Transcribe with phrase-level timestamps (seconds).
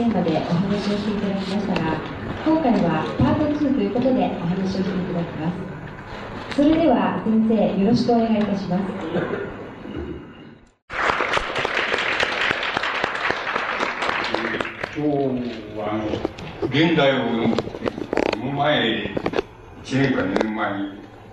[0.00, 2.00] テーマでお話をしていただきましたが、
[2.46, 5.52] 今回はパート2ということでお話をしていただきま
[6.48, 6.56] す。
[6.56, 8.84] それでは先生、よろしくお願いいたします。
[14.96, 16.06] 今日はあの
[16.68, 17.54] 現代を
[18.32, 19.14] この前
[19.84, 20.72] 1年か2年前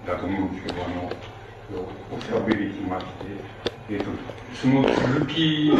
[0.05, 1.09] だと思うんですけどあの
[2.13, 3.11] おしゃべりしまして、
[3.91, 4.11] えーと、
[4.53, 4.83] その
[5.15, 5.71] 続き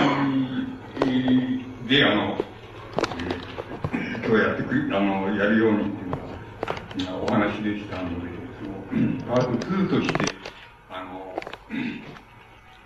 [1.88, 2.47] であの、
[3.94, 5.92] 今日やってくあのやるようにっ
[6.96, 8.28] ていうのはお話でしたので
[8.60, 10.36] そのパート2として
[10.90, 11.36] あの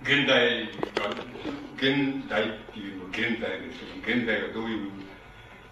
[0.02, 1.10] 現代が
[1.78, 4.92] 現代っていうのは現代ですけど現代がどういう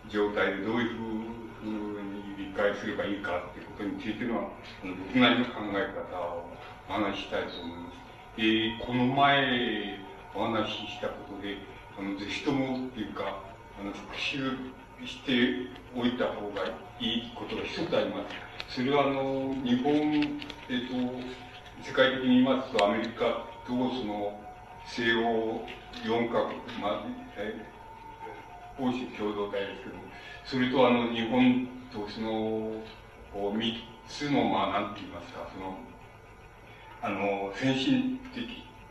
[0.10, 4.52] 状態でどういうふうに理解すればいいかっていうことについての
[4.84, 6.50] 僕なりの考え方を
[6.90, 8.00] お話ししたいと思います。
[8.38, 10.00] えー、この前
[10.34, 11.58] お話ししたことで、
[11.98, 13.44] あの、ぜひともっていうか、
[13.80, 14.56] あの、復習
[15.06, 16.66] しておいた方が
[17.00, 18.24] いいことが一つありま
[18.68, 18.76] す。
[18.76, 19.94] それはあの、日本、
[20.70, 20.94] えっ、と、
[21.82, 23.76] 世界的に言いますと、アメリカとそ
[24.06, 24.40] の、
[24.86, 25.66] 西欧
[26.04, 27.04] 4カ国、まあ、
[27.38, 27.66] え
[28.80, 30.04] 欧州共同体ですけども、
[30.46, 32.72] それとあの、日本とその、
[33.34, 33.74] 3
[34.08, 35.78] つの、まあ、なんて言いますか、その、
[37.02, 38.46] あの、先進的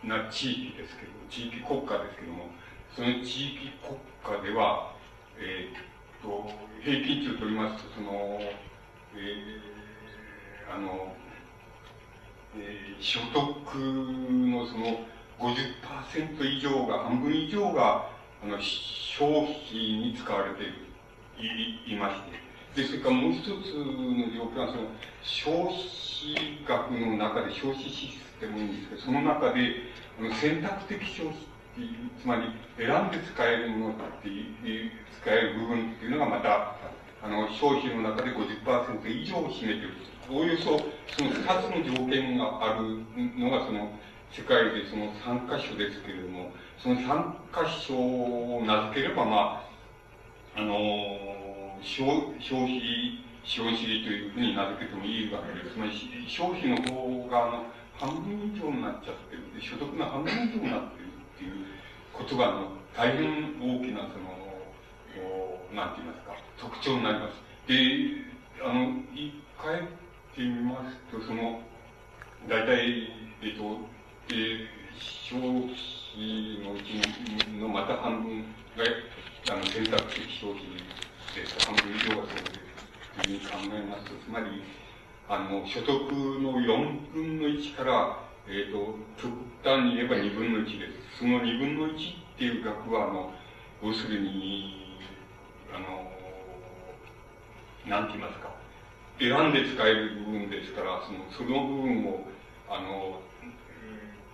[0.04, 2.46] な地域ですけど、地域国家ですけども、
[2.94, 3.98] その地域国
[4.38, 4.94] 家では、
[5.38, 5.87] えー、
[6.22, 6.50] と、
[6.82, 11.14] 平均値を取りますと、その、えー、あの、
[12.56, 15.06] えー、所得のその
[15.38, 18.10] 50%以上が、半分以上が、
[18.42, 20.64] あの、消費に使われて
[21.40, 22.14] い、い、いまし
[22.74, 23.60] て、で、それからもう一つの
[24.34, 24.88] 条件は、その、
[25.22, 29.92] 消費額の中で、消費システムにですけど、その中で、
[30.40, 32.42] 選択的消費っていう、つまり、
[32.76, 34.90] 選んで使えるものだっていう、
[35.28, 36.76] える部分っていうのがまた、
[37.22, 39.94] あの、消費の中で50%以上を占めている。
[40.30, 43.02] おおよそ、その二つの条件がある
[43.38, 43.90] のが、その、
[44.30, 49.68] 世界でその三箇所ですけれども、その三箇所を名付ければ、まあ、
[50.54, 52.04] あの消
[52.38, 55.72] 消費資本主義というふうに名付けてもいいわけです。
[55.72, 55.92] つまり
[56.28, 57.64] 消費の方があの
[57.96, 59.48] 半分以上になっちゃってる。
[59.58, 61.64] 所得の半分以上になってるっていう
[62.12, 64.37] ことがあの大変大きなその、
[65.74, 67.34] なんて言いますか、特徴になります。
[67.66, 68.28] で、
[68.64, 69.88] あの、言い換え
[70.34, 71.60] てみますと、その、
[72.48, 73.12] 大体、
[73.42, 73.80] えっと、
[74.30, 74.68] え
[74.98, 77.00] 消費のうち
[77.60, 78.42] のまた半分
[78.76, 80.64] が、あの、選択的消費
[81.34, 82.88] です半分以上がそうです
[83.22, 84.62] というふうに考えますと、つまり、
[85.28, 85.90] あの、所得
[86.40, 88.18] の4分の1から、
[88.48, 91.18] えっ、と、極端に言えば2分の1です。
[91.18, 91.96] その2分の1っ
[92.38, 93.32] ていう額は、あの、
[93.82, 94.77] 要するに、
[95.74, 96.10] あの、
[97.86, 98.56] なんて言いますか、
[99.18, 102.26] 選んで使える部分ですから、その、その部分を、
[102.68, 103.20] あの、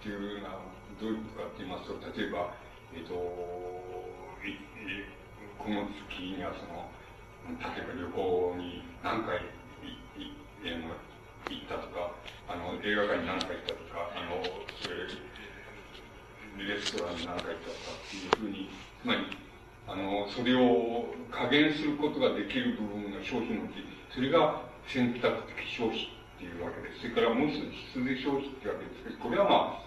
[0.01, 0.61] っていうのは、
[1.01, 2.55] どういうことかって言いますと、例えば、
[2.95, 4.05] えっ、ー、と、こ
[5.71, 6.91] の月にはその、
[7.49, 9.41] 例えば旅行に何回
[11.51, 12.13] 行ったとか、
[12.49, 14.43] あの、映画館に何回行ったとか、あの、
[14.81, 14.97] それ、
[16.65, 19.27] レストランに何回行ったとかっていうふうに、つまり、
[19.87, 23.85] あの、それを加減することができる部分が消費のうち、
[24.15, 27.01] それが選択的消費っていうわけです。
[27.01, 29.85] それからもう一つ必需消費ってわけですけど、これはまあ、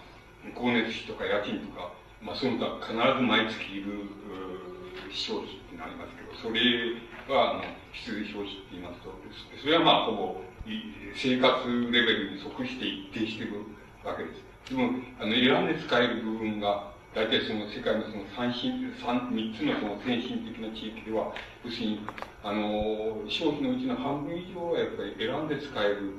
[0.54, 1.92] 光熱費とか家賃とか、
[2.22, 4.10] まあ、その他必ず毎月いる、
[5.10, 7.00] 消費ってなりますけど、それ
[7.34, 7.64] は、あの、
[7.94, 9.16] 必需消費って言いますと、
[9.62, 10.42] それはまあ、ほぼ、
[11.16, 13.64] 生活レベルに即して一定している
[14.04, 14.76] わけです。
[14.76, 21.34] でも、あの、選んで使える部分が、大体その世界のその三進、三、三つのその先進的な地域では、
[21.66, 22.06] 要するに、
[22.44, 26.14] あの、消費のうちの半分以上はやっぱり選んで使える。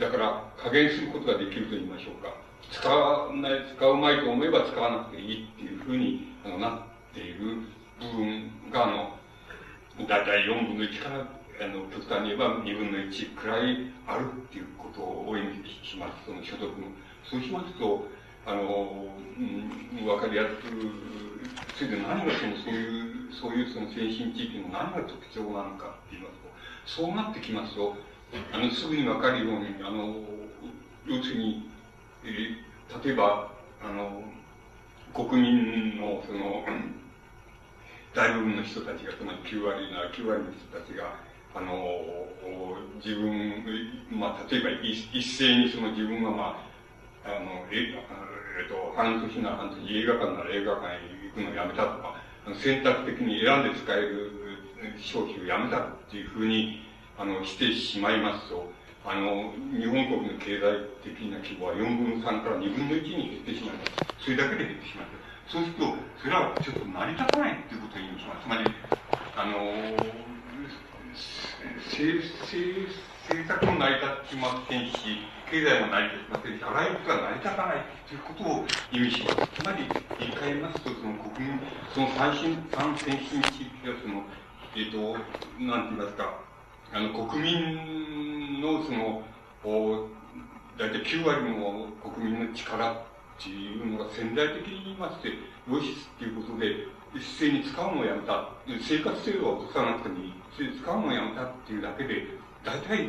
[0.00, 2.32] だから、加減することができると言いましょうか。
[2.72, 6.80] 使わない、使うまいと思えば使わなくていいっていうふうにあのなっ
[7.12, 7.60] ている
[8.00, 8.86] 部分が、あ
[10.00, 11.28] の、だいたい4分の1から、
[11.60, 16.24] あの、極端に言えば2分の1くらいあるっていうことを意味します。
[16.24, 16.88] その所得の。
[17.28, 18.08] そうしますと、
[18.48, 19.04] あの、
[19.36, 20.72] うん、わかりやすく、
[21.76, 27.94] それで何がその、そういう、そういうその先進地域の何が特徴なのかって言いますと、そうなってきますと、
[28.52, 30.16] あの、すぐにわかるように、あの、
[31.04, 31.68] 要するに、
[32.24, 33.52] えー、例えば、
[33.82, 34.22] あの、
[35.12, 36.64] 国民の、その、
[38.14, 41.20] 大部分の人たちが、つまり9割なら9割の人たちが、
[41.54, 41.76] あの、
[43.04, 46.67] 自分、まあ、例えば一斉にその自分が、まあ、
[47.36, 47.94] あの、え、
[48.60, 52.14] えっと、半年なら半年、映画館なら映画館へ行くのをやめたとか、
[52.56, 56.86] 選択的に選んで使える消費をやめたっていうふうに、
[57.16, 63.76] あの、してしまいますと、あの、日本国の経済的な規模は4分の3から2分の1に減ってしまう。
[64.18, 65.06] それだけで減ってしまう。
[65.46, 68.42] そうすると、それはちょっと成り立たないっていうことを意味します。
[68.44, 68.74] つまり、
[69.34, 70.28] あの、
[71.12, 72.22] 政
[73.46, 79.62] 策も成り立ちませんし、経済も成り立ちませんし、あらゆることが成り立たないということを意味します。
[79.62, 79.88] つまり、
[80.20, 81.60] 言い換えますと、その国民、
[81.94, 84.22] その三進、三先進地域がその、
[84.76, 85.16] えっ、ー、と、
[85.64, 86.40] なんて言いますか、
[86.92, 89.22] あの、国民のその、
[89.64, 90.08] お
[90.78, 92.96] 大体9割の国民の力っ
[93.40, 95.32] ていうのが潜在的に言いまして、
[95.68, 96.86] 良しっていうことで、
[97.16, 98.50] 一斉に使うのをやめた。
[98.80, 100.32] 生活制度は落とさなくてもいい。
[100.54, 102.26] 使うのをやめたっていうだけで、
[102.62, 103.08] 大体、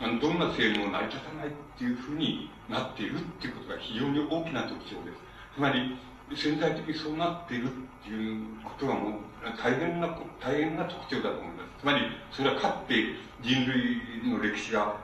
[0.00, 5.18] あの、どんな制度も成り立たないっていうふうになっているっていうことが非常に大きな特徴です。
[5.54, 5.98] つまり、
[6.36, 7.68] 潜在的にそうなっているっ
[8.04, 9.12] ていうことがもう
[9.58, 11.80] 大変な、大変な特徴だと思います。
[11.80, 12.00] つまり、
[12.30, 12.94] それはかって
[13.42, 14.96] 人類の歴史が、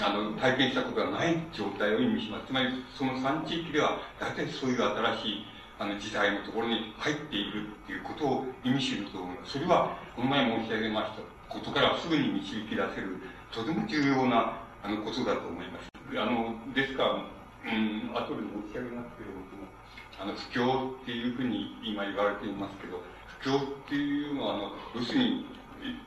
[0.00, 2.46] あの、体験したことがない状態を意味します。
[2.46, 5.44] つまり、その3地域では、大体そういう新しい、
[5.78, 9.52] あの、時代のところに入っているっていうことを意味すると思います。
[9.52, 13.20] それは、この前申し上げましたことからすぐに導き出せる、
[13.52, 15.90] とても重要な、あの、ことだと思います。
[16.14, 19.66] あの、ですから、うん、後で申し上げますけれども、
[20.22, 23.02] あの、不況っていうふうに今言われていますけど、
[23.42, 25.46] 不況っていうのは、あの、要するに、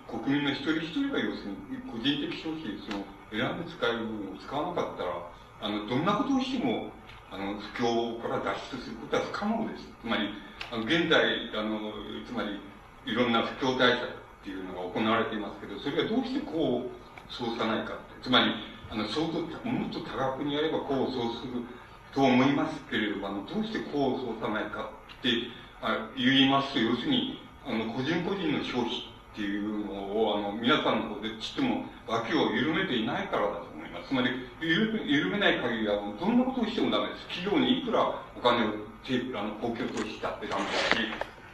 [0.07, 5.12] 国民の一人一人が要するに、個人的消費、その、選んで使える部分を使わなかったら、
[5.60, 6.92] あの、どんなことをしても、
[7.30, 9.84] あの、不況から脱出することは不可能です。
[10.00, 10.30] つまり、
[10.72, 11.92] あの、現在、あの、
[12.24, 12.62] つまり、
[13.04, 17.03] いろんな不況対策っていうのが行われていますけど、それがどうしてこう、
[17.38, 17.98] そうさないか。
[18.22, 18.54] つまり、
[18.90, 21.66] あの、相当、もっと多額にやればこう、そうする
[22.14, 25.30] と思いますけれども、あの、どうしてこうそうさないかって
[25.82, 28.94] あ言いますと、要するに、あの、個人個人の消費
[29.34, 34.10] っていうのを、あの、皆さんの方でちっとも脇を緩めていないからだと思います。
[34.10, 34.30] つまり、
[34.62, 37.42] 緩緩めない限りは、どんなことをしてもダメです。
[37.42, 38.78] 企業にいくらお金を、
[39.36, 41.10] あの、公共投資したってダメだし、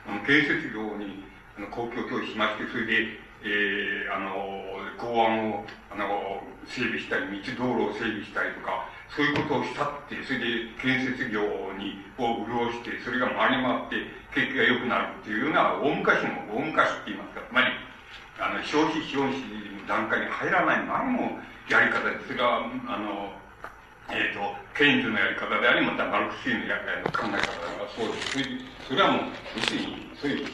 [0.06, 1.24] あの、建設業に、
[1.58, 4.36] あの、公共投資しまして、それで、えー、あの、
[4.97, 10.45] 公安を、あの、整備したり、道道路を整備したりとか、そういうことをしたって、それで
[10.81, 11.41] 建設業
[11.80, 17.68] に、を潤して、それが回り回って、景気が良くなるっていうような、大昔の、大昔って言いますか、つまり、
[18.39, 21.39] あの、消費資本主義の段階に入らない前の
[21.69, 23.33] やり方で、それが、あの、
[24.12, 28.31] えっ、ー、と、ケインズのやり方であり、またマルクスのやり方考え方がそうです。
[28.31, 28.45] それ
[28.88, 29.21] それはもう、
[29.56, 30.47] 要するに、そういう、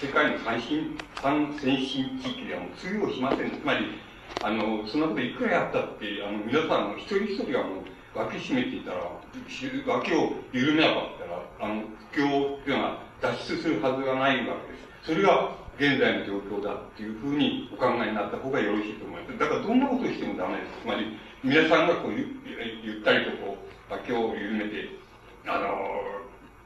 [0.00, 3.50] 世界の三新、三先進地域ではもう通用しません。
[3.50, 3.98] つまり、
[4.44, 7.84] あの、そんなこといくらやったって、あの、皆さん、一人一人がもう、
[8.14, 11.82] 脇締めていたら、脇を緩めなかったら、あの、
[12.14, 15.10] 不況っていうのは脱出するはずがないわけです。
[15.10, 19.36] それが現在の状況だっていうふうにお考えになった方がよろしいと思います。
[19.36, 20.78] だからどんなことをしてもダメです。
[20.80, 22.38] つまり、皆さんがこうゆ、
[22.84, 23.58] ゆったりとこ
[23.90, 24.90] う、脇を緩めて、
[25.44, 26.17] あの、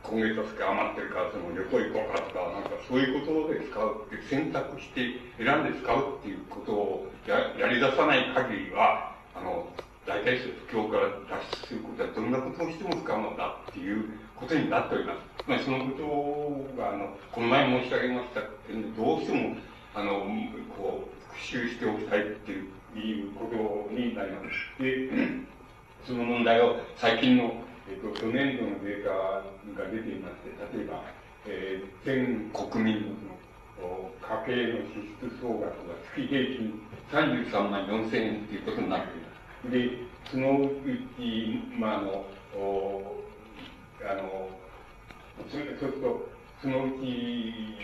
[0.03, 9.67] 今月は余ってるから、その旅行行こうかとか、なんかそういうことで使うって選択して選んで使うっていうことをややり出さない限りは、あの、
[10.05, 10.39] 大体
[10.69, 15.19] 不況から脱出することはどんなことをしても不可能だっていうことになっております。
[15.47, 19.57] まあ、そのことが、あの、この前申し上げましたけど、どうしても、
[19.95, 20.27] あの、
[20.77, 22.53] こう、復習しておきたいって
[22.99, 24.83] いうことになります。
[24.83, 25.09] で、
[26.05, 31.03] その問題を最近のえっと、去年度のデータが出ていまして、例えば、
[31.47, 39.29] えー、全国民の家計の支出総額が月平均33万4千円ということになっていま
[39.65, 39.71] す。
[39.71, 40.71] で、そのう
[41.19, 42.25] ち、まあ、あの、
[42.57, 43.23] お
[44.09, 44.49] あの、
[45.51, 46.29] そうすると、
[46.61, 47.77] そのうち、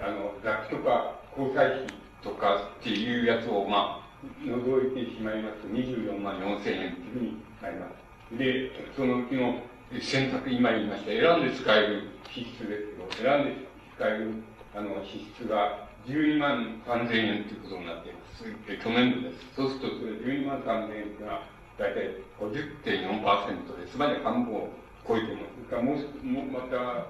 [0.00, 1.86] あの、雑費とか交際費
[2.22, 4.04] とかっていうやつを、まあ、
[4.42, 8.03] 除いてしまいますと24万4千円というふうになります。
[8.38, 9.62] で、そのうちの
[10.00, 14.30] 選択、今言いました、選んで使える支出ですけど、選んで使える
[14.74, 18.44] あの支出が12万3000円ということになっています。
[18.66, 19.46] で去年度です。
[19.54, 21.42] そうすると、それ12万3000円というのは、
[21.78, 22.10] 大体
[22.40, 24.68] 50.4%で、つまり半分を
[25.06, 25.54] 超えています。
[25.68, 27.06] それからもう、もうまた、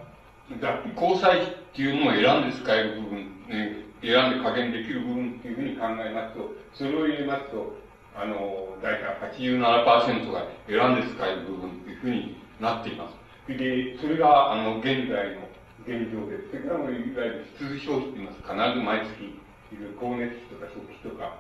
[1.00, 7.76] 交際費っていうのを選んで使える部分、ね、選んで加減できる部分っていうふうに考えますと、それを入れますと、
[8.16, 13.14] あの、大体87%が選んで使える部分というふうになっています。
[13.49, 15.49] で、それが、あの、現在の
[15.85, 16.50] 現状です。
[16.50, 18.38] それからも、いわゆる必需消費といいます。
[18.38, 19.25] 必ず毎月、
[19.73, 21.37] いる光熱費とか食費とか、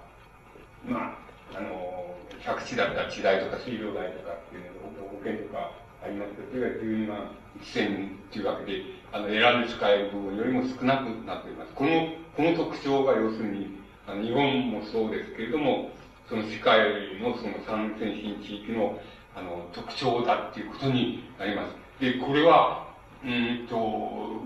[0.84, 1.16] ま
[1.54, 5.70] あ、あの、借地だったら地代とか水道代とかっていうの保険とか、
[6.04, 7.30] ありますけど、それが12万
[7.62, 11.72] 1000というわけで、あの、選んで使える部分よりも少なくなっています。
[11.74, 15.90] この、この特徴が要するに、あの、日本もそうですけれども、
[16.28, 16.78] その世界
[17.20, 18.98] のその三先進地域の、
[19.36, 21.74] あの、特徴だっていうことになります。
[22.00, 22.88] で、これは、
[23.22, 24.40] うんと、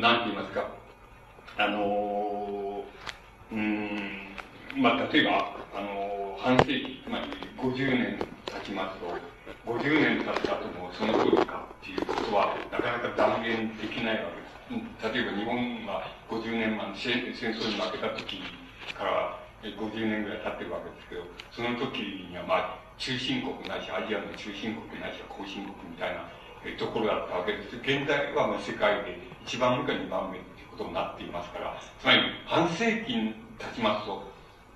[0.00, 0.68] なんて言いますか、
[1.58, 2.84] あの、
[3.52, 3.98] うん、
[4.76, 7.26] まあ、例えば、あの、半世紀、つまり
[7.56, 15.14] 50年経ちますと、50年経った後もその通りかっていうことは、なかなか断言できないわけです。
[15.14, 18.42] 例えば日本が50年前、戦争に負けた時
[18.96, 21.22] から50年ぐらい経ってるわけですけど、
[21.54, 26.26] その時にはまあ、中心国ないし、アジアの中心国ないしは後進国みたいな
[26.78, 27.76] ところだったわけです。
[27.78, 34.22] 現在はまあ世界で1番目か2番目っていうことになっていますから、つまり半世紀経ちますと、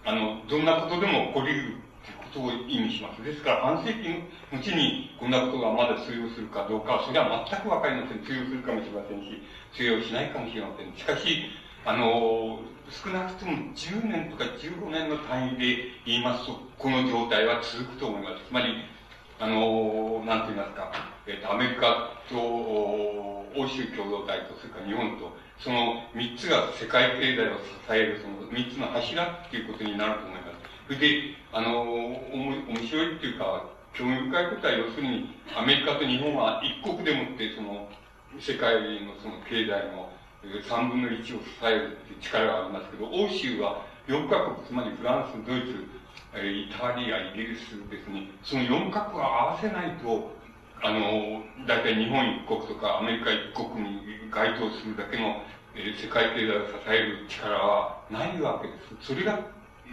[0.05, 1.87] あの、どんなことでも起こり得る
[2.31, 3.23] ということを意味します。
[3.23, 4.09] ですから、半世紀
[4.55, 8.23] のうちにこんなことがまだ通用するかどうかは、それは全くわかりません。
[8.23, 9.43] 通用するかもしれませんし、
[9.75, 10.95] 通用しないかもしれません。
[10.95, 11.51] しかし、
[11.85, 18.45] あの、少なくとも10年とか15年の単位で言いますと、この状態は続くと思います。
[18.49, 18.75] つまり、
[19.39, 20.93] あの、なんて言いますか、
[21.27, 30.57] えっ、と、アメリカと欧州共同体と、それから日本と、その三つが世界経済を支える、その三つの柱っていうことになると思います。
[30.87, 37.89] それで、あの、おも、面白いっていうか、興味深いことは要するに、アメリカと日本は一国でもって、その、
[38.39, 40.13] 世界のその経済の
[40.69, 45.85] 三分の一を支える力がありますけど、欧州は四カ国、つまりフランス、ドイツ、
[46.37, 50.31] イタリア、イギリスですね、その四カ国を合わせないと、
[50.83, 55.43] あの、大体日本一国とかアメリカ一国に該当するだけの、
[55.75, 59.13] えー、世界経済を支える力はないわけです。
[59.13, 59.41] それが、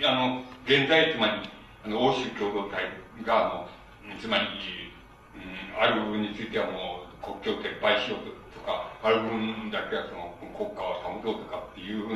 [0.05, 1.49] あの、現在、つまり、
[1.85, 2.83] あの、欧州共同体
[3.25, 3.67] が、
[4.05, 4.43] あの、つまり、
[5.35, 12.07] うん、ある部分についてはもう国境撤廃しようとか、ある部分だけはその国家を保とうとかっていう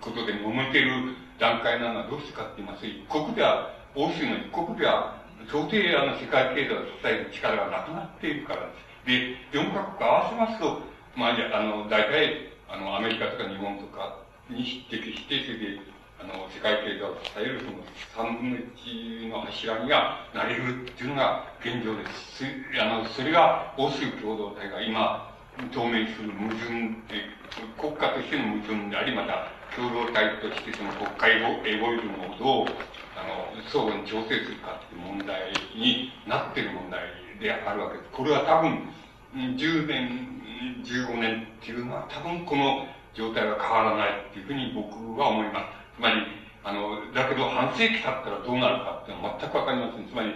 [0.00, 8.90] ことで揉めてる段階なのはどうしてかって言いますと、一国では、欧州の一国では到底あの世界経済を支える力がなくなっているからです。
[9.06, 10.82] で、4カ国合わせますと、
[11.16, 15.80] まあ、あの、大体、あの、アメリカとか日本とかに匹敵して、それで、
[16.20, 22.44] あの、世界経済を支えるその3分の1の柱にはなれるっていうのが現状です。
[22.78, 25.32] あの、それが欧州共同体が今、
[25.72, 26.70] 透明する矛盾
[27.08, 27.28] で、
[27.76, 32.74] 国家としての矛盾であり、また、共同体としてその国会エゴイズムをどう
[33.16, 37.00] あの、相互に調整するかっていう問題になってる問題
[37.38, 38.10] であるわけです。
[38.10, 38.88] これは多分、
[39.34, 40.40] 10年、
[40.82, 45.96] 15年っていうのは多分この状態は変わらないっていうふうに僕は思います。
[45.96, 46.26] つまり、
[46.64, 50.08] あの、だけど半世紀経ったらどうなるかっていうのは全くわかりません。
[50.08, 50.34] つまり、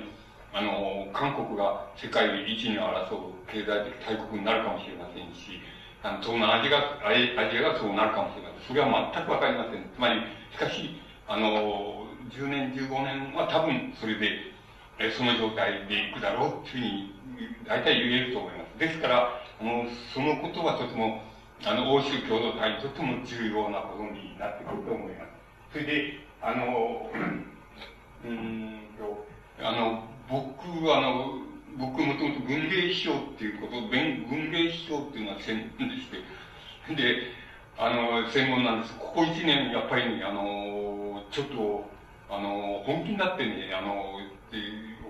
[0.54, 5.58] あの、韓国が世界一に争う経済的大国になるかもしれませんし、
[6.00, 7.02] あの、東南アジアが、
[7.42, 8.68] アジアがそうなるかもしれません。
[8.68, 9.90] それは全くわかりません。
[9.92, 14.54] つまり、しかし、あの、10年、15年は多分それで、
[15.00, 18.78] えその状態でいくだろうっていうふうに、大体言えると思います。
[18.78, 21.18] ですから、あの、そのことはとても、
[21.66, 25.34] あの、欧州共同体にとっても重要なことになってくると思います。
[25.72, 27.10] それで、あの、
[28.22, 29.26] うんと、
[29.58, 31.38] あの、僕は、あの、
[31.76, 37.32] 僕もともと文芸師匠っていうこと、文芸師匠っていうのは専門でして、で、
[37.76, 38.94] あの、専門なんです。
[38.98, 41.90] ここ一年、やっぱり、ねあの、ちょっと、
[42.30, 44.20] あの、本気になってね、あの、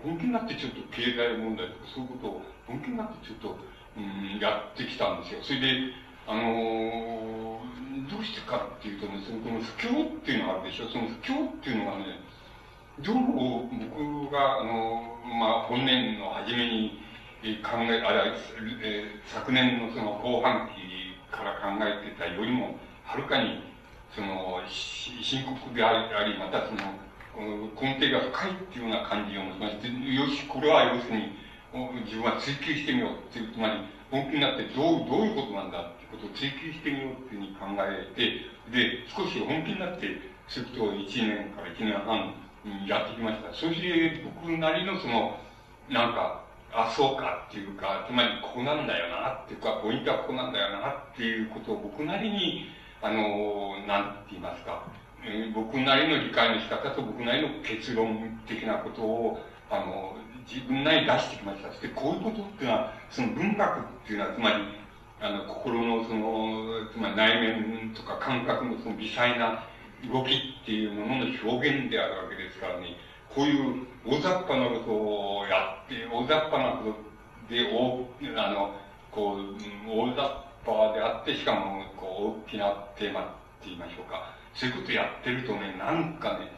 [0.03, 3.59] 本気になってちょっと経済問題とかそういうことを本気になってちょっと、
[3.97, 5.41] うん、やってきたんですよ。
[5.43, 5.93] それで、
[6.27, 7.61] あの、
[8.11, 10.89] どうしてかっていうとね、そのこの不況っていうのがあるでしょ。
[10.89, 12.21] その不況っていうのがね、
[13.03, 17.03] どうも僕が、あの、まあ、本年の初めに
[17.59, 18.31] 考え、あれ、
[18.85, 23.65] え昨年のその後半期から考えてたよりも、はるかに、
[24.15, 26.95] その、深刻であり、またその、
[27.75, 31.35] 根底が深いっていうような感じを持ちまして、よし、これは要するに、
[32.07, 42.44] 自分は追求してみようっていう、つまり、本気になってどう、どういうことなんだっていうことを追求してみようっていうふうに考えて、で、少し本気になって、すると1年から1年半
[42.87, 43.53] やってきました。
[43.53, 45.39] そして僕なりのその、
[45.89, 52.67] なんか、あ、そうかっていうか、つまりここなんだよなっていうか、ポイントはここなんだよなっていうことを僕なりに、
[53.01, 54.83] あの、なんて言いますか、
[55.23, 59.39] えー、僕なりの理解の仕方と僕なりの結論的なことを、
[59.71, 60.17] あの、
[60.49, 61.69] 自分なりに出してきました。
[61.69, 64.57] そしてこういうことっていうのは、その文学っていうのは、つまり、
[65.21, 69.65] あの、心のその、つまり内面とか感覚のその微細な
[70.13, 72.97] 動きっていうものの表現であるわけですからね、
[73.35, 77.15] こういう大雑把なことをやって、大雑把なこと
[77.49, 78.75] で、大、あの、
[79.11, 79.57] こう、
[79.89, 80.23] 大雑
[80.65, 83.25] 把であって、しかも、こう、大きなテーマっ
[83.61, 84.35] て言いましょうか。
[84.55, 86.53] そういうことやってるとね、なんかね、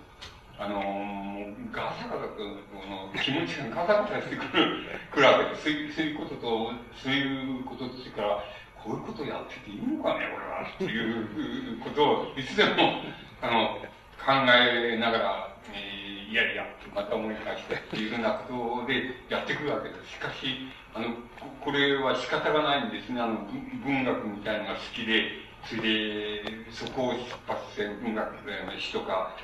[0.59, 5.63] あのー、ガサガサと、の気持ちがガサガサしてくる、くるわけです。
[5.65, 8.45] そういう、ことと、そういうことってから、
[8.87, 13.03] こういうことやってていいのかね、俺は、っていうことを、いつでも、
[13.43, 13.83] あの、
[14.23, 16.65] 考えながら、えー、いやいや、
[16.95, 20.13] また思い返してっていうふうなことでやってくるわけです。
[20.15, 21.19] しかし、あの、
[21.61, 23.21] これは仕方がないんですね。
[23.21, 23.43] あの、
[23.85, 29.35] 文学みたいなのが好きで、それで、そこを出発点、文学の詩とか、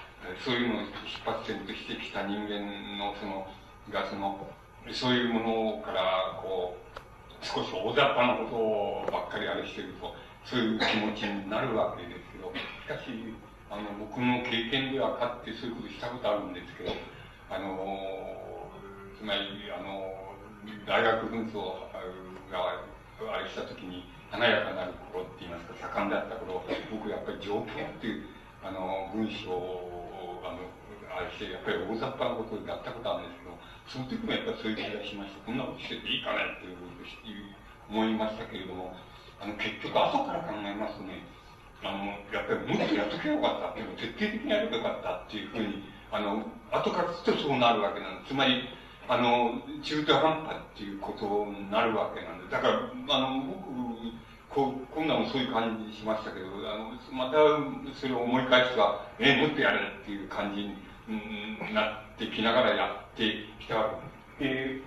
[0.44, 2.62] そういうのを出発点としてきた人間
[2.96, 3.48] の、その、
[3.90, 4.46] が、その、
[4.92, 5.40] そういうも
[5.74, 7.01] のから、こう、
[7.42, 13.34] 少し大雑把なことばっかりあれしてると、そういう気持ちになるわけですけど、しかし、
[13.68, 16.94] あの、僕の経験ではかってそういうことしたことあるんですけど、
[17.50, 18.70] あの、
[19.18, 20.32] つまり、あの、
[20.86, 21.90] 大学紛争
[22.50, 22.78] が
[23.30, 28.26] あれした時に華やかなる頃って言いますか盛んであった頃僕やっぱり状況っていう
[28.62, 30.64] あの文章をあの
[31.10, 33.41] あれしてやっぱり大雑把なことをやったことあるんです。
[33.92, 36.80] その時もやっぱりそういう気がしましたこんなことしてていいかねっていう
[37.92, 38.96] 思いましたけれども
[39.36, 41.28] あの結局後から考えますとね
[41.84, 46.40] あのやっぱりもっとやっとけばよかったっていうの徹底的にやればよかったっていうふうにあの
[46.72, 48.64] 後からするとそうなるわけなんですつまり
[49.08, 53.68] あの、中途半端っていうことになるわけなんで、だから、あの、僕、
[54.48, 57.36] こう、今度もそういう感じしましたけど、あの、また
[57.98, 63.74] それを思い返すが、えもっとやれっていう感じに、なってきながらやってきた
[64.38, 64.80] で、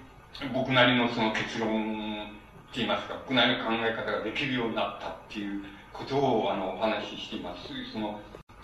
[0.53, 2.25] 僕なりのその結論っ
[2.73, 3.07] て言います。
[3.07, 5.63] か、僕なりの考え方ができるようになったっていう
[5.93, 7.69] ことを、あの、お話ししています。
[7.93, 8.19] その、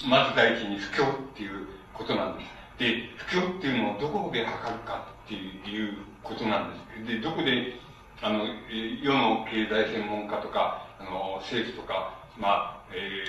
[0.09, 2.49] まず第一に不況っていうことなんです。
[2.77, 7.07] で、不況っていうのをどこで測るかっていうことなんです。
[7.07, 7.79] で、どこで、
[8.21, 13.25] あの、世の経済専門家とか、あの、政府とか、まあ、え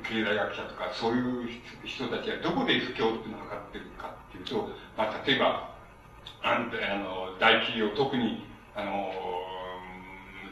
[0.00, 1.48] ー、経済学者とか、そういう
[1.84, 5.74] 人たちはどこで不況っていうのを測ってるかていうと、まあ、例えば、
[6.42, 8.44] あの、大企業、特に、
[8.74, 9.12] あの、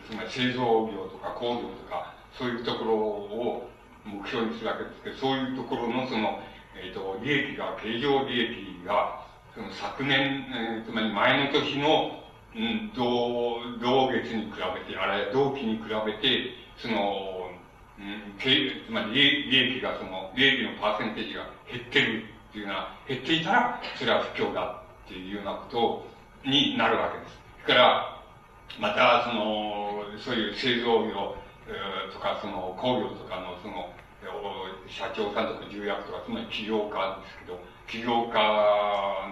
[0.09, 3.71] つまり製造業とか工業とか、そういうところを
[4.05, 6.41] 目標にするわけですけど、そういうところのその、
[6.75, 9.23] え、ー、と、利益が、経常利益が、
[9.55, 17.51] その昨年、えー、つまり前の年の、うん、同、同月に比べて、あれ、同期に比べて、その、
[17.99, 19.13] うん、つまり
[19.51, 22.25] 利益が、その、利益のパーセンテージが減ってる。
[22.53, 26.05] っていうのは、減っていたら、それは不況だっていうようなこと
[26.45, 27.41] になるわけです。
[27.65, 28.23] それから、
[28.79, 31.35] また、その、そういう製造業、
[32.13, 33.89] とか、その、工業とかの、その、
[34.87, 38.37] 社長さんとか重役とか、つまり起業家ですけど、起業家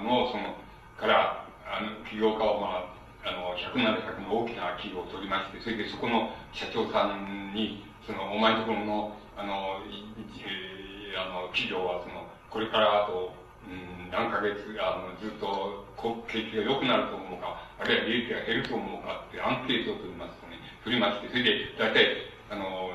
[0.01, 0.57] の、その、
[0.97, 12.20] から、あの、起業家を、まあ、あの、100、700の大きな企業を取りまして、それでそこの社長さんに、その、お前のところの、あの、えー、あの、企業は、その、
[12.51, 13.33] これからあと、
[13.65, 15.87] うん、何ヶ月、あの、ずっと、
[16.27, 22.91] 景気が良くなると思うか、あるいは利益が減ると思うかってアンケートを取りますとね、取りまして、それで、大体、あの、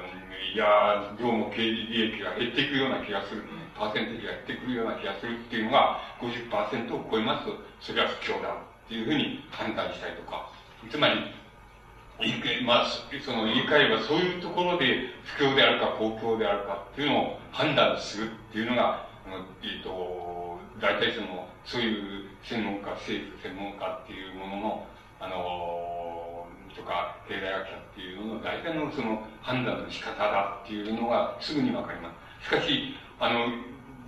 [0.53, 3.43] いや、どうも経利益が減っていくような気がする。
[3.75, 10.49] パーセンテージが減ってくるような気がするっていうのが50%を超えますと、それは不況だっていうふうに判断したりとか。
[10.89, 11.35] つまり、
[12.65, 12.85] まあ、
[13.23, 24.87] その言い換えればそういうところで不況であるか公共であるかっていうのを判断するっていうのが、あのえっ、と、大体その、そういう専門家、政府専門家っていうものの、
[25.19, 32.47] あの、とか、経済学者っていうのの大体のその判断の仕方だっていうのがすぐにわかります。
[32.47, 33.47] しかし、あの、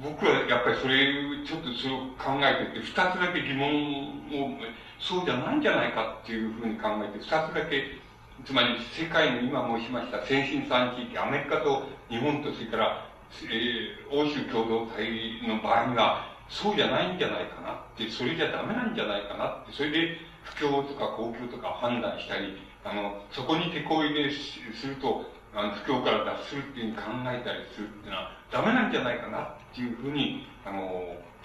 [0.03, 4.59] 僕はやっぱりそれ、ちょっとそれを考えてて、二つだけ疑問を、
[4.99, 7.99] そうじゃないんじゃないかっていうふうに考えて、二つだけ、
[8.45, 13.09] つまり世界の今申しました先進産地域、アメリカと日本とそれから、
[13.43, 30.79] えー、欧州共同体の場合には、そうじゃないんじゃないかなって、それじゃダメなんじゃないかなって、それで不況とか公共とか判断したり、あの、そこに手こ入れすると、あの、不況から脱するっていうふうに考えたりするっていうのは、ダメなんじゃないかなっていうふうに、あの、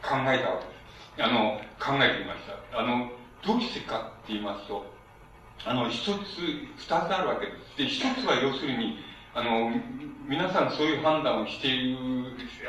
[0.02, 0.72] 考えたわけで
[1.18, 1.22] す。
[1.24, 2.78] あの、考えていました。
[2.78, 3.10] あの、
[3.44, 4.86] どうしてかって言いますと、
[5.64, 6.10] あの、一つ、
[6.76, 7.78] 二つあるわけです。
[7.78, 8.98] で、一つは要するに、
[9.34, 9.72] あの、
[10.28, 11.98] 皆さんそういう判断をしている、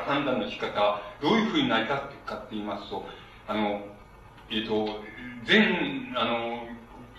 [0.06, 3.06] 判断の仕方、どういうふうに成り立ってかって言いますと、
[3.48, 3.82] あの、
[4.50, 5.00] えっ、ー、と、
[5.46, 6.68] 全、あの、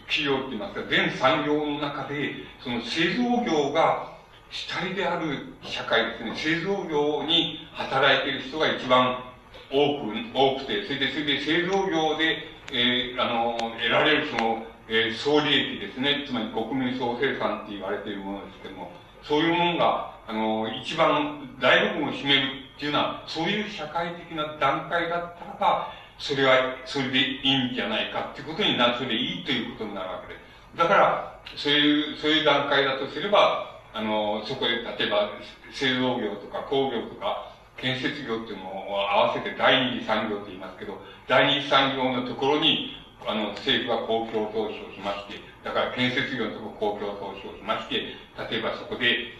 [0.06, 4.14] 企業って言いますか、全産業の中で、その製造業が
[4.50, 9.24] 主体である社会ですね、製造業に働いている人が一番
[9.70, 16.24] 多く、多くて、それで、それで製造業で、えー、あの、得られるその、えー、総利益ですね。
[16.26, 30.40] つまり国民総生産って言われているものですけども、そういうものが、あの、一番大部分を占めるっていうのは、そういう社会的な段階だったらば、それは、それでいいんじゃないかっていうことになる、それでいいということになるわけで。
[30.76, 35.30] だから、そういう、そういう段階だとすれば、あの、そこで、例えば、
[35.72, 37.53] 製造業とか工業とか、
[37.84, 40.96] 建設業っていうのを合わせて第二次産業と言いますけど、
[41.28, 42.96] 第二次産業のところに、
[43.28, 48.16] あの、政府は公共投資をしまして、だから建設業のところ公共投資をしまして、
[48.50, 49.36] 例えばそこで、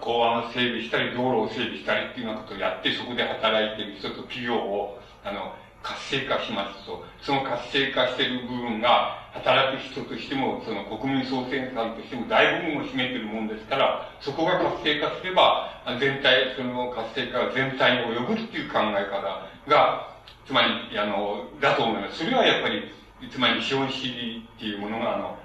[0.00, 19.20] 港湾を整備したり、道路を整備したりっていうようなことをやって、そこで働いている人と企業を、あの、活性化しますと、その活性化している部分が、働く人としても、その国民総生産としても大部分を占めているもんですから、そこが活性化すれば、全体、その活性化が全体に及ぶっていう考え方
[19.68, 20.14] が、
[20.46, 22.24] つまり、あの、だと思います。
[22.24, 22.90] それはやっぱり、
[23.30, 25.38] つまり資本主義っていうものが、あの、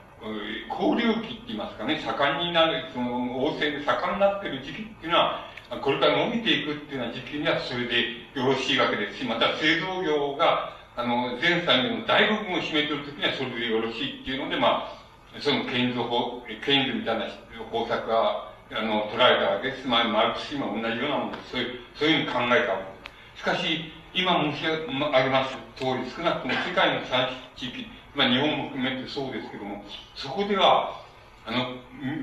[0.69, 17.25] 交流期って言いますかね、盛んになる、その、旺盛で盛んになっている時期っていうのは、これから伸びていくっていうような時期にはそれでよろしいわけですし、また製造業が、あの、全産業の大部分を占めている時にはそれでよろしいっていうので、まあ、そのケインズ法、ケインズみたいな
[17.69, 19.88] 方策が、あの、取られたわけです。
[19.88, 21.51] まあ、マルクス今同じようなものです。
[21.51, 23.39] そういう、そういうふうに考えたわけです。
[23.39, 31.05] しかし、今申し上げます通り、少なくとも世界の産地域、まあ日本も含めてそうですけども、そこでは、
[31.50, 31.80] あの、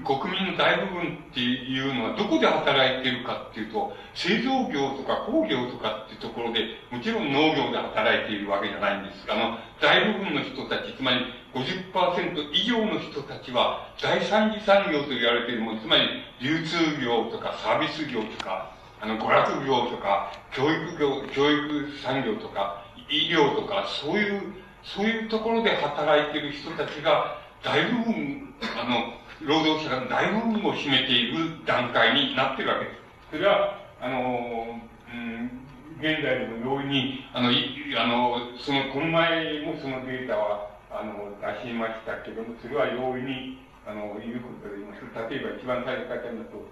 [0.07, 9.27] 国民の大部分っていうのはどこで働いてるかっていうと、製造業とか工業とかっていうところで、もちろん農業で働いているわけじゃないんです。
[9.29, 16.07] あの、大部分の人たち、つまり50%以上の人たちは、第三次産業と言われているもの、つまり
[16.41, 29.17] 流通業とかサービス業とか、あの、娯楽業とか、教育業、教育産業とか、医療とか、そういう、そういうところで働いている人たちが、大部分、あの、
[29.47, 32.97] 労働者が大部分を占めている段階になっているわけです。
[33.33, 34.81] それは、あの、
[35.13, 35.51] うん、
[35.99, 46.69] 現在のように、あの、いあの、その、この前もそのデータは、あの、出しましたけども、それは容易に、あの、いうことで言います例えば一番最初から言うと、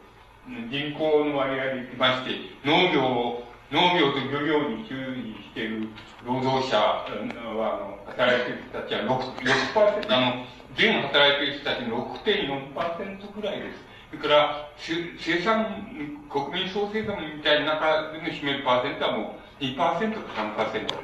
[0.68, 5.88] 人口の割合でいきまして、農業、農業と漁業に従事している
[6.25, 9.40] 労働者は、あの、働いている人たちは6、
[9.73, 10.44] 6%、あの、
[10.76, 13.84] 全働いている人たちの6.4%くらいです。
[14.10, 15.87] それから、生産、
[16.30, 19.94] 国民総生産みたいな中での占めるパーセントはもう2%か
[20.58, 20.94] 3%です。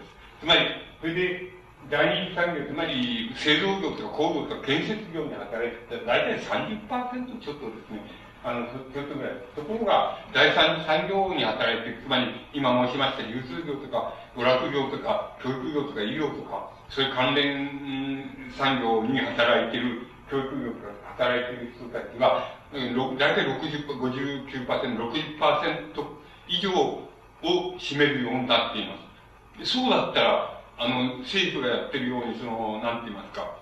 [0.41, 0.61] つまり、
[1.01, 8.03] それで、第二産業、つまり製造業とか工業とか建設業に働いてたら、大体30%ちょっとですね、
[8.45, 9.33] あの、ちょっとぐらい。
[9.55, 24.99] ところが、第三産業に働いてつまり、今申しました流通業とか、娯楽業とか、教育業とか、医療とか、そういう関連産業に働いている、教育業とか働いている人たちは、大体60、59%、
[25.39, 26.05] 60%
[26.49, 27.07] 以上を
[27.79, 28.97] 占めるようになっていま
[29.65, 29.73] す。
[29.73, 33.55] そうだったら、あの、政府がやってるように、その、なんて言いますか、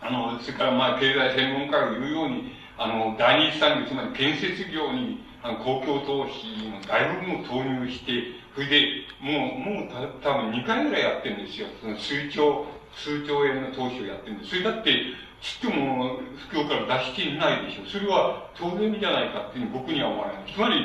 [0.00, 11.68] あの、それからまあ、経済専門家が言うように、あの、第二次産業、つまり建設業に、あの、公共投資の大部分を投入して、それで、もう、もうた、多分2回ぐらいやってるんですよ。
[11.78, 12.64] その数兆、
[12.96, 14.50] 数兆円の投資をやってるんです。
[14.50, 14.96] それだって、
[15.44, 16.16] ちっとも、
[16.48, 17.84] 不況から出していないでしょ。
[17.84, 20.54] それは当然じゃないかっていうふうに僕には思われます。
[20.54, 20.80] つまり、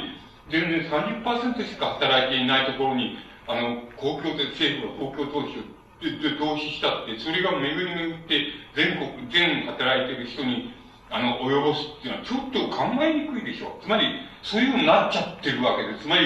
[0.52, 3.16] 全然30%しか働いていないところに、
[3.48, 5.64] あの、公共で、政府が公共投資を
[6.04, 10.74] で、投資したって、それが巡り巡って全国、全働いてる人に
[11.12, 13.78] あの、及ぼすっていうのはちょっと考えにくいでしょ。
[13.84, 14.08] つまり、
[14.42, 16.04] そういうふうになっちゃってるわけです。
[16.04, 16.24] つまり、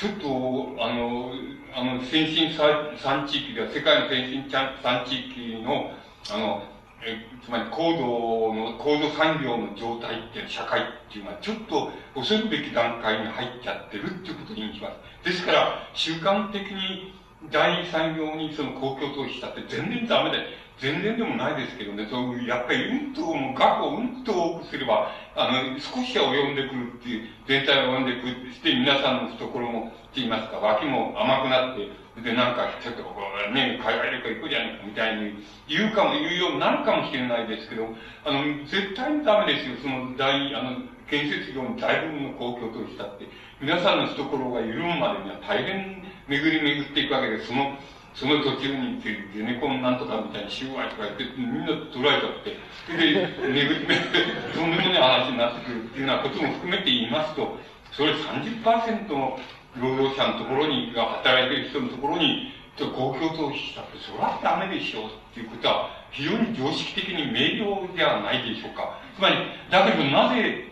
[0.00, 1.30] ちょっと、あの、
[1.74, 5.92] あの、先進産地域では、世界の先進産地域の、
[6.30, 6.62] あの、
[7.04, 15.28] えつまり高度の、高度産業の状態っていう社会っていうのは、ちょっと恐るべき段階に入っちゃってるっていうことに意味します。
[15.28, 17.12] ですから、習慣的に
[17.52, 20.46] 第二産業にその公共投資したって全然ダメで、
[20.80, 31.86] 全然でもないですけどね、そういう、やっぱりうんと、もう額をうんと多くすれば、あの、少しは及んでくるっていう、全体を及んでくるして、皆さんの懐も、って言いますか、脇も甘くなって、
[32.22, 37.88] で、なんか、ちょっとこう、ね、海外旅行行くじゃねえか、みたいに言うかも、言うようになるかもしれないですけど、
[38.24, 43.26] あの、絶対にダメですよ、その大、あの、建設業に大部分の公共投資だって。
[43.60, 47.48] 皆さんの懐が緩むまでには大変巡り巡っていくわけです。
[47.48, 47.76] その、
[48.14, 57.56] その途中にゼネコンなんとかみたいにシュワイとか言って、みんな捉えちゃって、それで、巡り巡って、とんでもない話になってくるっていうようなことも含めて言いますと、
[57.92, 59.38] それ30%の
[59.80, 68.98] 労働者のところに、が働いてる人のところに、公共投資したって、それはダメでしょうっていうことは、非常に常識的に明瞭ではないでしょうか。
[69.14, 69.36] つまり、
[69.70, 70.64] だけどなぜ、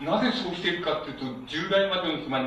[0.00, 2.46] なぜそうしているかっていうと、従来までの、つまり、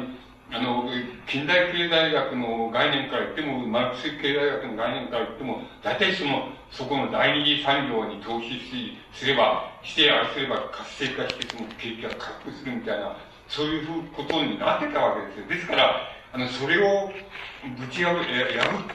[0.51, 0.85] あの、
[1.27, 13.15] 近代経済学の概念から言っても、マルクス経済学の概念から言っても、大体その、そこの第二次産業に投資し、すれば、して、あれすれば活性化して、その景気が回復するみたいな、
[13.47, 15.47] そういうふうことになってたわけですよ。
[15.47, 17.11] ですから、あの、それを
[17.77, 18.23] ぶち破破っ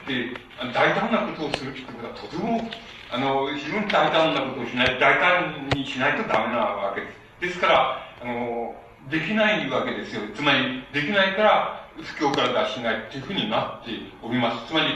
[0.07, 0.37] て、
[0.73, 2.69] 大胆なことをするってことはとても、
[3.11, 7.21] あの、非常に大胆なことをしない、大胆にしないとダメなわけです。
[7.41, 10.21] ですから、あの、できないわけですよ。
[10.35, 14.67] つまり、できないから、不況から脱しないっていうふうになっております。
[14.67, 14.87] つまり、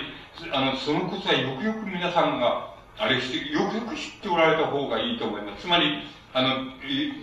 [0.52, 5.64] あの、そのことはよくよく皆さんが、あれして、よくよく知っておられた方がいいと思います。
[5.64, 6.50] つまり、あの、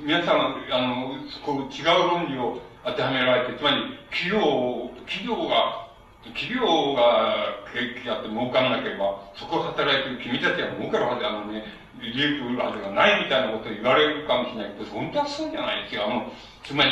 [0.04, 1.14] 皆さんは、あの、
[1.44, 5.88] こう違う論理を当てはめられて、つまり、企業、企業が、
[6.34, 11.64] 企業が景気があって儲からなければ、そこを働いてる君たちは儲かるはず、あのね、
[12.02, 16.06] 利益を売るがないみたいなことを言われるかもしれないけど、本当はそうじゃないですよ。
[16.06, 16.32] あの、
[16.64, 16.90] つまり、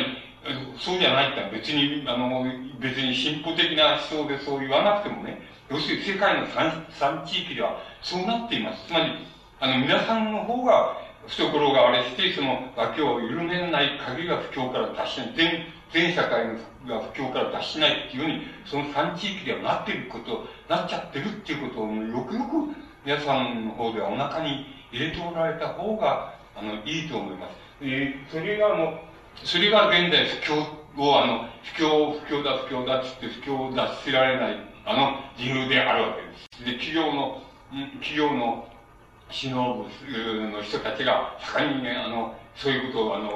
[0.78, 2.46] そうじゃないってのは別に、あの、
[2.78, 8.86] 別に進歩的な思想でそう言わなくてもね、要するに世界の三三地域ではそうなっています。
[8.86, 9.12] つまり、
[9.60, 10.96] あの、皆さんの方が、
[11.26, 15.34] 懐があれして、その脇を緩めない限りは不況から脱しない。
[15.36, 16.46] 全、全社会
[16.88, 27.56] が不況から脱しないっていうように、その三地域ではなっていること、なっちゃってるっていうことを、よくよく皆さんの方ではお腹に入れておられた方が、あの、いいと思います。
[27.82, 36.64] えー、それがもう、それが現代不況を、あの、不況、不況だ、不況だっつって不況を脱せられない、あの、理由であるわけです。
[36.64, 37.42] で、企業の、
[38.00, 38.66] 企業の
[39.30, 43.30] 首脳部の人たちが、盛んにね、あの、そういうことを、あの、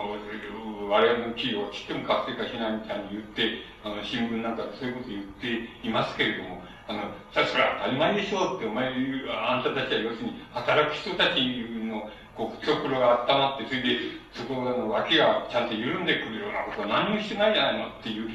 [0.90, 7.00] 我々の企業をちっとも活性化しないみたいに言って、あの、新聞なんかでそういうことを言っていますけれども、あの、
[7.32, 8.92] さ、それは当たり前でしょうって、お前、
[9.30, 11.40] あんたたちは要するに、働く人たち
[11.80, 13.98] の、こう、懐が温まって、それで、
[14.32, 18.28] そこの脇がちゃんと緩んでくるようなことは何もしてないじゃないのっていう、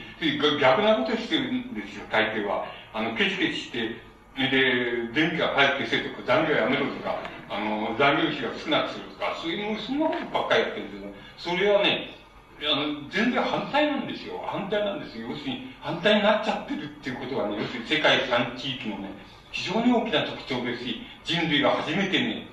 [0.60, 2.66] 逆なことしてるんですよ、大抵は。
[2.94, 4.02] あの、ケチケチして、
[4.36, 10.98] で、電気が早く消せとか、残業やめろとか、あの、残業費が少なくするとか、そういう、そんなことばっかりやってるんで
[11.38, 11.56] すよ。
[11.56, 12.19] それはね、
[12.62, 14.44] あの、全然反対なんですよ。
[14.46, 15.30] 反対なんですよ。
[15.30, 19.12] 要するに、反対になっちゃってるっていうことはね、要するに世界三地域のね、
[19.52, 22.48] 非常に大きな特徴ですし、人類が初めてね、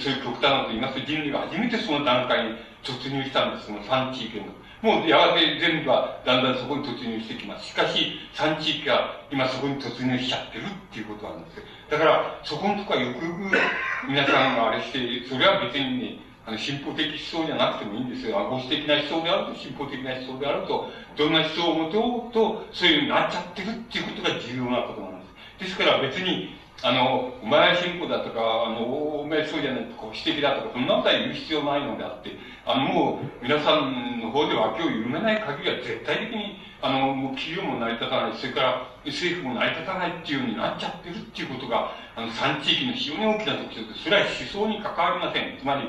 [0.00, 4.46] そういう極端なこと言いますと、人類が初めてその段階に突入したんです、その三地域の。
[4.82, 7.66] もうやがて全部はだんだんそこに突入してきます。
[7.66, 11.64] しかし、三地域が今そこに突入しちゃってるっていうことなんですよ。
[11.90, 18.38] だから、そこのとこはよくよく皆さんがあれして、それは別にね、あの、進歩的思想じゃなくてもいいんですよ。
[18.38, 25.26] 保守的な思想であると、進歩的な思想であると、どんな思想を持とうと、そういうふうになっちゃってるっていうことが重要なことなんで
[25.58, 25.64] す。
[25.64, 28.82] ですから別に、あの、お前は進歩だとか、あの、
[29.20, 44.02] お前そうじゃないとか、保守的だとか、そんなことは言う必要ないのであって、あの、もう、皆さんの方で脇を緩めない限りは絶対的に、あの、もう企業も成り立たない、それから政府も成り立たないっていうようになっちゃってるっていうことが、あの、三地域の非常に大きな特徴です。
[44.02, 45.58] それは思想に関わりません。
[45.58, 45.86] つまり、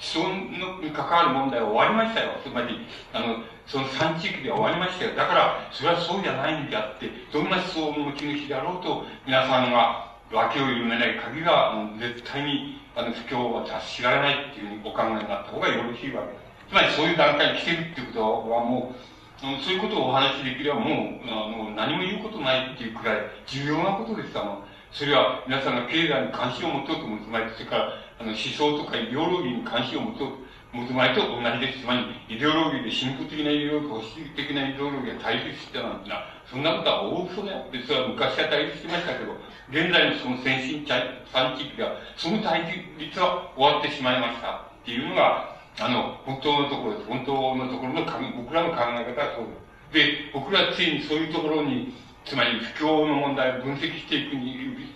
[0.00, 2.32] 思想に関わる問題は終わりましたよ。
[2.44, 5.14] つまり、あの、その三地域では終わりましたよ。
[5.14, 16.46] だから、それはそうじゃないんであって、どんな思想の持ち主であろうと、皆さんが脇を緩めない限りは、あの絶対に、あの、不況は達しられないっていうふうにお考えになった方がよろしいわけです。
[16.70, 24.38] つまり、そういう段階に来てるっていうことはもう、そういうことをお話しできればもう、あの、何も言うことないっていうくらい重要なことです。
[24.38, 31.80] あの、それは皆さんが経済に関心を持とうと思うつまり、それから、あの、思想とかイデオロギーに関心を持と持つ前と同じです。
[31.80, 39.32] つまり、イデオロギーで進歩的なイデオロギー、保守的なイデオロギーが対立してたなんてな、そんなことは大嘘であって、それは昔は対立してましたけど、
[39.70, 47.08] 現在のその先進産地域では、その対立は終わってしまいましたっていうのが、あの、本当のところです。
[47.08, 48.04] 本当のところの
[48.36, 49.46] 僕らの考え方はそう
[49.92, 50.26] です。
[50.26, 51.92] で、僕らはついにそういうところに、
[52.24, 54.38] つまり不況の問題を分析していくう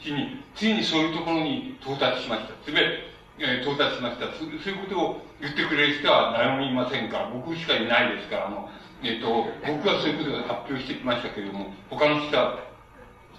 [0.03, 2.55] ちに、ついにそういうところに到達しました。
[2.65, 3.10] つまり、
[3.41, 4.45] えー、到達しましたそ。
[4.45, 8.69] ういうことを言ってくれる人は誰もいませんから、僕しかいないですから、あの、
[9.03, 12.61] えっ、と、僕はそういうことを発表してきましたけれども、他の人は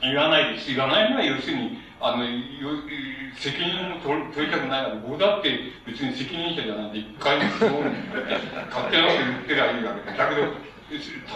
[0.01, 0.73] 言わないです。
[0.73, 2.25] 言わないのは要するに、あの、
[3.37, 7.69] 責任を取取りたくないから、僕だって別に責任者じゃないんで、一回もそう、
[8.73, 10.17] 勝手なこと言ってりゃいいわけ。
[10.17, 10.41] だけど、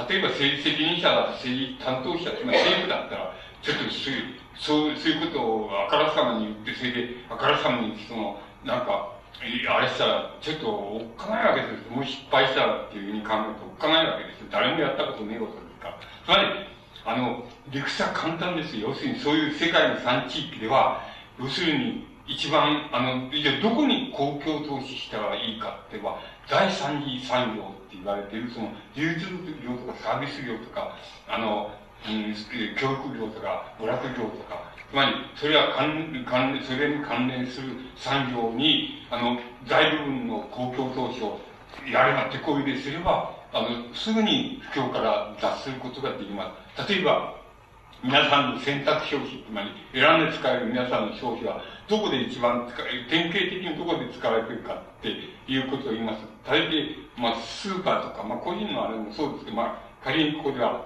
[0.09, 4.23] 例えば政治責任者だ、政治担当者、まり政府だったら、ちょっとそういう、
[4.57, 9.13] そうそういうことをあからさまに言って、それで、あからさまに、その、なんか、
[9.69, 11.91] あれしたら、ちょっとおっかないわけですよ。
[11.91, 14.47] もう失敗したらっていうふうに考えるとおっかないわけですよ。
[14.49, 15.99] 誰もやったことねえことですから。
[16.25, 16.65] つまり、
[17.05, 18.89] あの、理屈は簡単ですよ。
[18.89, 21.05] 要するにそういう世界の3地域では、
[21.39, 26.17] 要するに、一番、あの、じゃどこに公共投資したらいいかっては、
[26.49, 29.29] 第三次産業って言われている、その、技術
[29.61, 30.97] 業とかサービス業とか、
[31.29, 31.69] あの、
[32.01, 41.39] うん、教育業とか、娯楽業とか、つまり、それは関関、それに関連する産業に、あの、大部分の公共投資を
[41.91, 46.89] やれば、手こ入れすれば、あの、すぐに不況から脱することができます。
[46.89, 47.35] 例えば、
[48.03, 55.09] 皆さんの選択消費、つまり選んで使える皆さんの消費は、どこで一番使え、典型的にどこで使われてるかって
[55.47, 56.19] いうことを言います。
[56.45, 60.85] 大抵、まあ、スーパーとか、まあ、個人のあれもそうですけど、まあ、仮にここでは、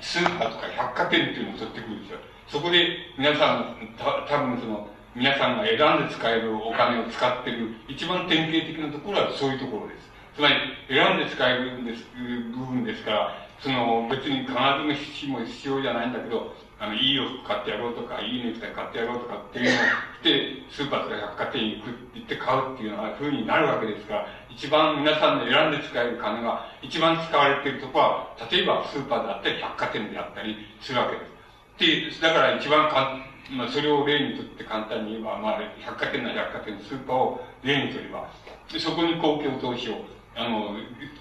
[0.00, 2.18] スーパーとか百貨店っていうのを取ってくるんですよ。
[2.52, 2.84] そこで、
[3.16, 4.86] 皆さん、た、多分その、
[5.16, 10.12] 皆さんが選んで使えるお金を使ってる、一番典型的なところはそういうところです。
[10.36, 10.54] つまり、
[10.86, 12.04] 選んで使えるんです、
[12.52, 31.41] 部分ですから、その、別に必ずしも必要じゃないんだけど、あの、いい洋服買ってやろうとか、いいネクタイ買ってやろうとかっていうのをして、スーパーとか百貨店に行くって言って買うっていうような風になるわけですから、一番皆さんの選んで使える金が一番使われているところは、例えばスーパーであったり、百貨店であったりするわけです。
[31.78, 38.30] で、だから一番かまあ、それを例にとって簡単に言えば、まあ、百貨店な百貨店、スーパーを例にとれば、
[38.78, 40.04] そこに公共投資を
[40.34, 40.76] あの、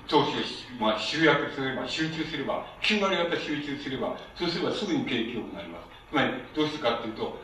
[0.08, 5.88] 投資を、まあ、集約すれば、集中すれば、9割方集中すれば、そうすればすぐに景気良くなります。
[6.10, 7.38] つまり、どうするかっていうと、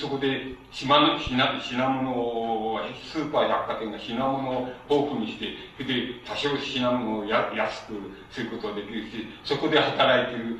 [0.00, 7.92] そこで品の品品物を、スーパー百貨店が品物を豊富にして、それで多少品物をや安く
[8.30, 10.58] することができるし、そこで働いている、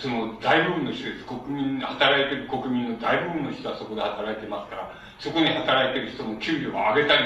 [0.00, 1.24] その大部分の人です。
[1.24, 7.16] 国民、働いてる国民の大部分の人はそこで働いてますから、そこに働いてる人の給料を上げた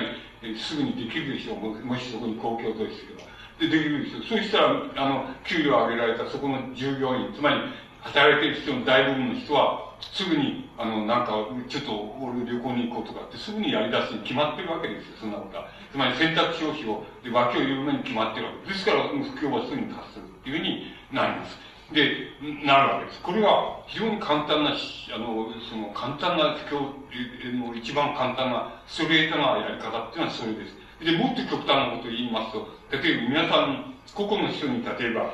[0.43, 1.85] り、すぐにできるでしょう。
[1.87, 3.31] もしそこに公共投資すれば。
[3.61, 4.23] で、できるでしょう。
[4.25, 7.57] そうしたら、あの、給料を上げられたそこの従業員、つまり、
[8.01, 11.93] 働いてる人の大部分の人は、すぐに、あの、なんか、ちょっと、
[12.23, 15.67] 俺旅行に行こうとかって、すぐにやり出すに決まってるわけですよ、そんなことは。
[15.91, 18.79] つまり、選択消費を、で、脇を言うのに決まってるわけです。
[18.79, 21.59] ですから、不況はすぐに達するっていうふうになります。
[21.93, 22.29] で、
[22.67, 23.23] なるわけです。
[23.23, 30.77] これは非常に簡単な、あの、その簡単な不況の一番簡単なストレートなやり方っていうのはそれです。
[31.01, 35.33] で、もっと極端なことを言いますと、例えば皆さん、個々の人に例えば、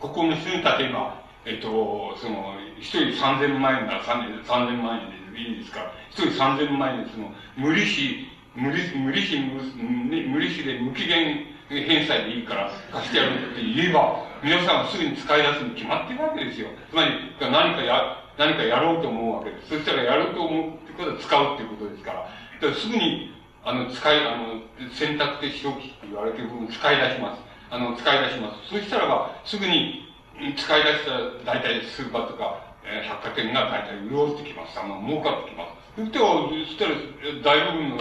[0.00, 4.22] 個々の人に例えば、えっと、その、一人三千万円なら三
[4.66, 16.68] 千万円でいいんですか、一人三千万円でその、無利子、無利無利子無利子で無期限返済でいいから貸してやるって言えば、皆さんはすぐに使い出すに決まってるわけですよ。
[16.88, 19.68] つまり、何かや、何かやろうと思うわけです。
[19.68, 22.24] そしたらやろうと思うってことは使うっていうことですから。
[22.24, 24.64] だからすぐに、あの、使い、あの、
[24.96, 27.42] 選択的消費って言われてる部分を使い出します。
[27.68, 28.72] あの、使い出します。
[28.72, 30.08] そしたらば、すぐに
[30.56, 34.80] 使い出したら、大体スーパーとか、えー、百貨店が大体潤ってきます。
[34.80, 35.76] あの、儲かってきます。
[36.00, 36.96] そしたら、
[37.44, 37.96] 大部分の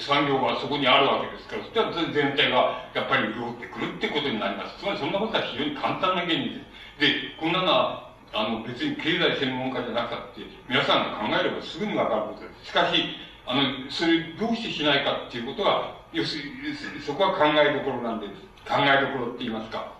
[0.00, 4.78] 産業がそこにあるわけですから、そしたら全体がやっぱり潤ってくるってことになります。
[4.78, 6.72] つまりそんなことは非常に簡単な原理です。
[7.00, 12.70] で、こんなのは、あの、別に経済専門家じゃなくて、皆さんが考えればすぐにわかることです。
[12.70, 13.04] しかし、
[13.44, 18.26] あの、それどうしてしないかっていうことは、要するに、そこは考えどころなんで、
[18.64, 19.92] 考えどころって言いますか、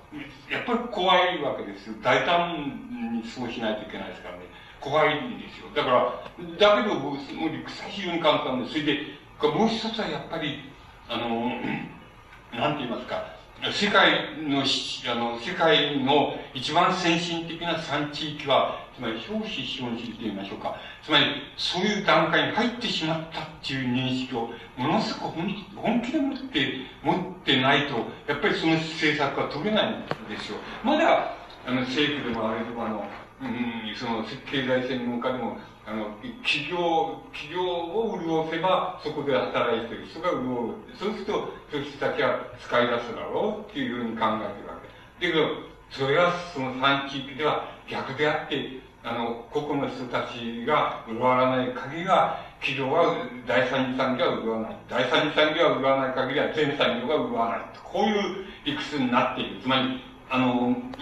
[0.48, 1.94] やっぱり怖いわけですよ。
[2.02, 4.44] 大胆にそうしないといけないですからね。
[4.80, 5.68] 怖いんですよ。
[5.74, 10.70] だから、だけど、もう理屈は非常に簡単で、それで、もう一つはやっぱり、
[11.08, 11.52] あの、
[12.52, 13.24] なんて言いますか、
[13.70, 20.74] 世界の、あの、世界の一番先進的な産地域は、つまり表紙資本主義と言いましょうか。
[21.02, 21.24] つまり、
[21.56, 25.40] そういう段階に入ってしまったっていう認識を、ものすごく
[25.76, 27.94] 本気で持って、持ってないと、
[28.26, 30.58] やっぱりその政策は取れないんですよ。
[30.82, 33.04] まだ、あの、政府でもあれでもあの、
[33.42, 36.14] うん、その、経済専門家でも、あの、
[36.44, 40.74] 企業、企業を潤せば、そこで働いてる人が潤う。
[40.94, 41.32] そうすると、
[41.70, 44.78] そういう人たちは使い出すだろうっていうふうに考えてるわ
[45.18, 45.26] け。
[45.26, 53.16] だけど、それはその産地域では逆であって、あの、個々の人たちが潤わない限りは、企業は、
[53.48, 54.76] 第三次産業は潤わない。
[54.88, 57.60] 第三次産業は潤わない限りは、全産業が潤わない。
[57.82, 59.60] こういう理屈になっている。
[59.60, 60.00] つまり、
[60.32, 60.98] あの、なんて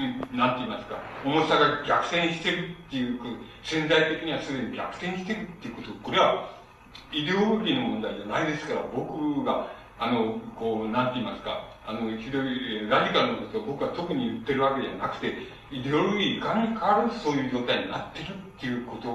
[0.58, 3.20] 言いますか、重さが逆転してるっていう、
[3.62, 6.50] 潜在的にはすでに逆転してるっていうこと、これは、
[7.12, 9.70] イデオロギーの問題じゃないですから、僕が、
[10.00, 15.32] あの、こう、なんて言いますか、あの、ひどい、ラジカルなことを僕は特に言ってるわけじゃなくて、
[15.70, 19.06] イデオロギーいかに変わるそういう状態になってるっていうこと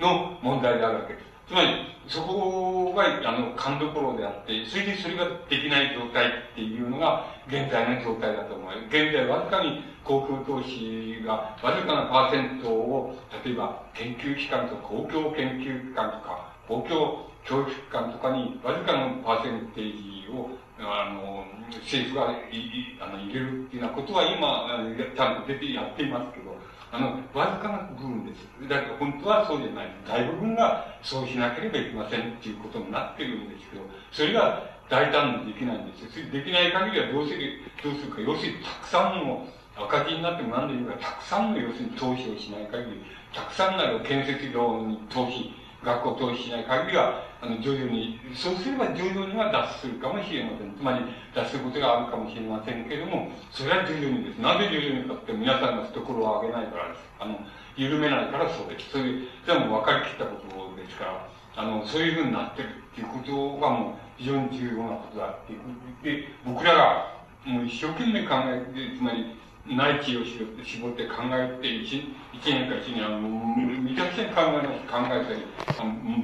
[0.00, 1.35] の問題であるわけです。
[1.46, 1.68] つまり、
[2.08, 8.72] そこが、あの、勘どころであって、それでそれができない状態っていうのが、現在の状態だと思う。
[8.88, 21.46] 現在、わずかに航空投資が、わずかなパーセントを、例えば、研究機関とか、公共研究機関とか、公共教育機関とかに、わずかのパーセンテージを、あの、
[21.78, 24.66] 政府がいいあの入れるっていうようなことは今、
[25.14, 26.56] ちゃんと出てやっていますけど、
[26.96, 28.48] あの、わずかな部分です。
[28.68, 29.92] だけど本当はそうじゃない。
[30.08, 36.30] 大部分がそうしなければいけませんっていうことになってるんですけど、それが大胆にできないんですよ。
[36.32, 45.52] できない限りはどうする、どうするか、要するにたくさんの赤字になっても何で言うか、たくさんの要するに投資をしない限り、たくさんの建設業に投資、
[45.84, 50.72] 学校投資しない限りは、あの、徐々に、そうすれば徐々には脱するかもしれません。
[50.72, 54.38] つまり、脱することがあるかもしれませんけれども、それは徐々にです。
[54.38, 57.04] なぜ徐々にかって皆さんが懐を上げないからです。
[57.20, 57.38] あの、
[57.76, 58.90] 緩めないからそうです。
[58.90, 59.04] それ、
[59.44, 65.60] それはもう分かりきったことですから、あの、そういうふうになってるっていうことがもう非常に重要なことだっていう
[66.02, 69.36] で、僕らがもう一生懸命考えて、つまり、
[69.68, 75.42] 内地を絞って考えて、一一年か一年、あの、めちゃくちゃ考えました、考えたり、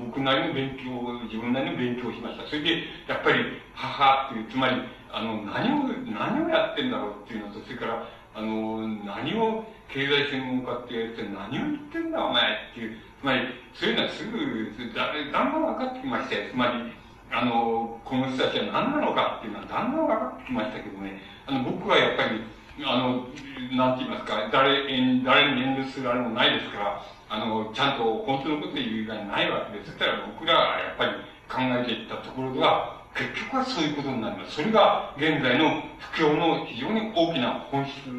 [0.06, 2.46] 僕なりの勉強を、自分なりの勉強をしました。
[2.46, 4.76] それで、やっぱり、母っていう、つまり、
[5.10, 13.40] あの、何を、何をやってんだろうっていうのと、それから、あの、何を、経済専門家って言われて、何を言ってんだお前っていう、つまり、
[13.74, 16.50] そういうのはすぐ、だだんだん分かってきましたよ。
[16.50, 16.92] つまり、
[17.30, 22.44] あの、この人たちは何なのかっていうのはだんだん分かってきましたけどね、あの、僕はやっぱり、
[22.80, 23.28] あの、
[23.76, 24.84] なんて言いますか、誰、
[25.22, 29.92] 誰に遠慮するあれもないですから、あの、ちゃんと本当のこと言う以外ないわけです。
[29.92, 31.12] そしたら僕らがやっぱり
[31.48, 34.56] 考えていったところでは、結局はそういうことになります。
[34.56, 38.10] それが現在の不況の非常に大きな本質って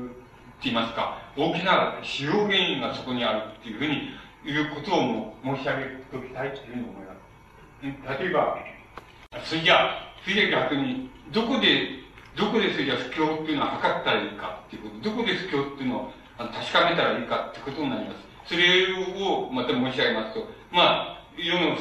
[0.64, 4.10] 言いますか、大きな主要原因がそこにあるっていうふうに、
[4.46, 7.14] いうことをも申し上げておきたいというふうに思いま
[8.18, 8.20] す。
[8.22, 8.58] 例えば、
[9.44, 12.03] それじゃあ、それじゃ逆に、どこで
[12.36, 18.24] どこでそれじゃ不況っていうのは測ったらいいかっていうこと、どこで不況っていうのを確かめたらいいかってことになります。
[18.46, 18.92] それ
[19.24, 21.78] をまた申し上げますと、まあ、世の、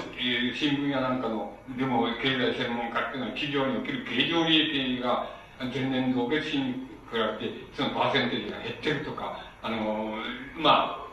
[0.54, 5.28] 新聞やなんかの、でも経済専門家っていうのは企業における経常利益が
[5.58, 6.72] 前年同月比に
[7.10, 10.14] 比べて、そのパーセンテージが減ってるとか、あの、
[10.56, 11.06] まあ、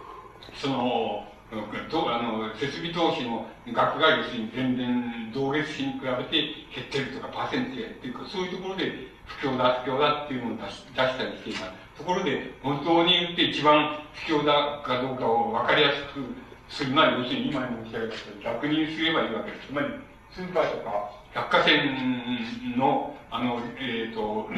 [0.56, 1.26] その、
[1.90, 6.32] とあの設備投資の額が要するに前年同月比に比べて
[6.76, 8.94] 減ってるとか、パーセンテージってるとか、そういうところで
[9.26, 11.98] 不況だ、不況だっていうのを出し出したりしています。
[11.98, 16.22] ところで、本当に言って一番不況だかどうかを分かりやすく
[16.70, 19.68] するのは、要するに今申し上げた逆にすればいいわけです。
[19.68, 19.88] つまり、
[20.32, 24.50] スーパーとか百貨店の、あの、えっ、ー、と、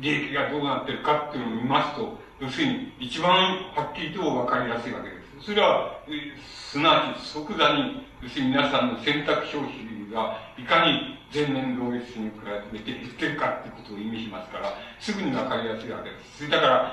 [0.00, 3.30] 利益がどうなってるかっていうのを見ますと、要するに一番
[3.74, 5.13] はっきりと分かりやすいわけです。
[5.44, 6.00] それは、
[6.40, 12.40] すなわち即座に、要するに皆さんの選択消費がいかに前年同月に比
[12.72, 16.48] べて減ってるかってことを意味しますから、すぐに分かりやすいわけです。
[16.48, 16.92] だから、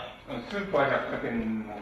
[0.51, 1.79] スーパー百貨店の、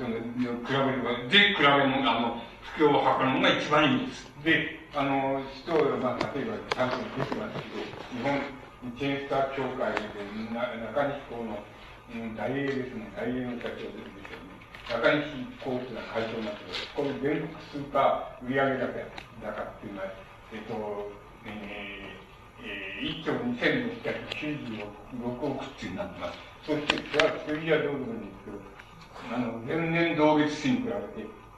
[0.00, 2.40] その、比べるば、で、比べる、あの、
[2.78, 4.32] 不況を図るのが一番いいんです。
[4.42, 7.84] で、あの、人を、まあ、例えば、ちゃんと出てますけど、
[8.16, 8.40] 日本
[8.96, 11.58] チェーンスター協会で、な中西校の、
[12.14, 14.47] うん、大英ですね、大英の社長ですよね。
[14.88, 15.12] 中西
[15.62, 16.60] 校っていうのは会長になって
[16.96, 18.88] これ全国スーパー売上高
[19.44, 20.06] 高っていうのは、
[20.52, 21.12] えっと、
[21.44, 26.38] えー、えー1兆2696億っていうになってます。
[26.66, 28.58] そして、それは数字はどうでもいうですけど、
[29.34, 30.96] あの、前年同月比に比べて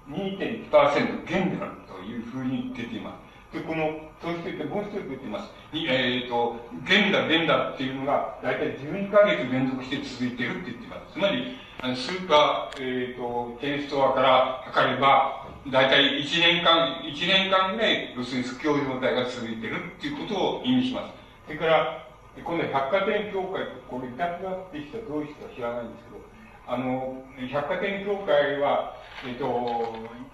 [0.08, 3.29] 2.1%減であるというふうに出ています。
[3.52, 5.50] で、この、そうしててもう一つ出てます。
[5.74, 11.12] えっ、ー、と、減だ、減だっていうのが、だいたい12ヶ月連続して続いてるって言ってます。
[11.14, 21.14] つまり、あのスーパー、えっ、ー、と、テンストアから測れば、大体1年間、1年間ぐらい、要するに不況状態が続いてるっていうことを意味します。
[21.46, 22.06] それから、
[22.44, 26.20] 今度百貨店協会、これ、委託がって人はどういう人か知らないんですけど、
[26.68, 28.94] あの、百貨店協会は、
[29.26, 29.44] えっ、と、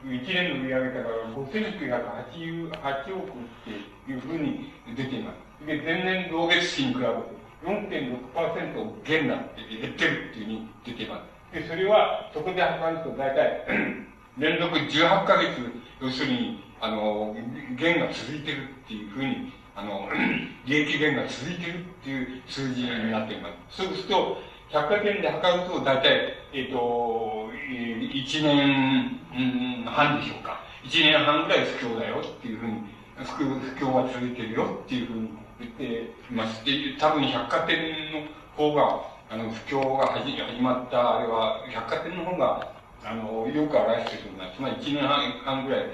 [0.05, 3.33] 1年の売上高が5988億っ
[3.65, 5.67] ていうふうに出ています。
[5.67, 7.11] で、前年同月比に比べて
[7.65, 11.21] 4.6%減だって減ってるっていうふうに出ていま
[11.53, 11.55] す。
[11.55, 13.67] で、それは、そこで測ると大体
[14.39, 15.53] 連続18ヶ月、
[16.01, 17.35] 要するに、あの、
[17.77, 20.09] 減が続いてるっていうふうに、あの、
[20.67, 23.83] 利益減が続いてるっていう数字になっています。
[23.83, 24.39] そうすると、
[24.73, 29.21] 百貨店で測ると、大体、えっ、ー、と、1年
[29.87, 30.61] 半でしょうか。
[30.85, 32.83] 1年半ぐらい不況だよっていうふうに、
[33.17, 33.23] 不
[33.77, 36.65] 況は続いてるよっていうふうに言ってます。
[36.65, 37.77] で、多分百貨店
[38.13, 42.73] の方が、あの、不況が始まった、あれは、百貨店の方が、
[43.05, 45.07] あの、よく表してるのは、つまり1年
[45.45, 45.87] 半ぐらい、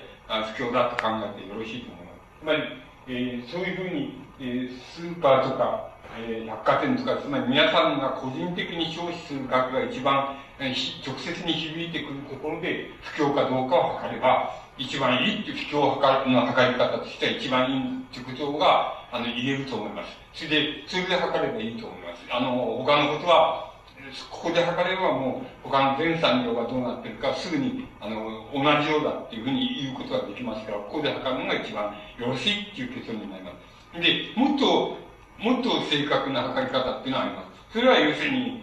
[0.57, 2.41] 不況だと考えてよろしいと思います。
[2.41, 2.63] つまり、
[3.07, 20.17] えー、そういうふうに、えー、スーパーとか、えー、百貨店とか、つまり皆さんが個人的に消費する額が一番、えー、直接に響いてくるところで不況かどうかを測れば、一番いいっていう不況を測の測り方としては一番いいっていうことが、あの、言えると思います。
[20.35, 22.23] それで、それで測ればいいと思います。
[22.31, 22.51] あの、
[22.85, 23.73] 他のことは、
[24.31, 34.01] ここで測ればもう、他の全産業がどうなってるか、すぐに、あの、同じようだっていうふうに言うことができますから、ここで測るのが一番よろしいっていう結論になります。
[34.01, 34.97] で、もっと、
[35.43, 37.49] もっと正確な測り方っていうのはあります。
[37.73, 38.63] それは要するに、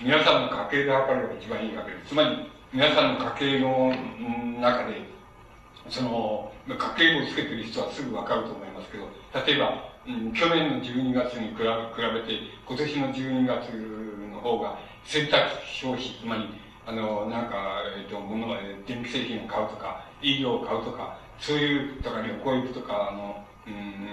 [0.00, 2.08] 皆さんの家計で測れば一番いいわけです。
[2.08, 3.94] つまり、皆さんの家計の
[4.58, 5.02] 中で、
[5.90, 9.04] その、家計簿をつけてる人はすぐわかると思いますけど、
[9.46, 13.68] 例えば、うん、去年の12月に比べて、今年の12月
[14.32, 15.36] の方が、選択
[15.66, 16.48] 消費、つまり、
[16.86, 18.46] あの、なんか、えっ、ー、と、物、
[18.86, 24.08] 電気製品を買うとか、医療を買うとか、そういう、とか旅行行くとか、あの、うん、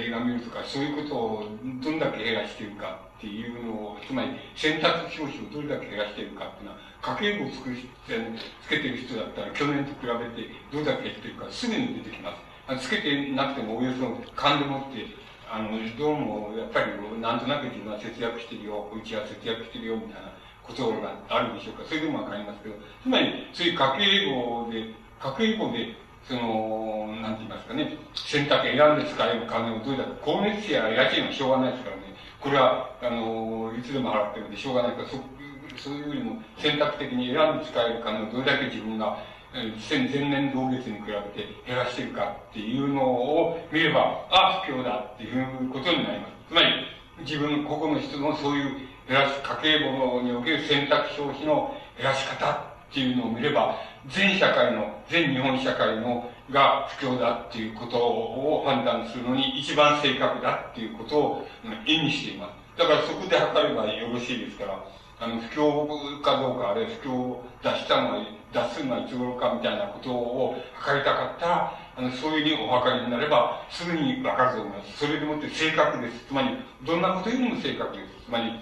[0.00, 1.48] 映画見るとか、そういうことを
[1.82, 1.98] どん。
[1.98, 6.78] だけ減らしてるかっていうのを、つまり選択消費をどれだけ減らしてるかっていうのは、
[7.18, 7.82] 家計簿を作って
[8.62, 12.34] つけてる人だったら去年と比べてどれだけ減ってるかすぐに出てきま
[12.78, 12.86] す。
[12.86, 15.06] つけてなくてもおよそ勘でもって、
[15.50, 16.86] あの、どうもやっぱり
[17.20, 17.40] なん。
[17.40, 21.58] となく自分は節約してるよ、うちは節約してるよみたいなことがあるん。
[21.58, 21.84] でしょうか。
[21.86, 25.94] それでもわかりますけど、つまりそういう家計簿で、家計簿で
[26.28, 32.02] その、なんて言いますかね、選択選んで使える金をどうだと、光熱費や家賃はしょうがないですからね、
[32.40, 35.16] これは、あの、いつでも払ってるんでしょうがないから、そ
[35.76, 39.18] そういうよりも選択的に選んで使える金をどれだけ自分が
[39.52, 46.32] 前年同月に比べて減らしてるかっていうのを見れば、あ、不況だっていうことになります。
[46.48, 46.68] つまり、
[47.20, 48.76] 自分、個々の人のそういう
[49.08, 53.74] 減らす、家計簿における選択消費の減らし方っていうのを見れば、
[54.06, 61.46] 全社会の、全日本社会のが不況だっていうことを判断するのに一番正確だっていうことを
[61.86, 62.78] 意味しています。
[62.78, 64.84] だからそこで測ればよろしいですから、
[65.20, 74.98] あの、不況かどうか、あれ不況を出したのは、出すのはいつ頃かみたいなことを測りたかったら、あの、そういうふうにお測りになれば、すぐにわかると思います。
[74.98, 76.26] それでもって正確です。
[76.26, 78.26] つまり、どんなことよりも正確です。
[78.26, 78.52] つまり、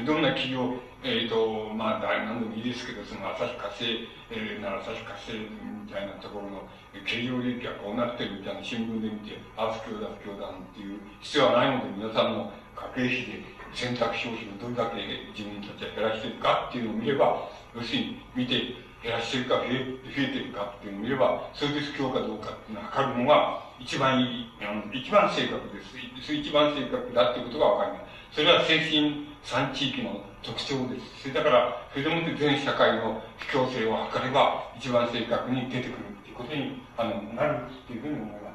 [0.00, 3.84] どんな企業、えっ、ー、と、まあ、何でもいいですけど、その旭化成、
[4.32, 6.64] えー、なら旭化成みたいなところの
[7.04, 12.50] 経常利益がこうなってるみたいな新聞で見て、あ、不況だ、不況だ、っていう必要はないので、皆さんの
[12.96, 13.44] 家計費で
[13.76, 15.04] 選択消費をどれだけ
[15.36, 18.72] 自分たちは減らしてるかっていうのを見れば、要するに見て
[19.04, 26.32] 減らしてるか増え増えてるかっていうのを見れば、それで不況かどうかっていうのを測るのが一番いい、あの一番正確です。
[26.32, 28.40] 一番正確だっていうことがわかります。
[28.40, 31.22] それは精神産地域の特徴です。
[31.22, 38.50] それだから、それでもって全社会の不況性を測れば、一番正確に出てくるっていうことにあのなるっていうふうに思いま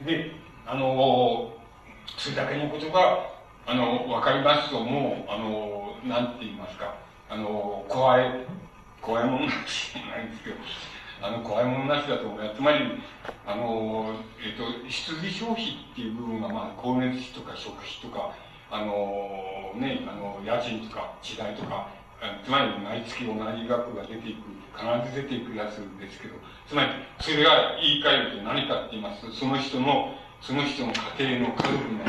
[0.00, 0.04] す。
[0.04, 0.32] で、
[0.66, 1.52] あの、
[2.16, 3.32] それだけのことが、
[3.66, 6.94] あの、わかりますと、もう、あの、なんて言いますか、
[7.28, 8.46] あの、怖い、
[9.00, 10.56] 怖いものなしじゃないんですけど、
[11.22, 12.56] あの、怖いものなしだと思います。
[12.56, 12.78] つまり、
[13.46, 14.14] あの、
[14.44, 18.34] えっ、ー、と、羊消費っていう部分が、まあ、光熱費とか食費とか、
[18.72, 21.90] あのね、あの、家賃とか地代とか、
[22.42, 26.88] つまり毎月同じ額が出ていく、必ず出ていくやつですけど、つまり、
[27.20, 32.00] それが言い換えると何かって言いますと、その人の、その人の家庭の家族の、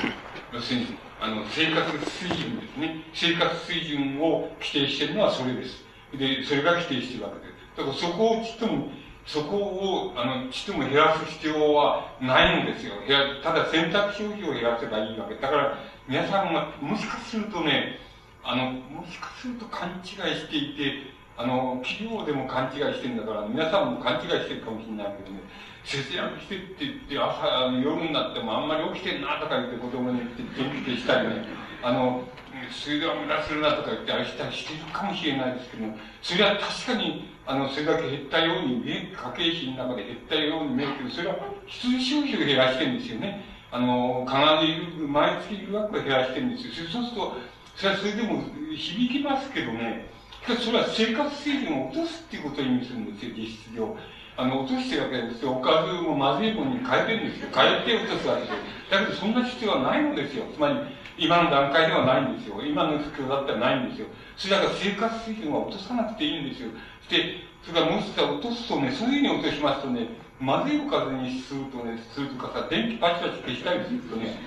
[0.53, 3.11] 要するに、あの、生活水準ですね。
[3.13, 5.83] 生活水準を規定しているのはそれです。
[6.17, 7.75] で、それが規定しているわけです。
[7.75, 8.87] だからそこをちっとも、
[9.25, 12.93] そこを、あの、ちっとも減らす必要はないんですよ。
[13.41, 15.35] ただ選択消費を減らせばいいわけ。
[15.35, 17.99] だから、皆さんが、もしかするとね、
[18.43, 25.39] あの、もしかすると勘違いしていて、あの、企業でも勘違いしてるんだから、皆さんも勘違いしてるかもしれないけどね、
[25.83, 31.45] 節約してって言って朝、あの夜になってもあんまり起きてんなとか言って子供に言って電気消したりね、
[31.81, 32.23] あの、
[32.71, 41.35] 水道無駄するなとか言ってあれしたりしてるかもしれないですけども、それは確かに、あの、それだけ減ったように見え、家計費の中で減ったように見えるけど、それは
[41.67, 43.43] 必需消費を減らしてるんですよね。
[43.71, 46.87] あの、必ずいる、毎月いる額を減らしてるんですよ。
[46.91, 47.35] そうすると、
[47.75, 48.43] それはそれでも
[48.75, 50.07] 響きますけどね、
[50.45, 53.97] それは生活水準を落とすっていうことを意味するんですよ、実質上。
[54.35, 55.51] あの、落としてるわけですよ。
[55.51, 57.49] おかずもまずいものに変えてるんですよ。
[57.53, 58.55] 変えて落とすわけですよ。
[58.89, 60.45] だけどそんな必要はないのですよ。
[60.53, 60.75] つまり、
[61.17, 62.61] 今の段階ではないんですよ。
[62.65, 64.07] 今の不況だったらないんですよ。
[64.35, 66.69] それだから生活水準は落とさなくていいんですよ。
[67.09, 70.07] で、それからもう一つは落とすとね、そういうふうに落としますとね、
[70.39, 74.37] まずいおかずにするとね、するとかさ、電気パチパチ消したりするとね、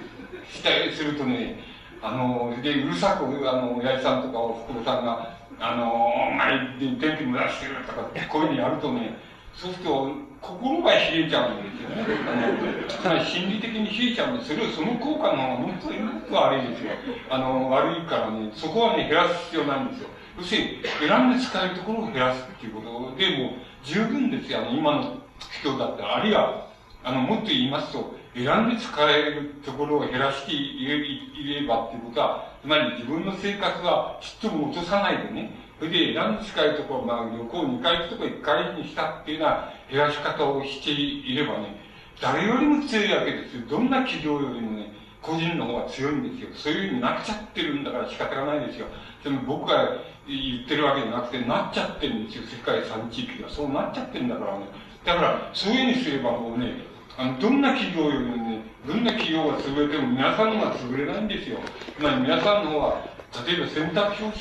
[0.51, 1.63] したりするとね、
[2.03, 9.17] あの、で、うるさく、あの、親父さんとかおふくろさんが、あの、お前、電気無駄してるとか、こういうふうにやるとね、
[9.57, 10.11] そうすると、
[10.43, 13.25] 心が冷えちゃうんですよね。
[13.25, 15.93] 心理的に冷えちゃうんで、それをその効果の方がものすご
[16.29, 16.93] く悪いですよ。
[17.31, 20.09] あの、悪いからね、そこはね、減らす必要ないんですよ。
[20.37, 24.59] 要するに、選んで使えるところを減らすっていうことでも十分ですよ。
[24.61, 25.17] あの、今の
[25.61, 26.17] 人だったら。
[26.17, 26.69] あるいは、
[27.03, 41.77] あの、もっと言いますと、選んで使えるところを減らしていればっていうことは、つまり自分の生活はちっとも落とさないでね、それで何日かいところ、まあ旅行2回行くとこ1回にしたっていうような減らし方をしていればね、
[42.21, 43.63] 誰よりも強いわけですよ。
[43.69, 46.49] どんな企業よりもね、個人の方が強いんですよ。
[46.55, 48.87] そういうふうになっちゃってるんだから仕方がないですよ。
[49.23, 52.45] でも僕が言ってるわけじゃなくて、なっちゃってるんですよ。
[52.45, 53.49] 世界3地域が。
[53.51, 54.67] そうなっちゃってるんだからね。
[55.05, 56.73] だから、そういうふうにすればもうね、
[57.19, 61.59] あの、どんな企業よりもね、どんな企業が潰れても皆さんのが潰れないんですよ。
[61.99, 63.16] つまり皆さんの方は
[63.47, 64.33] 例えば選択肢を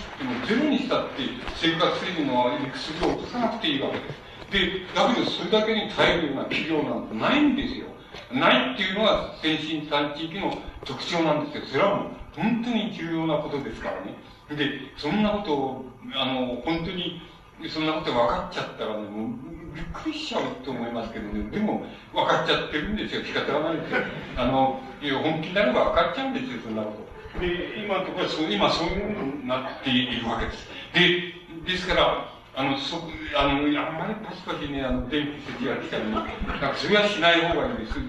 [0.47, 1.23] ゼロにしたって
[1.55, 4.25] 生活水準の理屈を落とさなくていいわけです。
[4.51, 7.87] で、だけどそれだけに耐えるような企業なんてないんですよ。
[8.31, 14.15] ないっていうのは先進産地域の特徴なんですけど、それはもう本当に重要なことですからね。
[14.49, 17.21] で、そんなことを、あの、本当に、
[17.69, 19.29] そんなこと分かっちゃったらね、もう
[19.73, 21.83] びっくりしちゃうと思いますけどね、でも
[22.13, 23.23] 分かっちゃってるんですよ。
[23.23, 23.97] 仕方がないですよ。
[24.37, 24.79] あの、
[25.23, 27.14] 本気になれば分かっちゃうんですよ、そんなこと。
[27.39, 30.67] で、今のところはそう、今そういうふうになっているわけです。
[30.93, 32.97] で、ですから、あの、そ、
[33.35, 37.99] あの、あんまりパチパチね、あの、電気設置が来たり、なんかそれはしない方がいいです。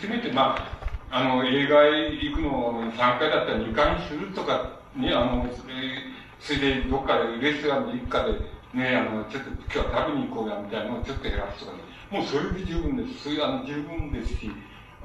[0.00, 5.74] せめて、まあ、あの、映画へ行くのを3回だったら2回にするとか、ね、あの、それ
[6.40, 8.32] それでどっかでレストランで行くかで、
[8.72, 11.82] ね、あの、ちょっと今日は食べに行こうや、みたいなのをちょっと減らすとかね。
[12.10, 13.24] もうそれで十分です。
[13.24, 14.50] それあの十分ですし、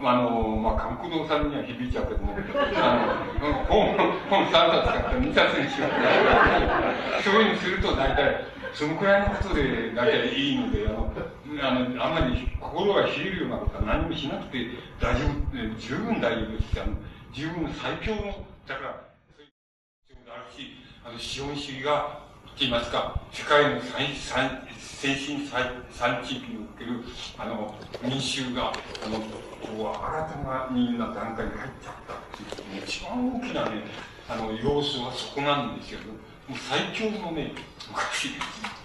[0.01, 3.95] あの、まあ、韓国堂さんには響いちゃうけども、あの、本、
[4.29, 7.23] 本3冊買った2冊にしよう。
[7.23, 11.11] そういうふうにすると大体、そのくらいのことで大体いいので、あの、
[11.61, 14.67] あの、あんまり心が冷えるようなことは何もしなくて
[14.99, 16.95] 大丈夫、十分大丈夫ですし、あの、
[17.31, 18.21] 十分最強の、
[18.67, 19.51] だから、そういう
[20.07, 20.71] 必要があるし、
[21.05, 22.25] あの、資本主義が、
[22.55, 26.99] って言いますか、世界の最、最、先進産地域における、
[27.37, 28.71] あの、民衆が、
[29.05, 29.19] あの、
[29.65, 32.43] こう、新たな人な段階に入っちゃったって
[32.75, 33.83] いう、一番大きなね、
[34.29, 35.99] あの、要素はそこなんですよ。
[36.47, 37.53] もう最強のね、
[37.89, 38.29] 昔、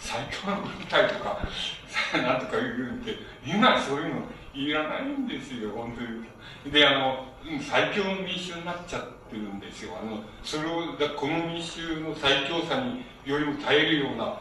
[0.00, 1.38] 最強の軍隊とか、
[2.16, 3.16] なんとか言うんで、
[3.46, 4.22] 今そういうの
[4.54, 6.72] いらないんですよ、本当に。
[6.72, 7.26] で、あの、
[7.60, 9.92] 最強の民衆になっちゃってるんですよ。
[10.00, 14.40] あの、それをだ、この民衆の最強さによりも耐えるような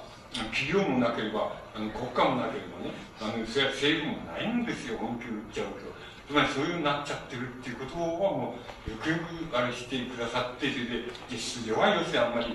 [0.52, 5.99] 企業もなければ、あの、国家もなければね、あの、それは政府もないんですよ、本気で言っちゃうと。
[6.30, 8.54] つまりそういうになっちゃってるっていうことはも
[8.86, 12.54] う、よくよくあれしてくださって、それで、実質上は要するにあんまり、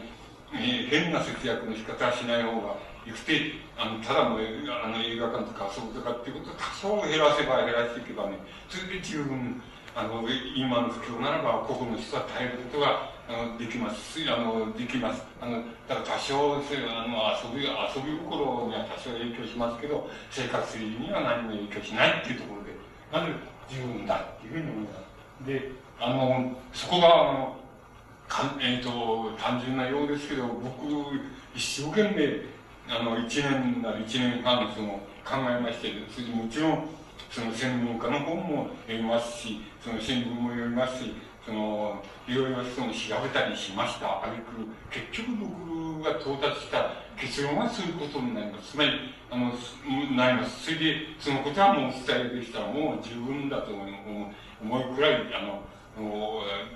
[0.55, 8.39] えー、変な節約の仕方はしない方がよくて、あの、ただのあの映画館とか遊ぶとかっていうことを多少減らせば減らしていけばね、
[8.71, 9.59] それで十分、
[9.99, 10.23] あの、
[10.55, 15.27] 今の不況ならば、個々の人は耐えることが、あの、できますあの、できます。
[15.43, 22.71] あの、だから多少そういう、あの、遊び、遊び心には多少影響しますけど、生活には何も影響しないっていうところで、
[23.11, 24.91] なので、十分だっていうふうに思いま
[25.43, 25.47] す。
[25.47, 27.57] で、あの、そこが、あの、
[28.29, 30.87] かえっ、ー、と、単純なようですけど、僕、
[31.55, 36.89] 一生懸命、あの、一年なり一年半、その、考えまして、それでもちろん、
[37.31, 41.15] その専門家の本も読みますし、その新聞も読みますし、
[41.47, 44.25] その、いろいろその調べたりしました。
[44.25, 48.73] あげく、結局僕が到達した結論はそういうことになります。
[48.73, 48.91] つまり、
[49.31, 49.53] あの、
[50.17, 50.65] なります。
[50.65, 55.63] それで、そのことはもうお伝えできたらもう十分だと思うくらい、あの、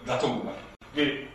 [0.06, 0.96] だと思います。
[0.96, 1.28] で、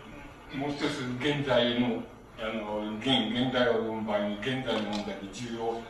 [0.53, 2.03] もう一つ、現在の、
[2.37, 5.81] あの、現、現代を読む場合に、現在の問題で重要、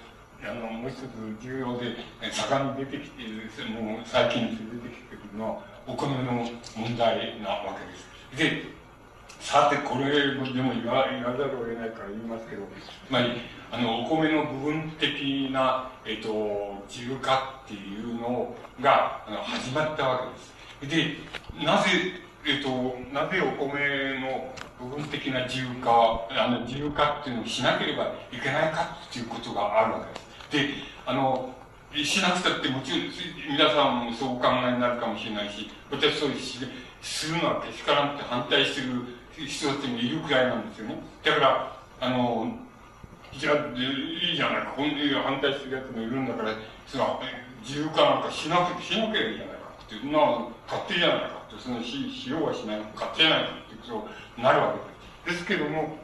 [0.50, 1.96] あの、もう一つ重要で、
[2.32, 3.50] 盛んに出てきてる、
[3.82, 8.52] もう最近出てきているのは、お米の問題なわけです。
[8.52, 8.74] で、
[9.40, 12.64] さて、これでも言わ言わざるを得ないから言いますけど、
[13.06, 20.32] つまり、あの、お米の部分的な、えっ、と、自由化っていうのが、あの、始まったわ
[20.80, 21.20] けです。
[21.60, 21.90] で、なぜ、
[22.46, 22.70] えっ、と、
[23.12, 30.06] なぜお米の部分的な自由化、あの、自由化っていうのをしなければいけないかっていうことがあるわ
[30.52, 30.78] けです。
[30.78, 31.54] で、あの、
[32.02, 33.02] しなくたってもちろん、
[33.52, 36.58] 皆さんもそうお考えになるかもしれないし、私そうし
[37.02, 39.04] するのはけしからんって反対してる
[39.36, 40.98] 人たちもいるくらいなんですよね。
[41.24, 42.58] だから、あの、
[43.38, 46.56] じゃ、いいじゃないか、こういう反対してる奴もいるんだから、
[46.88, 47.22] その、
[47.62, 50.20] 自由化なんかしなく、しなければいいじゃないかって、な
[50.66, 54.74] 勝手じゃないかって、そのし、しようはしない、勝手じゃないかってことになるわ
[55.26, 55.44] けです。
[55.44, 55.98] ですけども、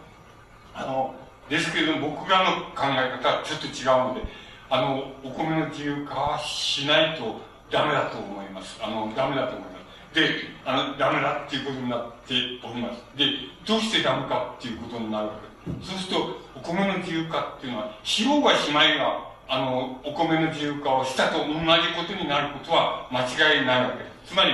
[0.74, 1.16] あの、
[1.50, 7.42] ですけども、僕らの考え方はちょっと違うので、あの、お米の自由化はしないと
[7.72, 8.80] ダメだと思います。
[8.82, 9.80] あの、ダメだと思いま
[10.14, 10.16] す。
[10.16, 10.30] で、
[10.66, 13.18] あの、ダメだっていうことになっております。
[13.18, 13.26] で、
[13.66, 15.34] どうしてダメかっていうことになるわ
[15.66, 15.90] けです。
[15.90, 21.58] そうすると、お米の自由化っていうのは、しようがしまいが、あの、お米の自由化をしたと同じ
[21.98, 24.34] ことになることは間違いないわけです。
[24.34, 24.52] つまり、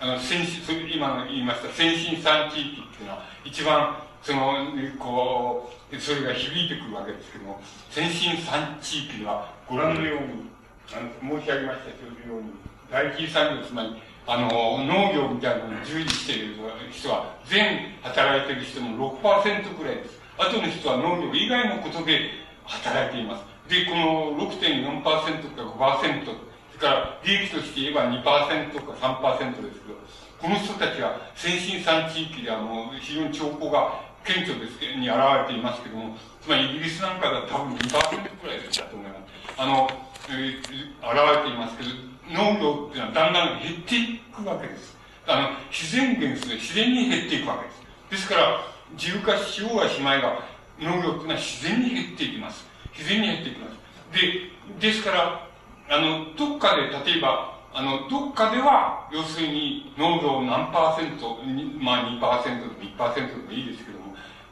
[0.00, 0.62] あの、先進、
[0.94, 4.68] 今言いました先進産地域っていうのは、一番、その、
[4.98, 7.60] こう、それが響いてくるわけですけども、
[7.90, 10.50] 先進産地域は、ご覧のように、
[10.92, 11.88] あの、申し上げました
[12.28, 12.52] ように、
[12.90, 13.96] 第一次産業、つまり、
[14.26, 16.56] あの、農業みたいなのに従事している
[16.92, 20.20] 人は、全働いている人の6%くらいです。
[20.36, 22.30] あとの人は農業以外のことで
[22.64, 23.44] 働いています。
[23.68, 26.32] で、この6.4%か5%、そ
[26.74, 29.98] れから利益として言えば2%か3%ですけど、
[30.40, 35.16] この人たちは先進産地域ではもう非常に兆候が顕著ですに現
[35.48, 37.88] れていますけども、つまりイギリスなんかでは多分2%
[38.38, 39.30] くらいだと思います。
[39.56, 39.90] あの、
[40.28, 41.90] えー、現れていますけど、
[42.30, 44.96] 農業っていうのはだんだん減っていくわけです。
[45.26, 47.80] あの、自然元素で自然に減っていくわけです。
[48.10, 48.60] ですから、
[48.92, 50.44] 自由化しようがしまいが、
[50.78, 52.66] 農業っていうのは自然に減っていきます。
[52.96, 53.76] 自然に減っていきます。
[54.80, 55.48] で、ですから、
[55.88, 61.38] あの、どっかで、例えば、あの、どっかでは、要するに、農業何パーセント、
[61.78, 63.99] まあ2%でも1%でもいいですけど、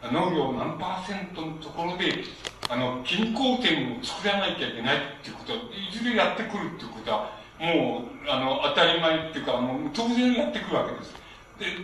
[0.07, 2.22] 農業何パーセントのところで、
[2.70, 5.59] あの、均衡点を作らなきゃいけないっていうこと、い
[5.92, 11.14] ずれやってくるっていうことは、もう、あの、当たり前っていうか、もう当然やってくるわけです。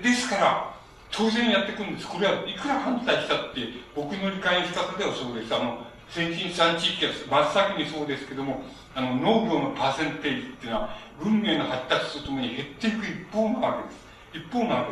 [0.02, 0.74] で、ですから、
[1.10, 2.08] 当然やってくるんです。
[2.08, 5.54] これはいくら反対したって、僕の理解の仕方ではそうです。
[5.54, 8.62] あの、先進産地域は真っ先にそうですけども、
[8.94, 14.46] あの、農業のパーセンテージっていうのは、文明の発達とともに減っていく一方なわけです。
[14.46, 14.86] 一方なわ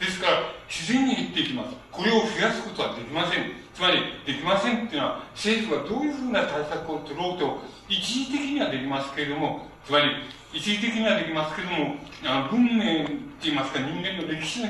[0.00, 0.16] けです。
[0.16, 1.81] ですから、自然に減っていきます。
[1.92, 3.52] これを増やすことはできません。
[3.74, 10.06] つまり、できませんっていうのは、政府がどういうふうな対策を取ろうと、一時的にはできますけれども、つまり、
[10.52, 13.12] 一時的にはできますけれども、あの文明って
[13.42, 14.68] 言いますか、人間の歴史の、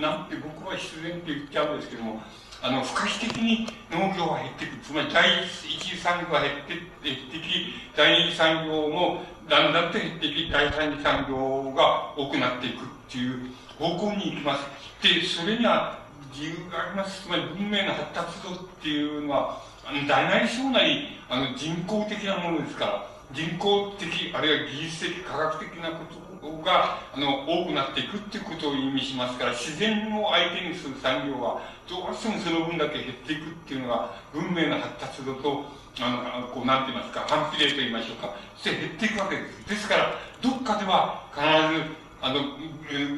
[0.00, 2.20] なんて僕は必然って言っちゃうんですけども、
[2.62, 4.78] あの、不可避的に農業は減っていく。
[4.82, 5.48] つまり、第一
[5.78, 14.64] 次産業は減って減ってき、第二次産業もだんだんと減ってき、第三次産業が多くなっていくっていう方向に行きます。
[15.02, 16.03] で、それには
[16.34, 17.22] 理由があります。
[17.22, 35.64] つまり、文明の発達度っていうのは、あの、大なり小なり、あの、人工的なものですから、人工的、あるいは技術的、科学的なことが、あの、多くなっていくっていうことを意味しますから、自然を相手にする産業は、どうしてもその分だけ減っていくっていうのが、文明の発達度と、
[36.00, 38.34] あの、こう、なんて言いますか、反比例と言いましょうか。
[38.56, 39.68] そして減っていくわけです。
[39.68, 41.42] ですから、どっかでは必
[41.74, 42.40] ず、あの、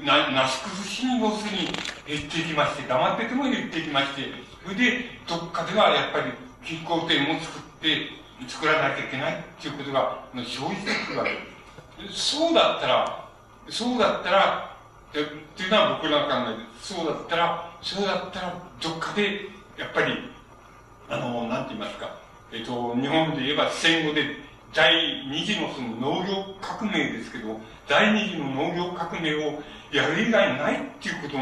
[0.04, 1.68] な、なし崩しに要するに
[2.08, 4.22] 減っていきまして、黙ってても減っていきまして、
[4.64, 6.32] それで、どっかではやっぱり、
[6.64, 8.10] 均衡点を作って、
[8.48, 10.50] 作らなきゃいけないっていうことが生じ
[10.82, 12.36] てくるわけです。
[12.36, 13.28] そうだったら、
[13.70, 14.76] そうだったら、
[15.10, 15.12] っ
[15.54, 19.46] ていうのは僕らの考えでそうだったら、そうだったら、どっかで、
[19.78, 20.14] やっぱり、
[21.08, 22.16] あの、なんて言いますか、
[22.50, 24.45] えっと、日本で言えば戦後で、
[24.76, 27.58] 第二次のその農業革命ですけど、
[27.88, 31.38] 第二次の農業革命をやる以外ないっていうこと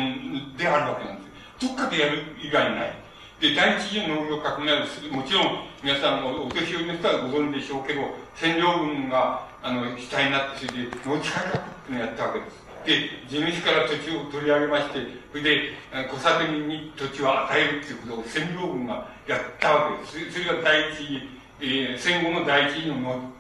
[0.57, 1.23] であるわけなんで
[1.59, 1.67] す。
[1.67, 2.95] どっかでやる以外ない。
[3.41, 8.03] で、第一次農業革命は、もちろん、皆さんお年寄りの人はご存知でしょうけど、
[8.37, 12.65] 占領軍が、あの、主体になって、それで、農地改革っていうのをやったわけです。
[12.87, 15.01] で、地主から土地を取り上げまして、
[15.33, 15.75] それで、
[16.09, 20.39] 小里民に土地を与えるっていうことを占領軍がやったわけです。
[20.39, 23.33] それが第一次、えー、戦後の第一次の農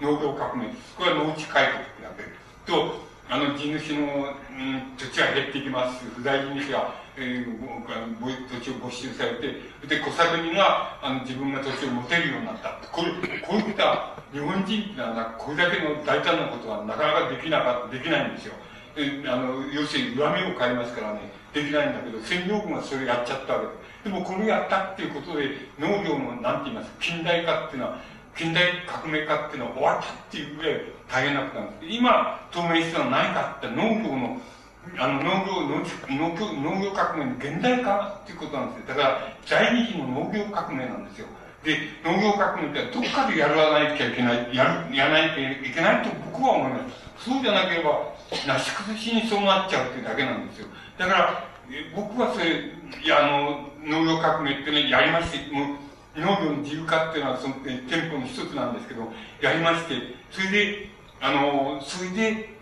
[0.00, 0.66] 農業革命。
[0.96, 2.34] これは農地改革ってわけです。
[2.66, 6.04] と、あの、地主の、うん、土地が減ってきます。
[6.14, 12.70] 不在地主がえー、土地を没収されて、で、小作人が、あの、自分が土地を持てるようになった。
[12.90, 18.54] これ、こういった日本人っていうのは、これだけの大胆なことはなかなかできなかった、できないんですよ。
[18.96, 21.20] えあの、要するに恨みを買いますからね、
[21.52, 24.14] できないんだけど、占領軍はそれやっちゃったわけで。
[24.14, 27.98] でもこれやったっていうことで、農業の、なんて言いますか、近代化っていうのは、
[28.36, 31.92] 近代革命化っていうのは終わったっていうぐらい大変なことなんです。
[31.92, 34.40] 今、透明してるのは何かって農業の
[34.98, 35.78] あの農業農
[36.18, 38.96] 農業農業革命の現代化っていうことなんですよ。
[38.96, 41.26] だから、第二次の農業革命なんですよ。
[41.62, 47.30] で、農業革命ってどっかでやらないといけない、やる、やらないといけないと僕は思います。
[47.30, 48.12] そうじゃなければ、
[48.46, 50.66] なし崩しにそうなっちゃうっていうだけなんですよ。
[50.98, 51.44] だから、
[51.94, 52.72] 僕はそれ、
[53.02, 55.74] いや、あの、農業革命ってね、やりまして、も
[56.16, 59.10] う、農業の自由化っていうのはその店舗の一つなんですけど、
[59.40, 59.94] やりまして、
[60.30, 60.88] それで、
[61.20, 62.52] あの、それで、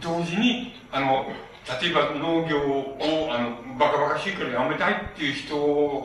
[0.00, 1.26] 同時に、あの、
[1.80, 2.96] 例えば農業を、
[3.30, 5.54] あの、バカバカしいからやめたいっていう人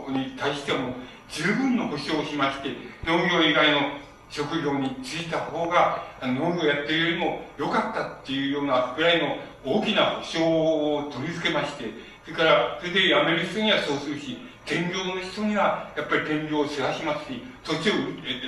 [0.09, 0.93] に対しても、
[1.29, 2.69] 十分の保障をしまして、
[3.05, 11.85] 農業以外の、職業に就いた方が、農業やってるよりも良かったっていうようなくらいの大きな保証を取り付けまして、
[12.23, 17.93] それから、それで辞める人にはそうするし、天井の人には、やっぱり天井を世話しますし、土地を、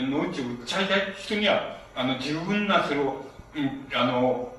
[0.10, 3.26] 農地を売っちゃいたい人には、あの、十分なそれを、
[3.56, 4.52] うん、あの、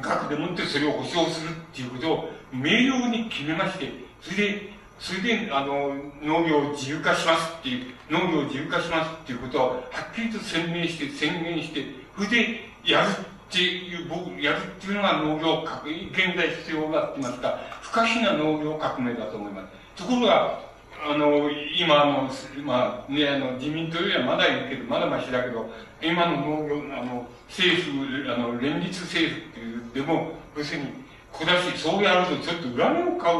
[0.00, 9.80] 額でもってそれを保証するっていうことを明瞭に決めまして、それで、それで、あの、農業を自由化しますっていう、農業を自由化しますっていうことを、は
[10.12, 13.14] っきりと宣明して、宣言して、それで、やるっ
[13.50, 19.62] ていう、僕、やるっていうのが農業革命、現在必要だって言いますか、不可避な農業革命だと思いま
[19.96, 20.02] す。
[20.02, 20.60] ところが、
[21.02, 22.30] あの、今の、
[22.62, 25.70] まあ、ね、あの、自民党よりはまだいるけど、まだましだけど、
[26.02, 30.88] 今の農業、あの、政府、あの、連立政府っていう、でも、要するに、
[31.32, 33.38] 小出し、そうやるとちょっと恨みを買う、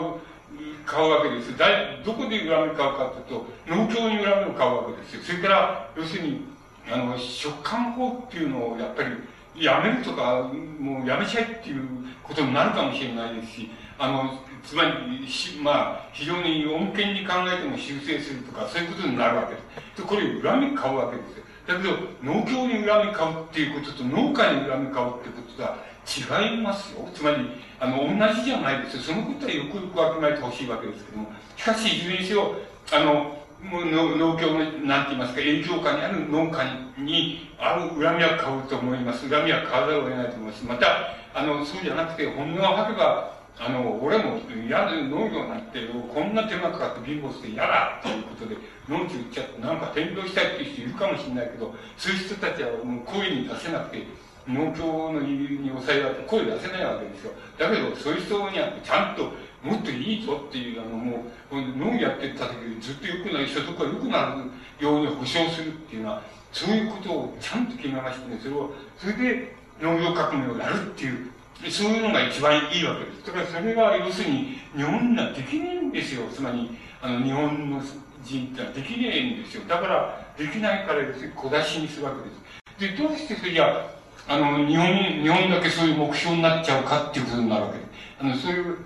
[0.91, 1.57] 買うわけです。
[1.57, 1.67] だ
[2.05, 5.23] どこで恨み買うかというと、農協に恨みを買うわけですよ。
[5.23, 6.45] それから、要するに、
[6.91, 9.15] あの、食感法っていうのをやっぱり、
[9.55, 11.87] やめるとか、もうやめちゃえっていう
[12.23, 19.61] ことになるかもしれないですし、あの、つまり、しまあ、非常に穏健に考えても修正するとか、そういうことになるわけで
[19.95, 20.03] す。
[20.03, 21.45] で、これ恨み買うわけですよ。
[21.69, 25.79] だけど、農協に恨み買うっていうことと、農家に恨み買うっていうこととは
[26.11, 27.09] 違いますよ。
[27.15, 27.37] つまり、
[27.79, 29.03] あの、同じじゃないですよ。
[29.03, 31.33] そのことはよくよくわきまえてほしいわけですけども。
[31.57, 32.55] しかし、いずれにせよ、
[32.93, 36.65] あの、農農協の、なんて言いますか、営業下にある農家
[36.99, 39.29] に、ある恨みは買うと思います。
[39.29, 40.65] 恨みは買わざるを得ないと思います。
[40.67, 40.87] また、
[41.35, 48.57] あの、そうじゃなくて、本音を吐けば、あの、俺も嫌で農業なんて、こんな手間かかって貧乏して嫌だっていうことで、
[48.89, 54.07] 農地売っちゃって、なんか転倒したいっていう人いるかもしれないけど、そういう人たちはもう声に出せなくて、
[54.49, 57.33] 農協の言うに抑えられて声出せないわけですよ。
[57.59, 59.33] だけど、そういう人にはちゃんと、
[59.63, 64.35] もっといいぞっていう、あの、もう、農業やってた時にずっと良くなる、所得が良くな
[64.81, 66.23] るように保障するっていうのは、
[66.53, 71.31] そういうことをちゃんと決めましてね、それを、それで農業革命をやるっていう、
[71.71, 73.27] そういうのが一番いいわけです。
[73.27, 76.23] だからそれが要するに日本にはできねえんですよ。
[76.33, 76.71] つまり、
[77.03, 77.81] あの、日本の
[78.25, 79.63] 人ってのはできねえんですよ。
[79.69, 82.97] だから、できないから要するに小出しにするわけです。
[82.97, 84.00] で、どうしてそれじゃ、
[84.31, 84.87] あの、日本、
[85.25, 87.91] 日本だけそういう目標になっちゃうかっていうことになるわけです。
[88.21, 88.77] あの、そういう、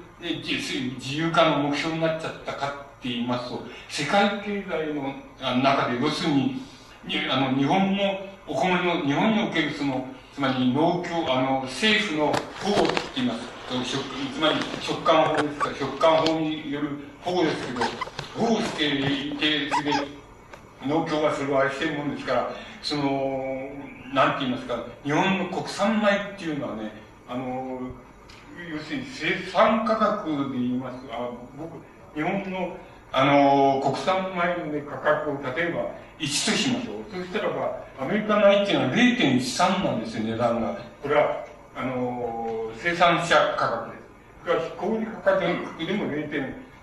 [0.40, 2.70] 自由化の目標になっちゃったかっ
[3.02, 5.14] て言いますと、世界経済の
[5.62, 6.62] 中で、要するに、
[7.30, 12.32] あの、日本のお米の、日本におけるその、つまり農協、あの、政府の
[12.62, 13.40] 保護って言います。
[14.34, 16.88] つまり、食感法ですから、食感法による
[17.20, 17.84] 保護ですけど、
[18.34, 20.08] 保護していて、それで、
[20.86, 22.50] 農協がそれを愛してるもんですから、
[22.82, 23.68] その、
[24.14, 26.92] なんて言いますか、日本の国産米っていうのはね、
[27.28, 27.80] あの、
[28.72, 31.82] 要するに生産価格で言いますあ僕、
[32.14, 32.76] 日本の、
[33.10, 35.90] あの、国産米の、ね、価格を例えば
[36.20, 37.04] 1としましょう。
[37.10, 40.78] そしたらば、アメリカ米っていうのは0.13なんですよ、値段が。
[41.02, 41.44] これは、
[41.74, 44.04] あの、生産者価格です。
[44.44, 45.40] これは小売価格
[45.84, 46.06] でも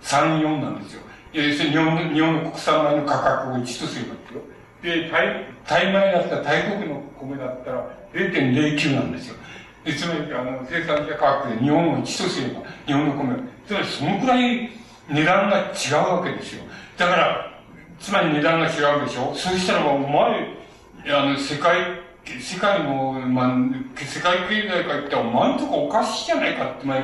[0.02, 1.02] 0.34なんですよ。
[1.32, 4.42] 要するに日本の、日本の国産米の価格を1とすればですよ。
[4.82, 9.36] で、タイ、タイ米だったら、タイ国の米だったら0.09なんですよ。
[9.84, 13.36] で、つまり、あの、生産者価格で日本を1とすれば、日本の米、
[13.68, 14.70] つまりそのくらい
[15.10, 16.64] 値段が違うわけですよ。
[16.98, 17.52] だから、
[18.00, 20.62] つまり値段が違うでしょそうしたら、お前、
[21.10, 22.02] あの、世界、
[22.40, 27.02] 世界の、まあ、世界経済界ってお前んとこおかしいじゃないかって、まあ、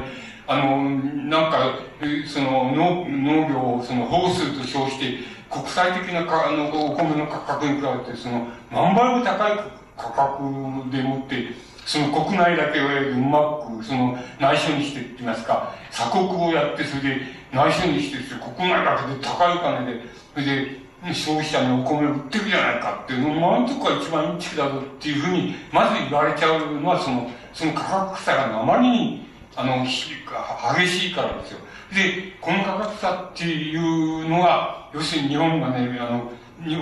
[0.47, 1.79] あの、なんか、
[2.25, 9.59] その、農、農業をその保護すると称して、国際的なか、あの、お米の価格に比べて、その、何倍も高い
[9.97, 11.47] 価格でもって、
[11.85, 17.21] その国内だけをうまく、その、内緒にしてって言いますか、鎖国をやって、それで
[17.53, 20.01] 内緒にして、国内だけで高いお金で、
[20.33, 31.59] それで、消費者にお米を売ってるじゃないかっていうの、お前んとこが一番インチキだぞっていうふうに、まず言われちゃうのは、その、その価格差があまりに、あの、激しいからですよ。
[31.93, 36.31] で、この価格差っていうのは、要するに日本がね、あの、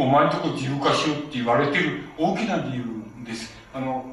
[0.02, 2.84] お前んとこ自由化しようって言われてる大きな理由
[3.26, 3.54] です。
[3.74, 4.06] あの、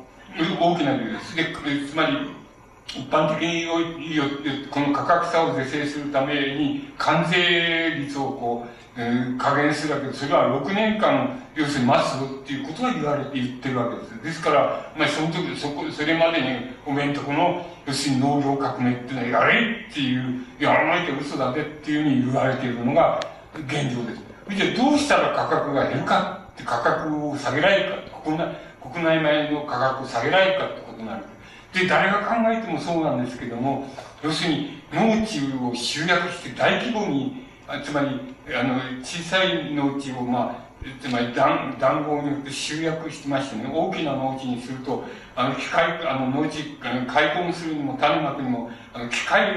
[0.61, 1.37] 大きな理由です。
[1.37, 1.47] で、
[1.89, 2.42] つまり、
[2.89, 10.13] 一般的によって、この価格差を是正するために、関税率をこう、えー、加減するわけで。
[10.13, 14.23] それは6年間、要するに待つっていうことが言われて言ってるわけです。
[14.23, 16.49] ですから、まあ、その時、そこ、それまでに、
[16.85, 23.21] おめんとこの、要するに農業革命っていうのは、やれっていう、やらないと嘘だぜっていうふうに言われているのが
[23.67, 24.33] 現状です。
[24.51, 31.25] じゃあどうしたら価格が減るかって価格を下げられるか国内、国内米の価格を下げられるかってことになる。
[31.73, 33.89] で、誰が考えてもそうなんですけども、
[34.23, 38.21] 要するに農地を集約して大規模にあつまり、
[38.55, 45.05] あの、小さい農地を、まあ、つまり談談合によって集約してましてね、大きな農地にすると、
[45.35, 49.55] あの、機械、あの、農地、あの、開墾するにも、種まくにも、あの、機械、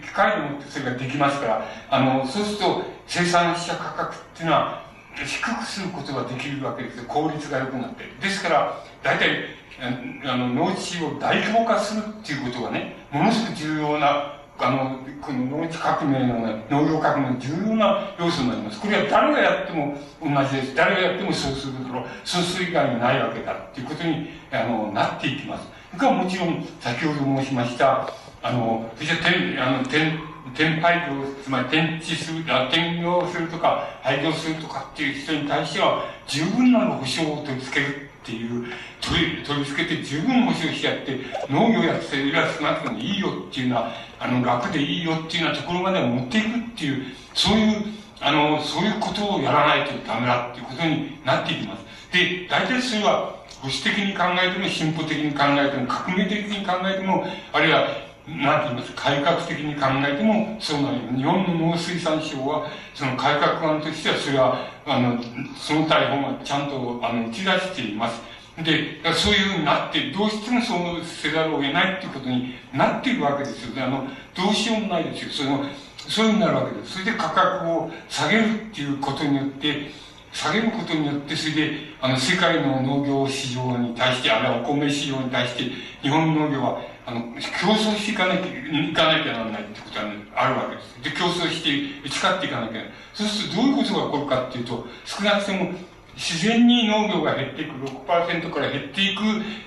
[0.00, 4.86] 機械でもってそれができますから、あの、そうすると、生産者価格っていうのは、
[5.16, 7.02] 低くすることができるわけです。
[7.06, 8.04] 効率が良くなって。
[8.20, 9.46] ですから、大体、
[9.80, 18.80] あの、農地を大規模化するっていうことがね、ものすごく重要なあの、この農地革命の、ね農業革命の重要な要素になります。
[18.80, 20.74] これは誰がやっても同じです。
[20.74, 25.66] 誰がやってもそうするところ、そうする以外にないわけだっていうことに、あの、なっていきます。
[25.90, 28.08] それからもちろん、先ほど申しました、
[28.42, 30.18] あの、そして天、あの、天、
[30.54, 38.66] 天廃業、つまり天地する、あ転業するとか、廃業するとかっていう人に対しては、十分な保障を取り付けるっていう、
[39.00, 47.04] 取り、取り付けて十分保障しちゃって、農業やってら少なくてもいいよっていうのは、あの、楽でいいよっていうようなところまで持っていくっていう、
[47.34, 47.84] そういう、
[48.20, 51.84] あの、そういうことをやらないとダメだっていうことになっていきます。
[52.12, 61.16] で、大体それは、保守的に考えても、進歩的に考えても、革命的に考えても、あるいは、なんて言います改革的に考えても、そうなります。
[61.16, 65.22] 日本の農水産省は、その改革案としては、それは、あの、
[65.56, 68.20] その大本はちゃんと、あの、打ち出しています。
[68.62, 73.82] で、そういうふうになって、どうしてもそうせざるを得ないっていうことになっているわけですよね。
[73.82, 75.30] あの、どうしようもないですよ。
[75.30, 75.64] その、
[76.08, 76.92] そういうふうになるわけです。
[76.94, 79.90] それで価格を下げるっていうことによって、
[80.32, 85.64] 下げることによって、それで、あの、世界の農業市場に対して、あるいはお米市場に対して、
[86.02, 91.02] 日本の農業は、あの、競争していかなきゃ、いかなきゃならないってことは、ね、あるわけです。
[91.04, 92.92] で、競争して、打ち勝っていかなきゃならない。
[93.14, 95.70] そうすると、どういうことが起こるかっていうと、少なくとも、
[96.16, 99.22] 自然に農業が減っていく、6%から減っていく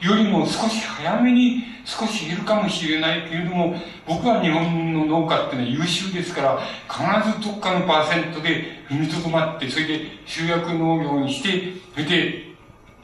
[0.06, 3.76] よりも少し早めに少し減るかもしれないけれども、
[4.08, 6.60] 僕は日本の農家っていうのは優秀ですから、
[6.90, 12.49] 必ずどっかのパーセントで踏みとどまって、それで集約農業にして、それで、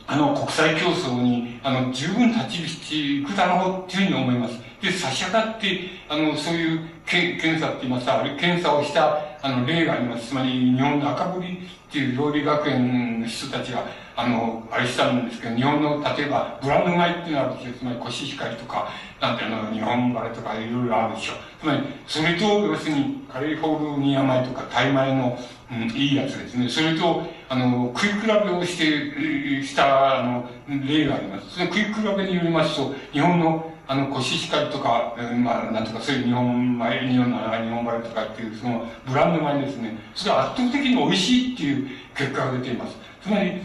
[0.07, 4.59] あの、国際競争に、あの、十分立ち入していくだろうっていうふうに思います。
[4.81, 10.27] で、差し当たって、あの、そういうけ検査って言いますか、あれ検査をした、あの、例があります。
[10.27, 11.57] つまり、日本の赤堀っ
[11.91, 13.83] ていう料理学園の人たちが、
[14.15, 17.73] あの、あれしたんですけど、日本の、例えば、ブランド米っていうのがあるんですよ。
[17.79, 18.89] つまり、コシヒカリとか、
[19.19, 21.33] なんてあの、日本バレとかいろいろあるでしょ。
[21.59, 25.37] つまり、それと、要するに、カリフォルニア米とか、タイ米の、
[25.71, 26.69] うん、いいやつですね。
[26.69, 30.49] それと、あの、食い比べをして、した、あの、
[30.87, 31.55] 例があります。
[31.55, 39.97] その食い比べによりますと、日本の、あの、コシヒカリとか、まあ、なんとかそういう日本米、日本の日本米とかっていう、その、ブランド米ですね。
[40.15, 42.95] それは圧倒的に美味しいっていう結果が出ています。
[43.21, 43.61] つまり、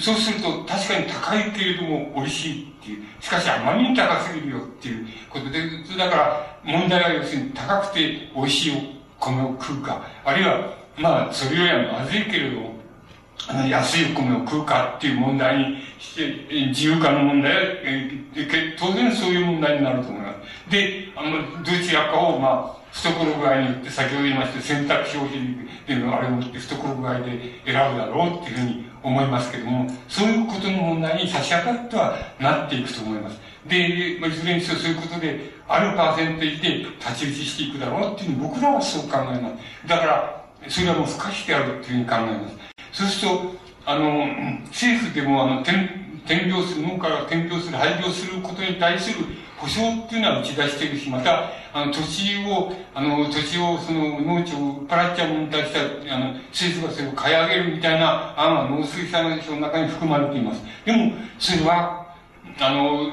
[0.00, 3.04] そうすると、確かに高いけれども美味しいっていう。
[3.20, 5.60] しかし、あまりに高すぎるよっていうことで、
[5.98, 8.72] だから、問題は要するに高くて美味しい
[9.20, 12.73] お米を食うか、あるいは、まあ、それよりはまずいけれども、
[13.68, 18.10] 安いお米を食うかっていう問題にして、自由化の問題は、え
[18.78, 20.70] 当然そういう問題になると思います。
[20.70, 25.40] で、あの、どちらかを、まあ、懐具合によって、先ほど言いました選択消費
[25.86, 33.38] でのあれをって懐具合で選ぶだろうっていうふうに思いますけども、そういうことの問題に差し当たってはなっていくと思います。
[33.66, 36.68] で、まあ、いずれにせよそういうことで、あるパーセンテージで
[37.00, 39.88] 立ち打ちしていくだろうっていうふうに僕らはそう考えます。
[39.88, 42.63] だから、それはもう不可避であるっていうふうに考えます。
[42.94, 43.54] そうすると、
[43.86, 44.24] あの、
[44.68, 45.76] 政府でも、あの、転、
[46.24, 49.26] 転業する、農家が転業する、廃業することに対する
[49.58, 60.62] 保障っていうのは打ち出してるし、また、あの、土地を、あの、土地を、その、農地をパラっちゃうものに対しては、あの、政府がそれを買い上げるみたいな案は農水産省の中に含まれています。
[60.84, 62.14] でも、それは、
[62.60, 63.10] あの、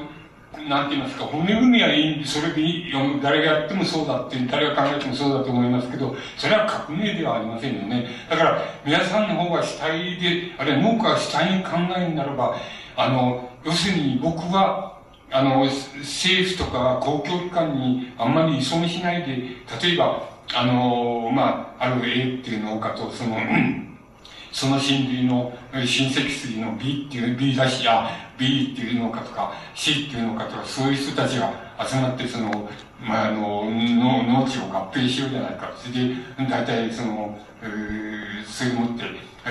[0.68, 8.06] なんて言いますか、骨組みはいいんで、それでいいよ、誰がやってもそうだって、誰が考えてもそうだと思いますけど、それは革命ではありませんよね。
[8.28, 12.56] だから、皆さんの方が主体で、あるいは農家が主体に考えるならば、
[12.96, 14.98] あの、要するに僕は、
[15.30, 19.36] あの、政府とか公共機関にあんまり依存しないで、
[19.82, 23.36] 例えば、あの、まあ、ある A っていう農家と、その、
[24.52, 32.68] その親類の親戚筋の B っていう、B だし、あ、B っていうのかとか、C っていうのかとか、そういう人たちが集まって、その、
[33.00, 35.72] まあ、あの、農農地を合併しようじゃないか。
[35.76, 36.14] それで、
[36.48, 39.04] 大体、その、えー、それをもって、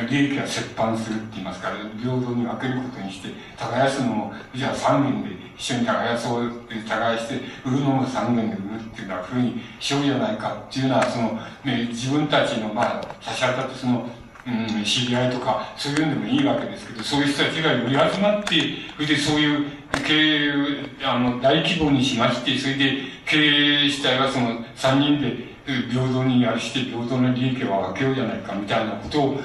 [0.10, 6.52] 利益は折半するって言いますから、平等に分けることにして、耕すのも、じゃあ3年で一緒に耕そう
[6.88, 7.36] 耕して、
[7.66, 14.08] 売るのも3年で売るっていうようなふうにしようじゃないかっていうのは、その、ね、自分たちの、まあ、差し当たってその、
[14.48, 18.56] うん、知り合いとか、そういうのでもいいわけですけど、そういう人たちが寄り集まって、
[18.96, 19.66] それでそういう
[20.06, 23.38] 経営、あの、大規模にしまして、それで経
[23.86, 25.52] 営主体はその3人で、
[25.92, 29.40] 平等にやるして平等の利益を分けようじゃないかみたいなことを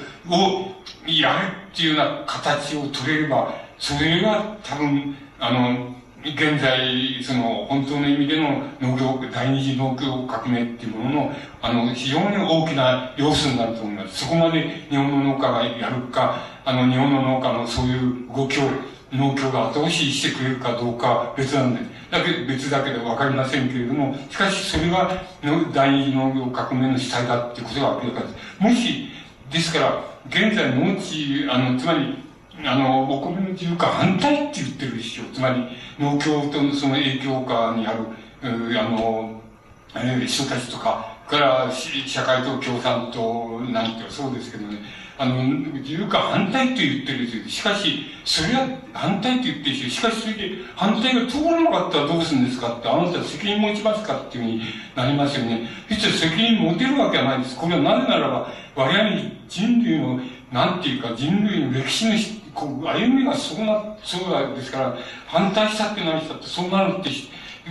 [1.05, 14.25] やるっていうような形を取れれば、それが多分、あの、現在、その、本当の意味での農業、第二次農業革命っていうものの、あの、非常に大きな要素になると思います。
[14.25, 18.63] そこまで日本の農家がやるか、あの、日本の農家のそういう動きを、
[19.13, 22.11] 農協が後押ししてくれるかどうか別なんです。
[22.11, 25.09] だけ別だけでわかりませんけれども、しかしそれが
[25.73, 28.35] 第二次農業革命の主体だっていうことが明らかです。
[28.59, 29.09] もし、
[29.49, 32.26] ですから、現在農地、あの、つまり、
[32.65, 35.23] あの、お米の自由化反対って言ってるでしょ。
[35.33, 35.67] つまり、
[35.99, 37.99] 農協とのその影響下にある、
[38.43, 39.41] あの、
[40.25, 41.69] 人たちとか、から
[42.05, 44.77] 社会と共産党なんてそうですけどね、
[45.17, 47.47] あの、自由化反対と言ってるんですよ。
[47.47, 54.61] しかし、それは反対と言ってるし、しかしそれで反対が通らなかったらどうするんですかって、あなた責任持ちますかっていうふうに
[54.95, 55.67] なりますよね。
[55.89, 57.57] 実は責任持てるわけはないです。
[57.57, 59.09] これはなぜならば、我々
[59.49, 60.19] 人類の、
[60.51, 62.13] なんていうか人類の歴史の
[62.57, 64.97] こう歩みがそうな、そうですから、
[65.27, 67.13] 反対したって何したってそうなるってい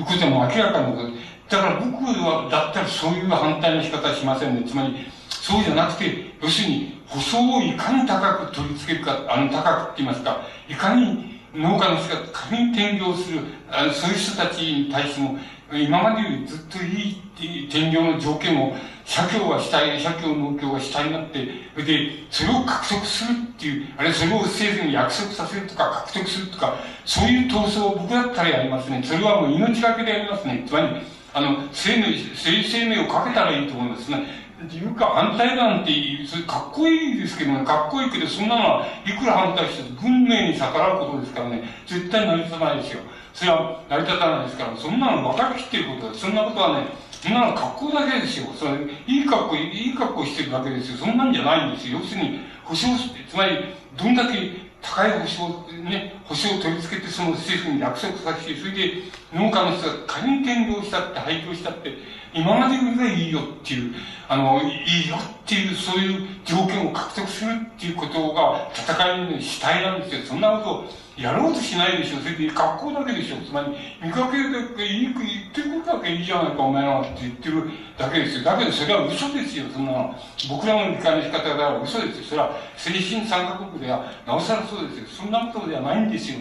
[0.01, 1.09] うことも明らかなこと
[1.49, 4.63] だから僕は、だったらそういう反対の仕方はしませんね。
[4.65, 4.95] つまり、
[5.29, 15.39] そうじゃなくて、要するに、舗装をいかに高く取り付けるか、あの、高くって言いますか、いかに農家の人が仮に転業する、あのそういう人たちに対しても、
[15.73, 29.03] 今までよりずっといい転業の条件を、社協が主体、社協農協が主体になって、それで、それを獲得するっていう、あるいはそれを政府に約束させるとか、獲得するとか、そういう闘争を僕だったらやりますね。
[29.05, 30.65] それはもう命がけでやりますね。
[30.67, 30.89] つまり、
[31.35, 34.47] あの、生命、生生命をかけたらいいと思いますね。
[34.63, 35.93] 自由化反対なんて、
[36.27, 43.01] それかっこいいですけどね、かっこいいけど、そんなのはいくら反対しても運命に逆らうことですからね、絶対成り立たないですよ。
[43.37, 46.23] それは成り立たないですから、そんなの分かりきっていることです。
[46.23, 48.47] そんなことはね、そんなの格好だけですよ。
[48.57, 48.73] それ、
[49.07, 50.97] いい格好、いい格好してるだけですよ。
[50.97, 51.99] そんなんじゃないんですよ。
[52.01, 52.87] 要するに、保証、
[53.29, 59.03] つまり、どんだけ高い保証、ね、保証を取り付けて、その政府に約束させて、それで
[59.35, 61.93] 農家の人が仮に転業したって、廃業したって、
[62.33, 63.95] 今までよりはいいよっていう、
[64.29, 70.23] あの、いいよっていう、そういう条件を獲得するっていうことが戦いの主体なんですよ。
[70.25, 72.19] そんなことをやろうとしないでしょ。
[72.19, 73.37] それで学校だけでしょ。
[73.37, 73.69] つまり、
[74.03, 78.45] 見かけるだけでいい言ってることだけいいじゃないか、お前らって言ってるだけですよ。
[78.45, 80.15] だけどそれは嘘ですよ、そんなの。
[80.51, 82.25] 僕らの理解の仕方では嘘ですよ。
[82.25, 85.07] それは、精神三カ国では、なおさらそうですよ。
[85.07, 86.39] そんなことではないんですよ、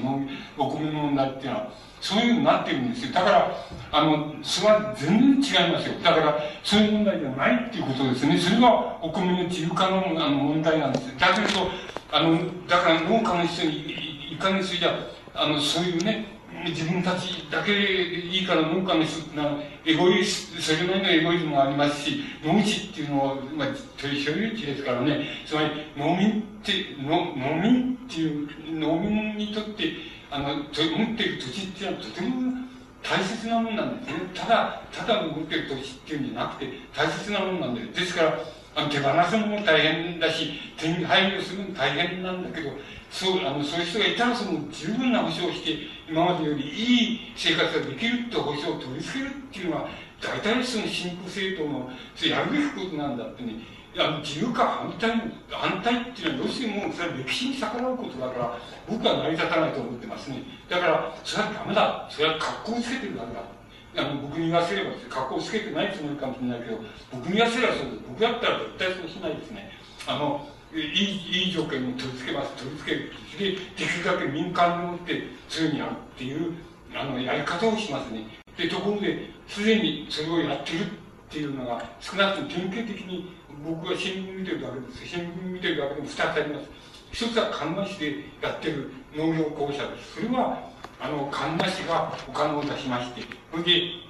[0.58, 1.68] お米の問題っていうのは。
[2.02, 3.14] そういうふうになってるんですよ。
[3.14, 3.52] だから、
[3.92, 5.96] あの、それは全然違いますよ。
[6.04, 8.38] だから、そういう問題ではないっていうことですね。
[8.38, 11.14] それがお米の自由化のあの問題なんですよ。
[11.18, 11.72] だけど、
[12.12, 14.05] あの、だから農家の人に
[14.36, 14.92] いかにすじゃ、
[15.34, 16.26] あの、そういうね、
[16.68, 23.68] 自分たちだけでいいから農家の人な、エゴイス、それなりのエゴイズもありますし、農地っていうのは、まあ、
[23.98, 29.94] 取り所有地ですからね、つまり農民って、の農民っていう、農民にとって、
[30.30, 32.54] あの、持っている土地っていうのはとても
[33.02, 34.20] 大切なもんなんですね。
[34.34, 38.02] ただ、ただ持っている土地っていうんじゃなくて、大切なもんなんです。
[38.02, 38.40] ですから、
[38.78, 42.72] あの手放すのも大変だし、手に入るするのも大変なんだけど、
[43.12, 49.90] そう、あの、そういう人がいたら、その十分な保障をして、今までよりいい生活ができるって保障を取り付けるっていうのは、
[50.22, 53.54] 大体その進歩政党の、それやるべきことなんだってね、
[53.96, 55.12] いや、自由化反対、
[55.50, 60.44] 反対っていうのは、要するにも、それは歴史に逆らうことだから、僕は成り立たないと思ってますね。
[60.68, 62.08] だから、それはダメだ。
[62.12, 63.56] それは格好をつけてるだけだ。
[63.98, 68.04] あの僕に言わせれば格好をつけてないつもりかもしれないけど、僕に言わせればそうです。
[68.10, 69.72] 僕だったら絶対そうしないですね。
[70.06, 70.48] あの、
[70.82, 72.52] いい、いい条件に取り付けます。
[72.56, 73.12] 取り付ける。
[73.40, 76.54] で、できるだけ民間に持ってそういにやるっていう、
[76.94, 78.26] あの、やり方をしますね。
[78.58, 80.88] で、ところで、すでにそれをやってるっ
[81.30, 83.34] ていうのが、少なくとも典型的に
[83.66, 85.08] 僕は新聞見てるだけです。
[85.08, 86.70] 新聞見てるだけでも二つあります。
[87.12, 90.16] 一つは神奈市でやってる農業公社です。
[90.16, 90.70] それは、
[91.00, 93.22] あの、神奈市がお金を出しまして、
[93.52, 94.06] それで、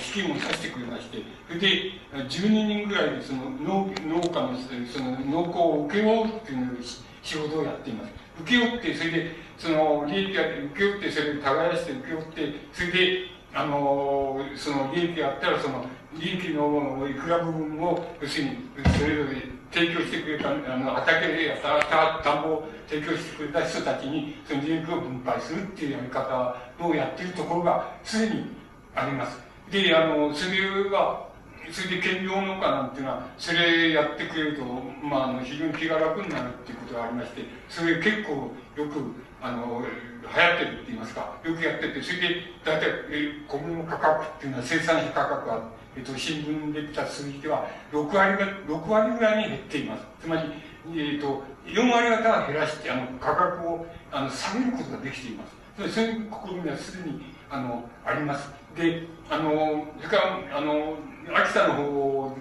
[0.00, 1.18] 資金を出してくれまして、
[1.48, 4.56] それで、12人ぐらいでその農農家の
[4.86, 6.78] その農耕を請け負うっていう
[7.22, 8.12] 仕事をやっています。
[8.40, 15.84] 請け負って、それで、その利益が請け負って、それで耕して請け負って、それで、あの、その利益があったら、その
[16.18, 18.56] 利益のいくら部分を、要するに、
[18.98, 28.46] それぞれ提供してくれた、あの、畑や田田んぼを提供してくれた人たちに、その利益を分配するっていうやり方をやっているところが、すでに
[28.94, 29.51] あります。
[29.72, 31.26] で、あの、それが、
[31.72, 34.64] それで兼業農家なんていうのは、それやってくれると、
[35.02, 42.28] まあ、あの、非常に気が楽になるっていうことがありまして、それ結構よく、あの、流行ってるって言いますか、よくやってて、それで、
[42.64, 45.62] 大体、え、小麦の価格っていうのは生産者価格は
[45.94, 50.04] えっと、新聞で出た数字では、6割が、6割ぐらいに減っています。
[50.22, 50.52] つまり、
[50.96, 55.92] えっと、4割方は減らして、あの、価格を、あの、下げることができています。
[55.94, 58.61] そういう試みはすでに、あの、あります。
[58.76, 60.96] で、あの、それから、あの、
[61.34, 62.36] 秋田の方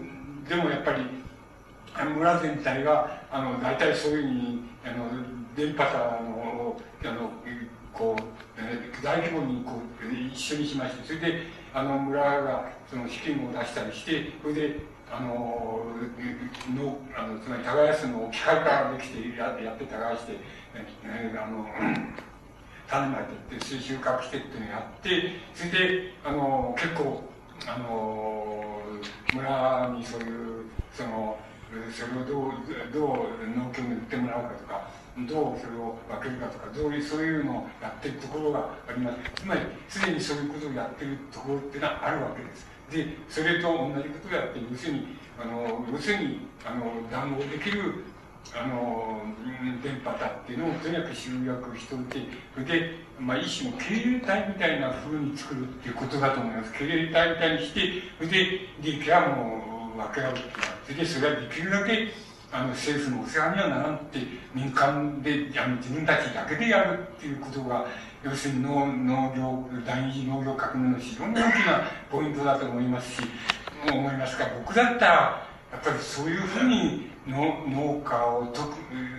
[0.47, 1.03] でもやっぱり、
[2.15, 5.09] 村全体が、あの、大体そういうふうに、あの、
[5.55, 7.31] 電波の、あの、
[7.93, 11.43] こう、大規模にこう、一緒にしまして、それで、
[11.73, 14.79] あの、村が、その資金を出したりして、それで、
[15.11, 15.85] あの、
[16.73, 20.37] の、あの、つまり耕すのを機械化できてややって耕して、
[21.03, 21.67] え、あの、
[22.91, 27.23] 種まいてって、収穫してっていうのをやって、それで、あの、結構、
[27.65, 28.81] あの、
[29.33, 31.39] 村にそういう、その、
[31.89, 32.51] それをどう、
[32.93, 34.89] どう農協に売ってもらうかとか、
[35.19, 39.17] どうそれを分けるかとか、どういう、そういうのをやってるところがあります。
[39.35, 42.67] つまり、すでにそういうことをやってるところっていうのはあるわけです。
[42.91, 48.03] で、それと同じことをやって、要するに、あの、要するに、あの、談合できる、
[48.53, 49.21] あの、
[49.83, 52.19] 電波だっていうのをとにかく集約しておいて、
[52.53, 56.73] それで、まあ、一種の経営体みたいな風に作るっていうことだと思います。
[56.73, 57.79] 経営体みたいにして、
[58.17, 60.41] それで、利益はもう分け合うって
[60.85, 62.07] それで、それはできるだけ、
[62.51, 64.19] あの、政府のお世話にはならんって、
[64.53, 67.85] 民間で、あの、自分たちだけでやるっていうことが、
[68.23, 73.27] 要するに農農業、第二次農業革命の非常に大きなポイントだと思いますし、
[73.89, 78.51] 思いますが、僕だったら、やっぱりそういうふうにの農家を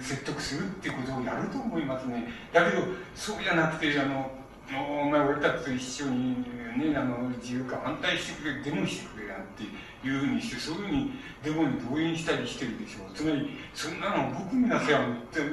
[0.00, 2.28] 説得するっていうことをやると思いますね。
[2.52, 2.82] だけど、
[3.14, 4.30] そうじゃなくて、あの、
[4.78, 11.12] お前俺たちと一緒にね、あの、自由化反対してくれ、デモしてくれなんていうふうにして、そういうふうに
[11.42, 13.14] デモに動員したりしてるでしょう。
[13.14, 15.00] つまり、そんなの僕になせは
[15.30, 15.46] ちょっ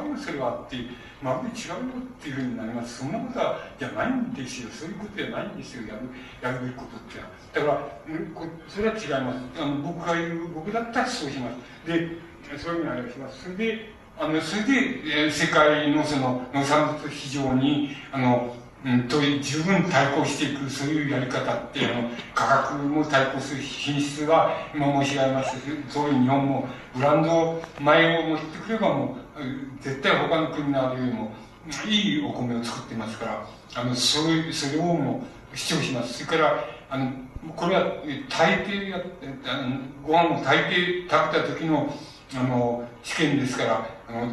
[0.00, 0.76] と違うよ、それはって、
[1.22, 2.98] まるで違うよっていうふうになります。
[2.98, 4.68] そんなことは、じゃないんですよ。
[4.70, 6.08] そういうことじゃないんですよ、やる、
[6.42, 7.18] やるべきことって
[7.58, 7.74] だから
[8.34, 9.62] こ、それは違います。
[9.62, 11.88] あの、僕が言う、僕だったらそうします。
[11.88, 12.18] で、
[12.58, 13.44] そういうふうにあれします。
[13.44, 14.72] それで、あの、それで、
[15.24, 31.32] えー、世界のその農産物市場に、あの、うん、と十分対抗していく、そういうやり方って、あの、価格も対抗する品質は、今申し上げましたそういう日本も、ブランド米を持ってくればもう、絶対他の国のあるよりも、
[31.86, 36.24] いいお米を作ってますから、あの、そういう、それをも主張します。
[36.24, 37.12] それから、あの、
[37.54, 37.82] これは、
[38.30, 39.02] 大抵や、
[40.06, 41.92] ご飯を大抵食べた時の、
[42.34, 44.32] あの、試験ですから、あの、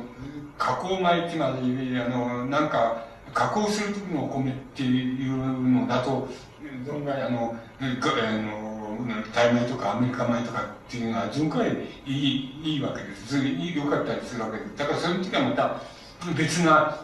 [0.58, 5.38] 加工米っていうのは、あの、なんか、加工する時のお米っていう
[5.72, 6.28] のだと、
[6.86, 11.70] どんぐらいあの、あの、タイ米とかアメリカ米とかっていうのは、順回
[12.06, 13.38] いい、いいわけです。
[13.38, 14.78] それで良かったりするわけです。
[14.78, 15.82] だからそういう時はまた
[16.38, 16.98] 別な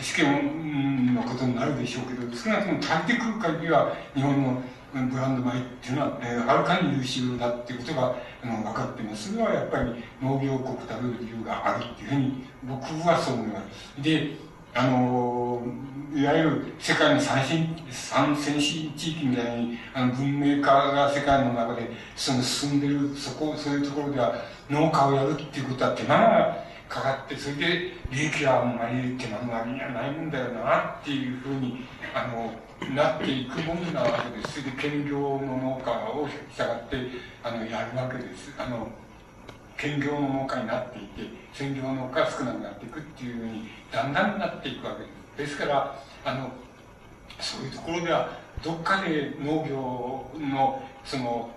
[0.00, 4.62] 試験のことになるでしょうけど、少なくとも足りてくる限りは、日本の
[5.02, 9.32] ブランド米っていうのは、えー、はるかに優秀だっていうことが、あの、分かってます。
[9.32, 9.92] それはやっぱり
[10.22, 14.02] 農業国たる理由があるっていうふうに、僕はそう思います。
[14.02, 14.36] で、
[14.72, 15.62] あの、
[16.14, 24.34] いわゆる世界の三先三先進地域みたいに、あの文明化が世界の中でその進んでる、そこ、そういうところでは
[24.70, 32.52] 農家をやるっていうことは手間がかかって、それで利益はあんまり手間がありにはないもんだよなっていうふうに、あの、
[32.94, 34.60] なっていくもんなわけです。
[34.60, 38.52] それで兼業の農家を従って、あの、やるわけです。
[38.58, 38.88] あの、
[39.76, 45.00] 兼業の農家になっていて、専業農家が少なくなっていくっていうふうに、だんだんなっていくわけ
[45.42, 45.52] です。
[45.52, 46.50] ですから、あの、
[47.40, 51.50] そういうところでは、どっかで農業の、その、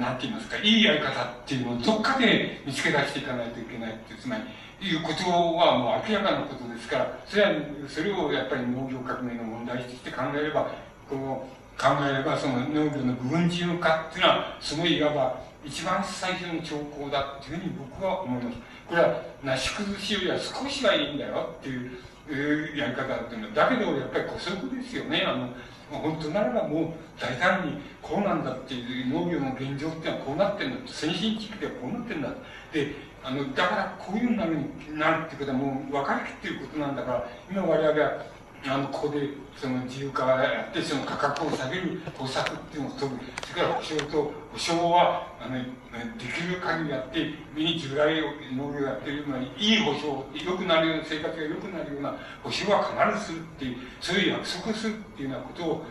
[0.00, 4.42] なんて言いますか、いいやり方っていうのをどっかで見つけ出していかないといけないっていう、つまり、
[4.80, 7.50] いうことはもう明らかなことですから、それは、
[7.88, 10.70] それをやっぱり農業革命の問題として考えれば、
[11.08, 18.58] この、考えれば、その農業の部分自由化っていうのは、すごいいわば、一番最初の兆候だっていうふうに僕は思います。
[18.88, 21.90] これは、なし崩しよりは少しはいいんだよっていう、
[22.30, 25.24] えー、やり方だっていうのは、だけどやっぱり古速ですよね。
[25.26, 25.48] あの、
[25.90, 26.88] 本当ならばもう
[27.18, 32.28] 大胆にこうなんだっていう農業の現状っていうのはこうなってんだ先進地域ではこうなってんだ
[32.72, 43.16] であのだからこういうなるになるってことはもう分かりきっていることなんだから今我々はあのここでその自由化やってその価格を下げる方策っていうのを取る。
[43.46, 48.20] それから保証と保証はあのできる限りやってに従来
[48.54, 55.84] 農業やってるようないい保証良くなるような生活が良くなるような保証は必ずするっていうそういう約束をするっていうようなことを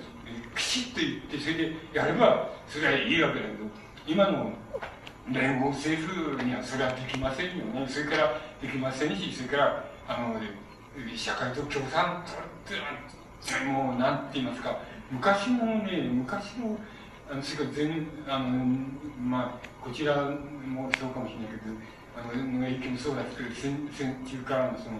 [0.55, 3.63] きちっと言ってそれでやればそれはいいわけだけど
[4.05, 4.51] 今の
[5.31, 7.85] 連合政府にはそれはできませんよね。
[7.87, 10.39] それからできませんしそれからあの
[11.15, 14.79] 社会と共産ってもうなんて言いますか
[15.11, 16.77] 昔のね昔の
[17.29, 18.47] あの、それから全、あの、
[19.21, 21.75] まあ、こちらもそうかもしれないけど、
[22.15, 24.91] あの、の影響もそうだけど、戦、戦中からのその、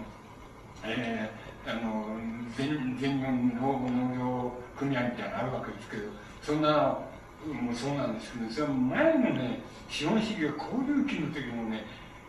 [0.84, 2.18] えー、あの、
[2.54, 3.24] 全、全日
[3.56, 6.02] 本の農業組合みたいなのあるわけですけど、
[6.42, 6.98] そんな、
[7.46, 11.84] もそうなんですけど、それは前のね、資本主義が交流期の時のね、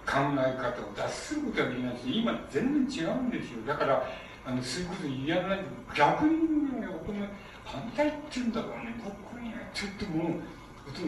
[0.05, 3.65] 考え方を脱することができないし、今全然違うんですよ。
[3.65, 4.03] だから、
[4.45, 5.59] あの、そういうこと言いやらない
[5.95, 7.29] 逆にね、
[7.65, 10.41] 反対って言うんだからね、僕にね、ちょっともう、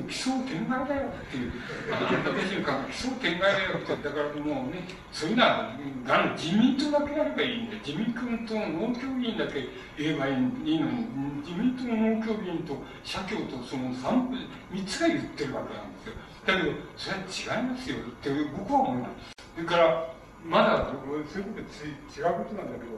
[0.08, 1.52] 奇想天外だよっていう、
[1.92, 5.76] 私の考え、奇想天外だよって、だからもうね、そういうのは、
[6.08, 7.76] あの自民党だけやればいいんだ。
[7.86, 9.68] 自民党の農協議員だけ
[9.98, 10.80] 言えばいいのに、
[11.44, 14.30] 自民党の農協議員と社協とその 3,
[14.72, 16.14] 3つが言ってるわけなんですよ。
[16.46, 19.34] だけど、それは違いますよって僕は思います。
[19.56, 20.14] それから、
[20.46, 21.86] まだ、そういうことつ
[22.18, 22.98] 違うことなんだけど、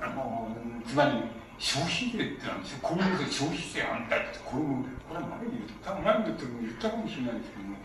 [0.00, 0.56] あの、
[0.86, 2.78] つまり、消費税ってなんですよ。
[2.82, 7.76] 公務で消費税反対って、これも、これは前に言った、前に言った言ったかもしれないですけども、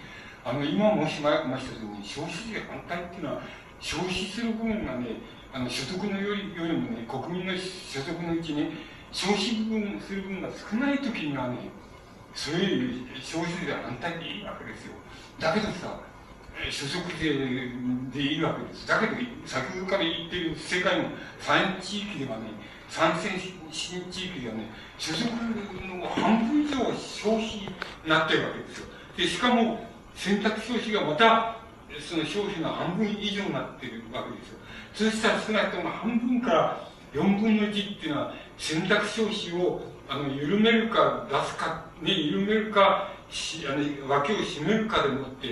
[0.43, 3.41] あの、今申しましたように、消費税反対っていうのは、
[3.79, 5.23] 消費する分がね、
[5.53, 8.71] あの、所得のよりよりもね、国民の所得のうちね、
[9.11, 11.71] 消費分する分が少ない時にはね、
[12.33, 14.93] そういう消費税反対でいいわけですよ。
[15.39, 15.99] だけどさ、
[16.69, 17.33] 所得税
[18.13, 18.87] でいいわけです。
[18.87, 19.13] だけど、
[19.45, 22.51] 先ほどから言ってる世界の産地域ではね、
[22.91, 23.39] 参戦
[23.71, 24.69] 新地域ではね、
[24.99, 25.23] 所得
[25.87, 27.69] の半分以上消費に
[28.05, 28.87] なってるわけですよ。
[29.15, 31.55] で、しかも、選択消費がまた、
[31.97, 34.59] その消費の半分以上になってるわけですよ。
[34.93, 45.47] そうしたら少なくとも半分から4分の1っていうのは、選択消費をあの緩めるか出すか、ね、緩めるかしあの脇を締めるかでもって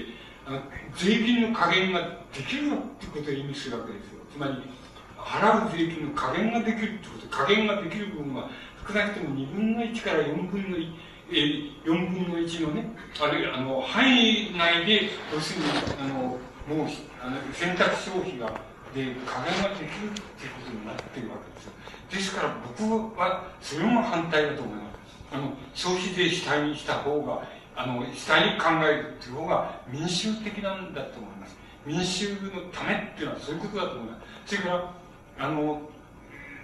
[0.46, 0.62] あの
[0.98, 2.02] 税金の加減が
[2.34, 4.20] できるってことを意味するわけですよ。
[4.34, 4.79] つまり
[5.24, 8.50] 払う税金の加減ができるってこと加減ができる分は
[8.88, 12.90] 少なくとも2分の1から4分の1えー、4分の1のね、
[13.22, 15.70] あるいはあの範囲内で、要するに、
[16.02, 16.88] あのもう
[17.22, 18.48] あの選択消費が、
[18.96, 21.72] で、加減ができるっていうことになってるわけですよ。
[22.10, 24.90] ですから僕はそれも反対だと思います。
[25.32, 27.44] あの、消費税主体にした方が、
[27.76, 31.56] あの、主体に考えるっていう方が民衆的なんだと思います。
[31.86, 32.40] 民衆の
[32.74, 34.18] ためっていうのはそういうことだと思いま
[34.48, 34.56] す。
[34.56, 34.94] それから、
[35.40, 35.82] あの、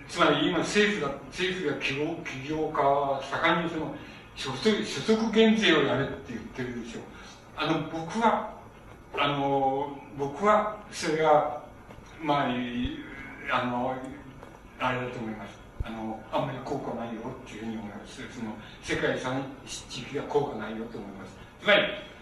[0.08, 3.96] つまり今政府が、政府が企業企業家は盛んにその
[4.36, 7.00] 所得、所得減税をやれって言ってるでしょ。
[7.56, 8.54] あの、僕は、
[9.18, 11.64] あの、僕は、それが、
[12.22, 12.48] まあ、
[13.52, 13.96] あの、
[14.80, 15.58] あれだと思います。
[15.84, 18.16] あの、あんまり効果ないよっていうふうに思います。
[18.16, 18.52] その、
[18.84, 21.38] 世界産地域は効果ないよと思います。
[21.62, 21.82] つまり、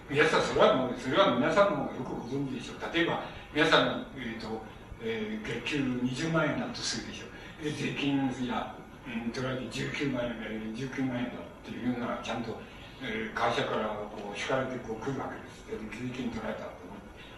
[0.10, 2.94] 皆さん、それはもう、それは皆さんの方がよくご存知でしょう。
[2.94, 3.24] 例えば、
[3.54, 4.62] 皆さん、えっ、ー、と、
[5.04, 7.26] えー、月給20万円だとするでしょ
[7.62, 7.64] う。
[7.64, 8.76] で、税金や、
[9.06, 12.60] うん、取られて19万円、えー、19万円だっていうのは、ちゃんと、
[13.02, 15.68] えー、会社からこう、引かれてこう来るわけです。
[15.68, 16.88] で、税金取られたと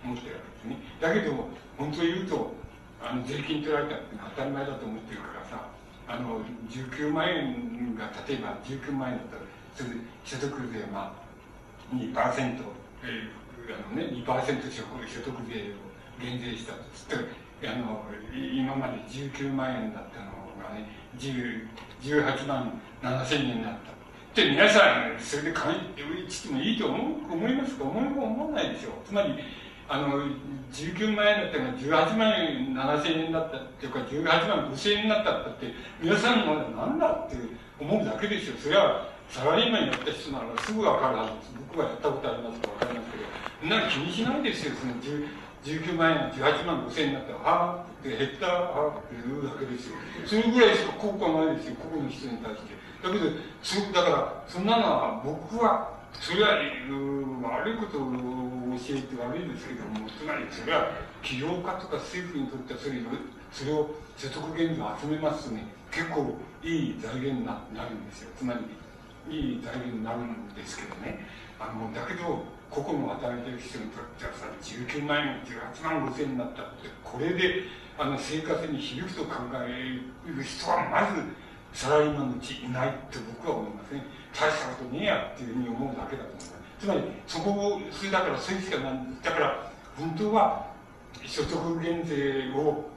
[0.03, 0.77] 思ってるわけですね。
[1.01, 2.65] だけど、本当言うと、
[3.05, 5.69] あの税金取られたって当たり前だと思ってるからさ
[6.07, 9.41] あの19万円が例えば19万円だったら
[9.75, 12.17] それで所得税まあ2%、えー、
[13.69, 15.85] あのね、2%所所得税を
[16.19, 18.03] 減税したとつってあの
[18.33, 20.25] 今まで19万円だったの
[20.67, 20.87] がね
[21.19, 23.95] 18万7千円になった。
[24.41, 26.95] で皆さんそれで考えてもいいと思
[27.31, 27.85] 思いますか？
[27.85, 29.35] 思思わないでしょつまり
[29.87, 30.25] あの
[30.73, 37.37] 19万円だったが18万円7千円だったっていうか18万5千円になったって皆さんのなんだって
[37.79, 38.55] 思うだけですよ。
[38.57, 43.23] それはサラリーマンやった人ならすぐ分かるはず僕はやったことありますか分かりますけど
[43.61, 44.73] そんな気にしないですよ。
[44.75, 44.93] その
[45.65, 49.97] 19万円が18万5千円になったらはあって減ったはあって言うだけですよ。
[50.25, 52.77] それぐらいしか効果ないですよ個々の人に対して。
[53.01, 53.25] だけど
[53.65, 58.13] そだからそんなのは僕はそれは悪いことを
[58.77, 63.01] 教えて悪いですけどもつまりそれは起業家とか政府にとってはそれ
[63.51, 65.65] それを所得減税を集めますとね。
[65.91, 68.29] 結構いい財源にななるんですよ。
[68.37, 71.25] つまりいい財源になるんですけどね。
[71.59, 72.43] あのだけど
[72.75, 77.63] 個々の働いてる人にとってはさ19万円18万5千円になったってこれで
[77.97, 79.95] あの生活に響くと考え
[80.27, 81.23] る人はまず
[81.71, 84.03] サラリーマンのうちいないって僕は思いますね
[84.33, 88.93] 大したことねえやっていうふうに思うだけだと思いますつまりそこをそれだからそれしかない
[89.23, 90.67] だから本当は
[91.25, 92.89] 所得減税を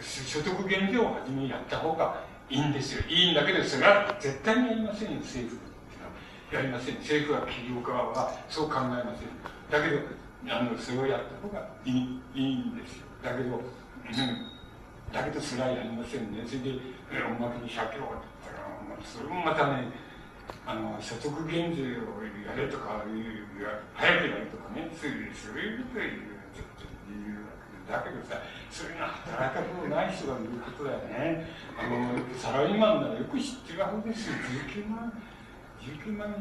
[0.00, 3.02] 所得減税をはじめやった方がいいんですよ。
[3.08, 5.63] いいんだけどそれは絶対にやりませんよ政府
[6.54, 6.94] やりません。
[7.02, 9.34] 政府は企業側はそう考えません。
[9.70, 10.02] だけど
[10.46, 13.06] あのそれをやった方がいいいいんですよ。
[13.22, 13.62] だけど、うん、
[15.12, 16.46] だけどそれはやりませんね。
[16.46, 16.78] それで
[17.26, 18.62] おまけに借金をったら
[19.02, 19.90] それもまたね
[20.66, 23.04] あの、所得減税をやれとか、
[23.94, 26.20] 早くやれとかね、そういう、そういうことを言う、
[26.52, 27.44] ちょっと言う
[27.92, 28.40] わけだけどさ、
[28.70, 31.48] そういうの働いたことない人が言うことだよね。
[31.76, 34.36] あの、サラリーマンならよく知ってるはずですよ。
[34.68, 35.12] 19万、
[35.84, 36.32] 19万、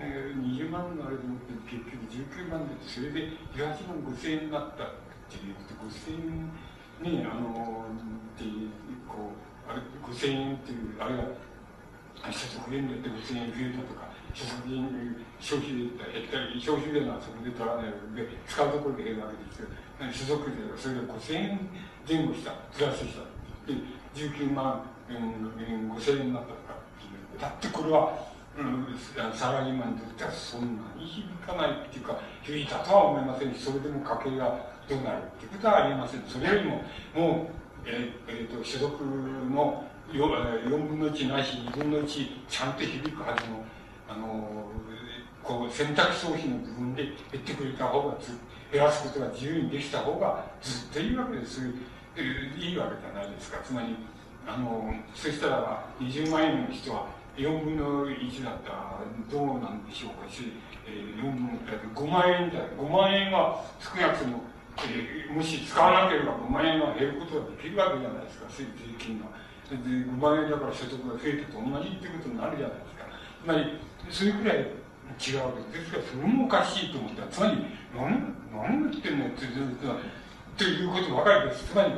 [0.00, 4.96] 20万のあれでもって結局19万で、それで18万5千円になったっ
[5.28, 6.48] ていうこと、5千円
[7.04, 8.48] ね、あの、って、
[9.04, 14.88] こう、あれ、5千円っていう、あれが、所得減税で5千円増えたとか、所得減
[15.36, 21.68] 消費税減ったり、消費税はそこで取らないので、使うところで減るわけですけど、所得税がそれで5千円
[22.08, 23.28] 前後した、プラスした。
[23.68, 23.76] で、
[24.16, 24.80] 19万、
[25.10, 26.80] うん、5千円になったとか
[27.40, 28.31] だってこれは、
[29.34, 30.76] サラリーマンにとってはそん。
[30.76, 33.54] なに響かないっていうか、響いたとは思いません。
[33.54, 36.22] し、それでも家計がどうなるっていうことはありません。
[36.28, 36.84] それよりも、
[37.14, 42.06] もう、えー、えー、と、所得の4分の1ないし2分の1
[42.48, 42.74] ちゃん。
[42.74, 43.64] と響くはずの、
[44.08, 44.68] あの、
[45.42, 48.32] こう、選択消費の部分で減ってくれた方がず、
[48.70, 51.60] 減らすことが自由にできた方がずっといいわけです。
[51.60, 53.58] いいわけじゃないですか。
[53.64, 53.96] つまり、
[54.46, 59.00] あの、そしたら20万円の人は4分の1だったら
[59.30, 60.52] どうなんでしょうかし、
[60.86, 61.58] えー、4分
[61.94, 64.40] 5万円だ5万円は少なくとも、
[64.84, 68.64] えー、もし使わなければ5万円は減ることができるわけじゃないですか、税
[68.98, 69.32] 金が。
[69.72, 73.08] で5万円だから所得が増えたと同じっていうことになるじゃないですか。
[73.42, 73.80] つまり、
[74.10, 74.56] それくらい
[75.16, 75.90] 違うわけです。
[75.90, 77.64] から、それもおかしいと思ったら、つまり、
[77.96, 79.72] 何、何言ってんのって言う
[80.56, 81.64] ということばかりです。
[81.64, 81.92] つまり、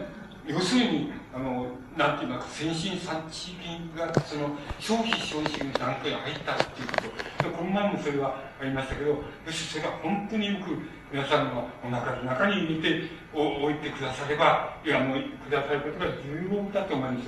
[0.46, 1.66] 要するに、あの、
[1.98, 3.58] なんていうか、先進産地
[3.98, 6.94] が、その、消費消費の段階に入ったっていうこ
[7.42, 7.50] と。
[7.50, 9.18] でこの前もそれはありましたけど、よ
[9.50, 10.78] し、それは本当によく
[11.10, 17.26] 皆さんのお腹の中に入れておいてくだされば、いや、もう、くださることが重要だと思います。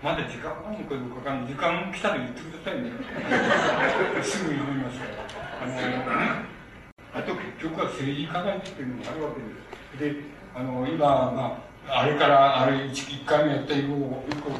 [0.00, 1.52] まだ時間あるのかどうかかんない。
[1.52, 2.92] 時間来たら言ってくださいね。
[4.22, 5.26] すぐ読みますから。
[5.58, 10.14] あの、あと結局は政治課題っていうのもあるわけです。
[10.14, 10.22] で、
[10.54, 13.88] あの、今、まあ、あれから、あれ1、回目やった以降、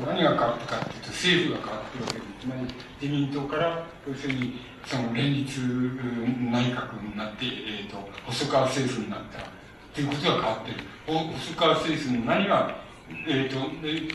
[0.06, 2.34] 何が変わったかっていうと、政府が変わってるわけです。
[2.40, 7.96] つまり、自民党から、要するに、その連立内閣になって、え、ー、と、
[8.26, 9.40] 細川政府になった
[9.94, 10.76] ということが変わってる。
[11.06, 12.84] 細川政府の何が
[13.26, 13.59] え、ー、と、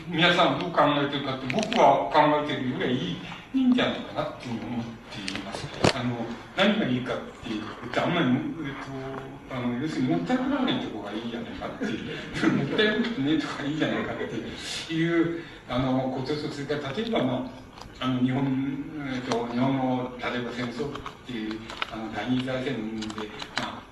[0.07, 3.17] 皆さんどう考えてるかって、僕は考えてるよりはいい、
[3.53, 5.67] いいんじゃないかなっていうふうに思っています。
[5.93, 6.15] あの、
[6.57, 8.89] 何がいいかっていうと、あんまり、えっ、と、
[9.51, 14.17] あの、要するにもったいぶらないとこがいいじゃないかっていう、もったいぶってねえとかいいじゃないかっ
[14.87, 17.51] ていう、あの、ことと、それから例えば、ま
[17.99, 21.59] あ、あの、日本、えっ、と、日本の、例えば戦争っていう、
[21.91, 23.05] あの、第二次大戦で、
[23.59, 23.83] まあ、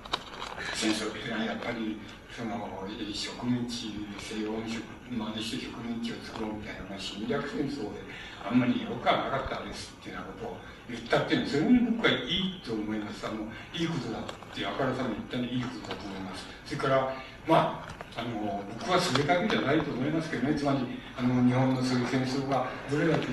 [0.74, 1.98] 戦争っていうのはやっぱり、
[2.38, 4.78] その植民地西洋に
[5.10, 8.06] 真似して植民地を作ろうみたいな侵略戦争で
[8.46, 10.58] あんまりよくはなかったですっていうようなことを
[10.90, 13.28] 言ったっていうのはそれも僕はいいと思います。
[13.28, 13.44] あの
[13.74, 14.24] いいことだっ
[14.56, 16.48] てあからさまに言ったのいいことだと思います。
[16.66, 17.14] それから
[17.48, 20.56] まああの僕はそれだけじゃないと思いますけどね。
[20.56, 20.80] つまり
[21.18, 23.28] あの日本のそういう戦争がどれだけ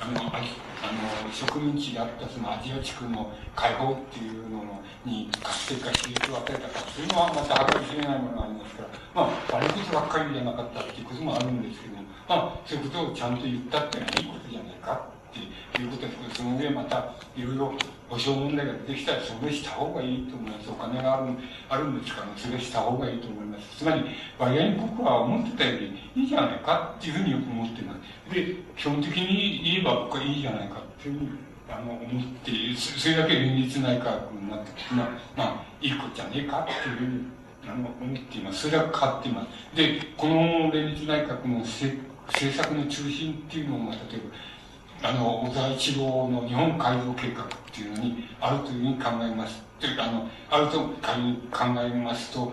[0.00, 4.64] あのあの植民地であったそのアジア地区の解放っていうの
[5.04, 15.14] に活性化刺激を与えたかというのはまた計り知れないものがありますからまあ悪いことばっかりじゃなかったっていうこともあるんですけどもまあそういうことをちゃんと言ったっていうのはいいことじゃないか。
[15.40, 17.74] っていうことですけどその上またいろいろ
[18.08, 21.32] 保証問題が出てきたらそれした方がいいと思いますお金がある
[21.68, 24.04] あるんですからそれした方がいいと思いますつまり
[24.38, 27.94] 割合に僕は思ってたよりいいじゃないかっていうふうによく思ってま
[28.28, 31.30] すで基本的に言えば僕はいいじゃないかっていうふうに
[31.68, 37.24] あの思ってそれだけ連立内閣になってまあまあいいことじゃねえかっていうふうに
[37.66, 41.98] あの思っていますそれは変わっていますでこの連立内閣の政
[42.28, 44.53] 策の中心っていうのが例えば
[45.04, 49.62] あの、小沢一郎の日本改造計画っていうのにあるというふうに考えます。
[49.78, 52.50] というかあの、あると考えますと、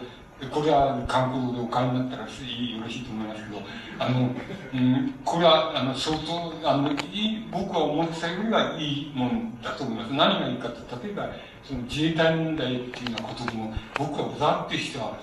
[0.51, 3.61] これは韓国語でお金になったらよろしいと思いますけど、
[3.99, 4.31] あの、
[4.73, 10.13] うん、これは、あの、相当、あの、いい、僕は思ってたよりはいいもんだと思います。
[10.13, 11.29] 何がいいかと、例えば、
[11.63, 15.17] その自衛隊問題っていうようなことでも、僕は小沢っていう人は、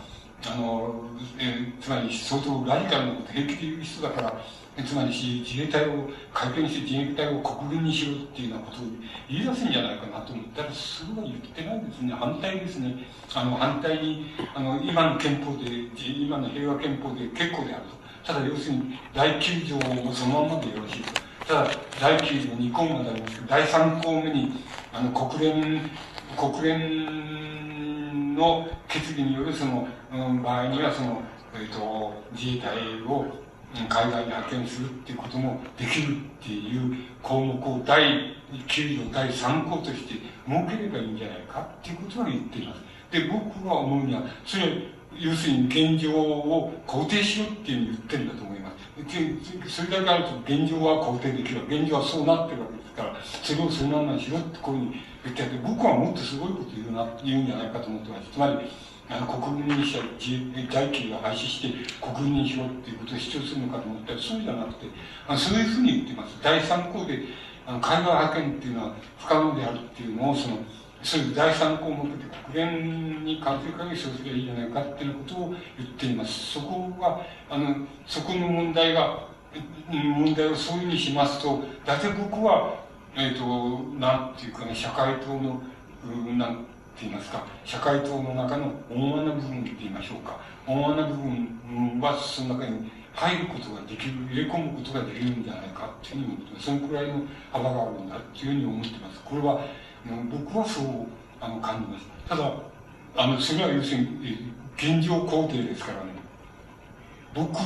[0.46, 0.94] あの、
[1.38, 4.40] えー、つまり相当ラジカルなこと平気で言う人だから、
[4.84, 8.84] つまり自衛隊を改憲して自衛隊を国軍にしろっていうようなことを
[9.28, 12.94] 言い出すんじゃないかなと思ったらそれは言ってないですね反対ですね。
[13.34, 17.98] あの反対にあの今の憲法で今の平和憲法で結構であると。
[18.32, 21.02] ただ要するに第9条もそのままでよろしい。
[21.02, 24.52] とただ第9条2項目でありますけど第3項目に
[24.92, 25.90] あの国連
[26.36, 31.22] 国連の決議によるその、うん、場合にはその、
[31.54, 33.26] えーと、自衛隊を
[33.74, 38.34] 海外に派遣するっていうこともできるっていう項目を第
[38.66, 42.80] 9条第3項として設ければいいんじゃないかっていうことは言っています。
[43.10, 44.64] で、僕は思うには、それ、
[45.18, 48.70] 要するに現状を肯定しろっていうふうに言ってるんだと思いま
[49.66, 49.74] す。
[49.74, 51.62] それだけあると現状は肯定できる。
[51.66, 58.30] 現状はそうなってるわけですから、それをそのまましろってこういうふうに言ってやって、僕はもっとすごいこと言うな、言うんじゃないかと思ってます。
[58.32, 58.54] つまり、
[59.10, 64.86] あの国軍にしたり、大企業を廃止して国軍にしろっていうことを主張するのかと思ったら、そうじゃなくて、
[65.26, 66.36] あそういうふうに言ってます。
[66.42, 67.20] 第三項で、
[67.66, 70.58] あの海外派遣っていうのは不可能であるっていうのを、その、
[71.02, 76.52] そういう第三項目で国連に関する限りそうすればいいじゃないかっていうことを言っています。
[76.52, 79.28] そこは、あの、そこの問題が、
[79.90, 82.74] 問題をそういうふうにしますと、大体僕は、
[83.16, 85.62] えっ、ー、と、なんていうかね、社会党の
[86.04, 86.66] う、なん
[87.02, 90.38] 言いますか、社会党の中の大穴部分って言いましょうか。
[90.66, 96.66] 大穴部分はその中に入ることができる、入れ込むことができるんじゃないかっていうふうに思ってます。
[96.66, 97.22] そのくらいの
[97.52, 99.20] 幅があるんだっていうふうに思ってます。
[99.24, 99.60] これは、
[100.30, 101.06] 僕はそう
[101.40, 102.06] あの感じます。
[102.28, 102.52] ただ、
[103.16, 106.18] あの、それは要するに、現状肯定ですからね。
[107.34, 107.58] 僕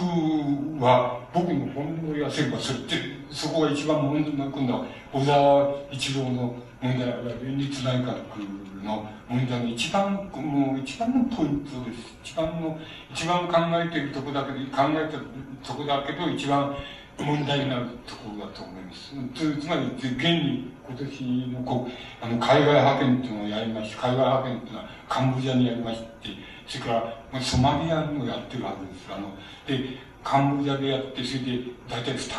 [0.83, 2.97] は、僕の本音を言わせれば、それって、
[3.31, 7.09] そこが一番問題な、今度は、小沢一郎の問題、
[7.45, 8.17] 連立内閣
[8.83, 12.15] の問題の一番、もう一番のポイントです。
[12.23, 12.79] 一番の、
[13.13, 16.75] 一番考えているとこだけで、考えたとこだけど、一番
[17.19, 19.15] 問題になるところだと思います。
[19.61, 26.07] つまり、現に今年のこう、あの、海外派遣っていうのをやりまして、海外派遣っていうのはカンボジアにやりまして、
[26.67, 26.93] それか
[27.33, 29.13] らソマリアにもやってるはずです。
[29.13, 29.37] あの、
[29.67, 32.33] で、カンボジアでやって、それで大体2人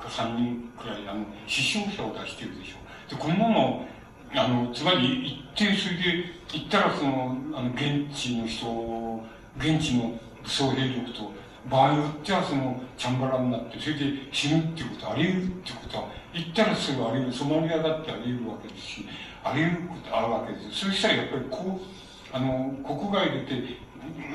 [0.00, 3.10] か3人くらい、あの、死傷者を出してるでしょう。
[3.10, 3.86] で、こんなの、
[4.34, 9.22] あの、つまり行って、それで、行ったらその、あの、現地の人、
[9.58, 11.32] 現地の武装兵力と、
[11.70, 17.36] 場合によってはその、チャンバラになって、それで死ぬっていうことあり得るってことは、行ったらそれはあり得る。
[17.36, 19.06] ソマリアだってあり得るわけですし、
[19.44, 20.86] あり得ることあるわけです。
[20.86, 23.76] そうしたらやっぱりこう、あの、国外出て、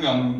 [0.07, 0.35] あの、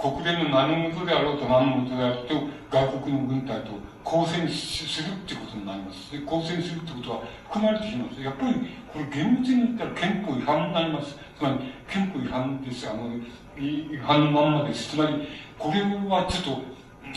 [0.00, 2.34] 国連の何事であろうと何事であろうと、
[2.70, 3.72] 外国の軍隊と
[4.04, 6.10] 交戦するってことになります。
[6.10, 8.22] で、交戦するってことは含まれてしまいます。
[8.22, 8.54] やっぱり、
[8.92, 11.16] これ厳密に言ったら憲法違反になります。
[11.36, 12.88] つまり、憲法違反です。
[12.88, 13.10] あの、
[13.58, 14.90] 違反のまんまです。
[14.90, 15.28] つまり、
[15.58, 16.62] これはちょっと、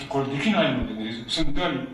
[0.10, 1.88] これできないのでね、その、やはり、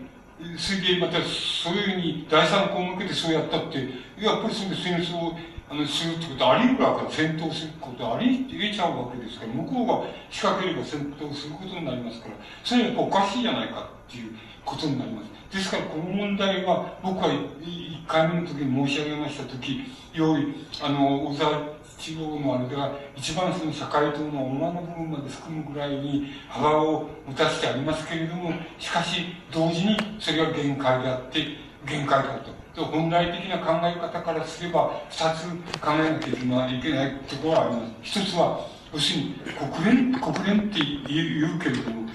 [0.56, 3.78] それでまたそういうふうに第三項目でそうやったって、
[4.18, 5.38] やっぱりそれで戦争を
[5.70, 7.14] あのするってことあり得るわけ。
[7.14, 12.34] 戦闘することはあり得ちゃうわけですから、向こうが仕掛ければ戦闘することになりますから、
[12.64, 14.32] それはやっぱおかしいじゃないかっていう
[14.64, 15.30] ことになります。
[15.54, 21.62] ですから、この問題は、僕は1回目の時に申し上げました時、用意、あの、小沢
[21.98, 31.46] 一郎のあれでは、一番その社会党の女の部分まで含むぐらいに幅を持たせてありますけれども、しかし、同時にそれは限界であって、
[31.86, 32.59] 限界だと。
[32.76, 35.46] 本来的な考え方からすれば、二つ
[35.80, 38.20] 考えなきゃいけないところはあります。
[38.20, 39.34] 一つは、要するに、
[39.72, 42.08] 国連、国連って言うけれども、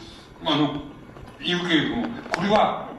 [0.46, 0.82] あの、
[1.44, 2.90] 言うけれども、これは、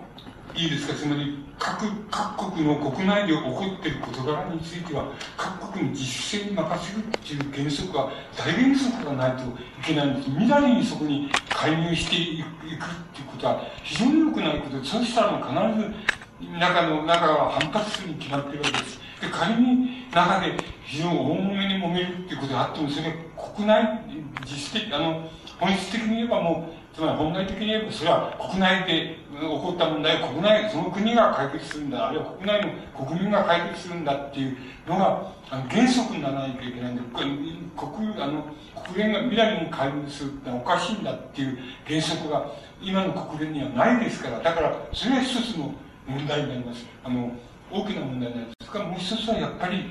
[0.55, 9.47] いいですか、つまり、各、各国の国内で起こっている事柄については、各国に自主性に任せるっていう原則は、大原則がないとい
[9.85, 10.31] けないんです。
[10.31, 15.95] 未来にそこに介入していくっていうことは、非常に良くないことで、そうしたら必ず、
[16.41, 19.01] 中の、中は反発するに決まってるわけです。
[19.21, 20.53] で、仮に中で
[20.85, 23.15] 非常に大揉めに揉めるっていうことがあっても、それは
[23.55, 24.01] 国内、
[24.45, 34.57] 実質的、あの、本質的に言えばもう、つまり本来的に言えば、それは国内で起こった問題を国内、その国が解決するんだ、あるいは国内の国民が解決するんだっていう
[34.87, 38.45] のが、あの原則にならないといけないんで、国、あの、
[38.87, 42.47] 国連が未来に介入するってのはおかしいんだっていう原則が
[42.83, 45.75] 今の国連にはないですから、だから、それは一つの
[46.07, 46.85] 問題になります。
[47.05, 47.33] あの、
[47.71, 48.67] 大きな問題になります。
[48.67, 49.85] それからもう一つはやっぱり、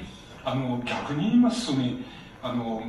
[0.43, 1.95] あの、逆に言いますとね、
[2.41, 2.83] あの、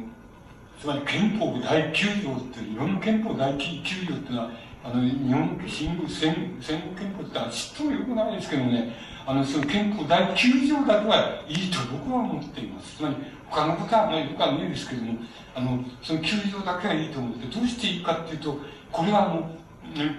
[0.80, 4.50] つまり憲法第9条っていう日本の憲法第9条っていうのは
[4.84, 8.94] あの日本新聞戦戦後憲法って知ってもよくないですけどね
[9.26, 13.16] あのその憲法第9条だけはいいと僕は思っていますつまり
[13.48, 15.18] 他のことはない僕はないですけども
[15.54, 18.58] あのその9条だけはいいと思ってどうしていいかっていうと
[18.92, 19.50] これはあの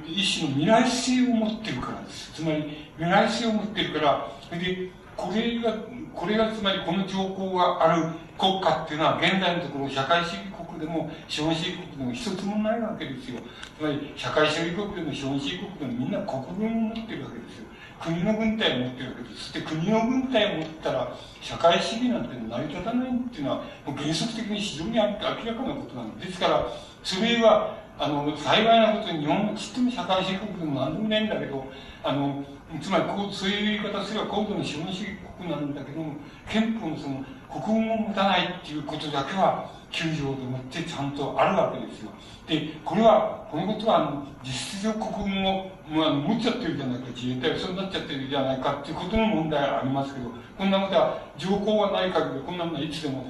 [0.06, 5.73] 一種の未来性を持ってるからですつまり未来性を持ってるからそれでこれが
[6.14, 8.06] これがつまりこの条項がある
[8.38, 13.41] 国家っていうのは現代のところ社会主義国でも資本主義国でも一つもないわけですよ。
[13.77, 17.65] つまり社会主義国でも資本主義国でもみんな国軍を持ってるわけですよ。
[17.99, 19.35] 国の軍隊を持ってるわけです。
[19.35, 26.27] そして国の軍隊を持ったら社会主義なんて成り立たないっていうのはもう原則的に非常に明らかなことなんです。
[26.27, 26.68] ですから、
[27.03, 31.65] それはあの、幸いなことに日本のちっとも社会主義国でも何でもないんだけど、
[32.03, 32.43] あの、
[32.79, 36.13] つまりこう、そういう言い方すれば高度の資本主義国なんだけども、
[36.47, 42.11] 憲法のその、国語も持たないっていうことだけは、9条でもってちゃんとあるわけですよ。
[42.47, 53.27] で、これは、このことは、実質上国運を、まあ、持っちゃってるじゃないか、自衛隊がそうなっちゃってるじゃないかっていうことの問題はありますけど、こんなことは、条項がない限り、こんなものはいつでも、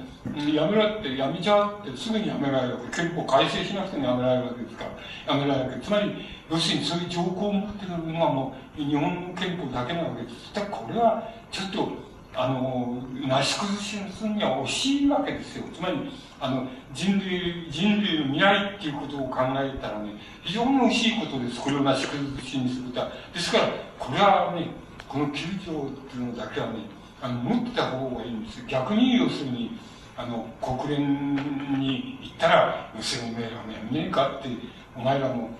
[0.54, 3.02] やめろって、やめちゃうって、すぐにやめられるわけ。
[3.02, 4.84] 憲法改正しなくてもやめられるわけですか
[5.26, 5.80] ら、やめられるわけ。
[5.84, 6.12] つまり、
[6.50, 10.54] 要するにそういう条項を持ってるのはもう、日本の憲法だけなわけです。
[10.54, 15.64] だこれは、ちょっと、あの、なし崩しにするには惜しいわけですよ。
[15.74, 15.96] つまり、
[16.40, 21.60] あの、人類、人類の未来っていうことを考えたらね、非常に惜しいことです。
[21.60, 23.10] これをなし崩しにするとは。
[23.34, 23.68] ですから、
[23.98, 24.68] これはね、
[25.08, 26.74] この9条っていうのだけはね、
[27.20, 28.64] あの、持ってた方がいいんです。
[28.66, 29.78] 逆に、要するに、
[30.16, 31.34] あの、国連
[31.78, 34.48] に行ったら、要するに、お前らもやめねえかって、
[34.94, 35.50] お前らも、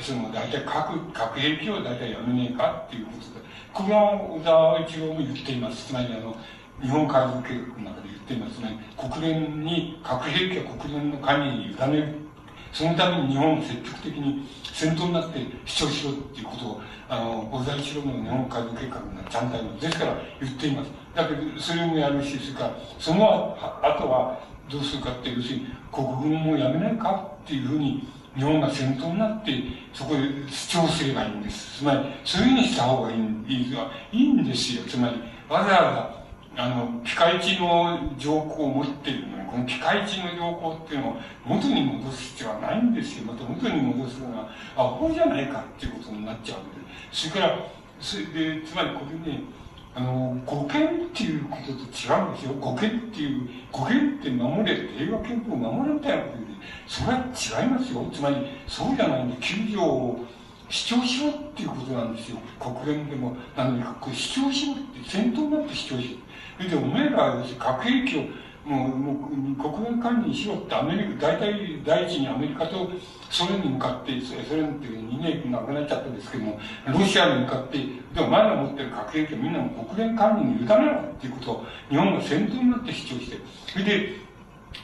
[0.00, 5.88] その、大体核、核兵器を大体やめねえかっていうことで、これは小沢一郎も言っています。
[5.88, 6.36] つまり、あの、
[6.80, 8.78] 日本海賊計画の中で言っていますね。
[8.96, 12.14] 国連に、核兵器は国連の管理に委ねる。
[12.72, 20.90] そのために日本を積極的に先頭になって主張しろっていうことを、あの、小沢一郎の日本海賊計画のちゃんとですから言っています。
[21.14, 24.38] だけど、それもやるし、それから、その後は
[24.70, 28.06] どうするかって、要するに、国軍もやめないかっていうふうに、
[28.36, 29.52] 日本が先頭になって、
[29.92, 31.78] そこで主張すればいいんです。
[31.78, 33.76] つまり、そういうふうにした方がいいいい
[34.12, 34.82] いいんですよ。
[34.84, 35.14] つまり、
[35.48, 36.22] わざわ
[36.56, 43.24] ざ、あの、ピカイチの条項を持っているのに、このピカイチの条項っていうのを元に戻す必要はないんですよ。
[43.24, 46.86] また元に戻すのは、あ、こうじゃないかっていうことになっちゃうわけで。
[47.10, 47.58] それから、
[48.00, 49.40] それで、つまりこれね、
[49.94, 52.54] あの、語権っていうことと違うんですよ。
[52.60, 56.44] 語権っていう、語権って守れ、平和憲法を守れみたいなことで、
[56.86, 58.08] それは違いますよ。
[58.12, 58.36] つまり、
[58.68, 60.24] そうじゃないんで、9条を
[60.68, 62.38] 主張しろっていうことなんですよ。
[62.60, 66.16] 国連でも、なのに、これ主張しろって、先頭になって主張しろ。
[66.58, 69.12] それで、お前らは、核兵器を、もう、も
[69.58, 72.88] う、国連管理にしろってアメリカ、大体、第一にアメリカと
[73.30, 83.36] ソ連に向かって、ソ連っていう2年亡くなっちゃったんですけども、ロシアに向かって、で、お前ら持ってる核兵器はみんなも国連管理に委ねろっていうことを、日本が先頭になって主張して、
[83.68, 84.12] それで、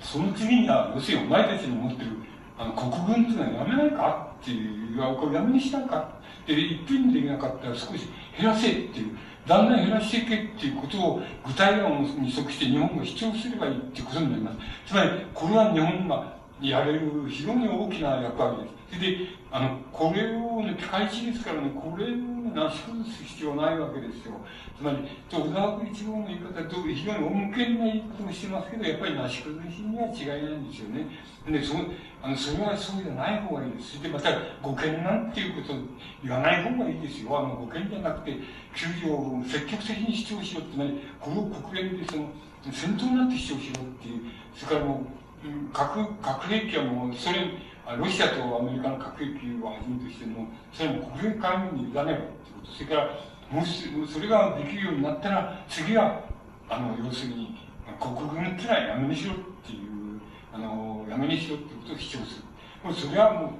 [0.00, 2.10] その次には、要するにお前たちの持ってる、
[2.56, 6.08] あの、国軍っていうのはやめないかっていう、これやめにしたか
[6.46, 8.08] で、一品できなかったら少し
[8.38, 14.58] 減らせっていう、だんだん減らしていけっていうことを具体案に即して日本が主張すればいいっていうことになります。
[14.86, 18.76] つまり、これは日本がやれる非常に大きな役割です。
[18.96, 19.18] それで、
[19.50, 24.34] あの、これをね、ピカイチですからね、これをなし崩す必要ないわけですよ。
[24.76, 31.06] つまり、小沢一郎の言い方と非常に恩恵な言い方をしてますけど、やっぱりなし崩しには違いないんですよね。
[31.50, 31.74] で、そ
[32.22, 34.02] あの、それはそうじゃない方がいいです。
[34.02, 34.30] で、また、
[34.62, 35.76] 語権なんていうことを
[36.22, 37.38] 言わない方がいいですよ。
[37.38, 38.32] あの、語権じゃなくて、
[38.74, 42.28] 救助を積極的に主張しろって、つまり、これを国連でその、
[42.72, 44.22] 先頭になって主張しろっていう、
[44.54, 45.25] それからもう、
[45.72, 47.52] 核、核兵器はもう、ソ連、
[47.98, 52.72] ロシアとアメリカの核兵器をはじめとしても、それも国連管理に委ねろってこと。
[52.72, 53.10] それから、
[53.50, 56.20] もし、それができるようになったら、次は、
[56.68, 57.56] あの、要するに、
[58.00, 60.20] 国軍っていうのはやめにしろっていう、
[60.52, 62.44] あの、やめにしろってことを主張する。
[62.82, 63.50] もうそれはもう、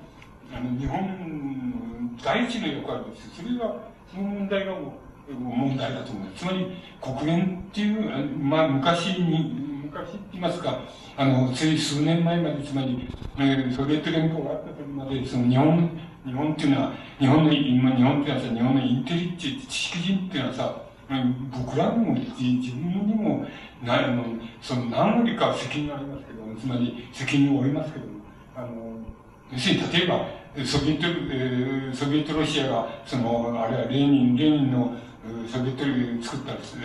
[0.55, 3.43] あの、日本第一の役割です。
[3.43, 3.77] それは、
[4.11, 4.95] その問題がも
[5.29, 6.45] う、問題だと思います。
[6.45, 6.67] つまり、
[7.01, 10.81] 国連っていう、まあ、昔に、昔って言いますか、
[11.17, 13.09] あの、つい数年前まで、つまり、
[13.39, 15.91] えー、ソビエト連邦があった時まで、その日本、
[16.25, 23.47] 日本っていうのは、日本の、今、日本っていうのはさ、日本のインテリって知識人っていうのはさ、僕らにも自分にも、
[23.85, 24.25] なあの、
[24.61, 28.07] その何割か責任がありますけど、つまり責任を負いますけど、
[28.57, 28.99] あの、
[29.53, 30.27] 要するに例えば、
[30.65, 34.97] ソビエト、えー、ソビエトロシアが、その、あれはレーニン、レーニンの、
[35.49, 36.77] ソビエト作ったソ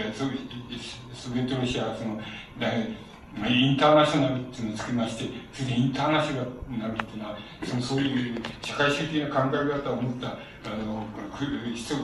[1.13, 2.19] ソビエトロシアがその、
[3.47, 6.35] インターナショナルっていうのを作りまして、それでインターナショ
[6.77, 10.33] ナルっていうのは、そのそういう社会主義的な考え方を持った、あ
[10.85, 11.05] の、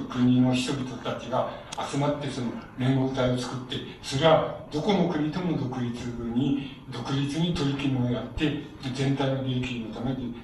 [0.09, 1.49] 国の人々たちが
[1.91, 8.63] 集まってその連合体を作って、それはどこの国とも独立に、独立に取り決めをやって、
[8.95, 10.35] 全体の利益のために、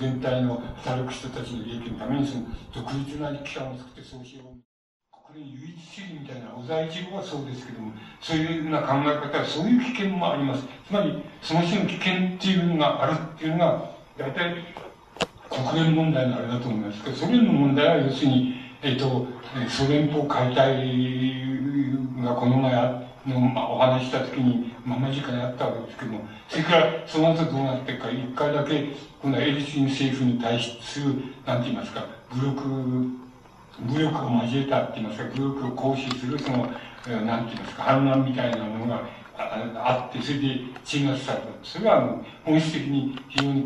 [0.00, 4.57] 全体の働く人たちの利益のためにその独立な機関を作ってそうしよう。
[5.38, 10.64] これ唯一主義みたいな、小沢一郎はそうですけども、そういうような考え方は、そういう危険もあります。
[10.84, 14.64] つまり、その種の危険っていうのがあるっていうのが、大体、
[15.48, 19.28] 国連問題のあれだと思いますけど、ソ連の問題は要するに、えっ、ー、と、
[19.68, 20.74] ソ連邦解体
[22.20, 28.88] がこの前あの、まあ、お話した時に、まあ、間近にあったわけですけども、それからその後どうなっていくか、一回だけ、
[29.22, 31.14] このエリツィン政府に対する、
[31.46, 33.27] なんて言いますか、武力、
[33.80, 39.02] 武力を交えたって言いますか、武力を行使する、その、なんて言いますか、反乱みたいなものが
[39.36, 41.46] あって、それで鎮圧された。
[41.62, 43.64] それは、あの、本質的に非常に、え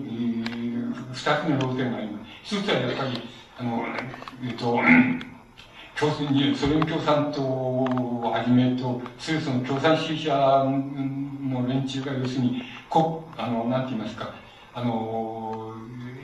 [0.77, 2.57] ー、二つの要点があります。
[2.57, 3.23] 一つはやっぱり、
[3.59, 3.85] あの、
[4.45, 4.79] えっと、
[5.95, 14.35] 共にソ連共産党をはじめとするその共産主義者の連中が要するに、こあの、なんて言いますか、
[14.75, 15.75] あの、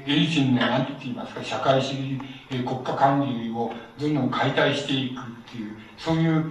[0.09, 2.19] エリツィンの、なんて言いますか、社会主義
[2.51, 3.71] え国家管理を
[4.01, 6.51] どんどん解体していくっていう、そういう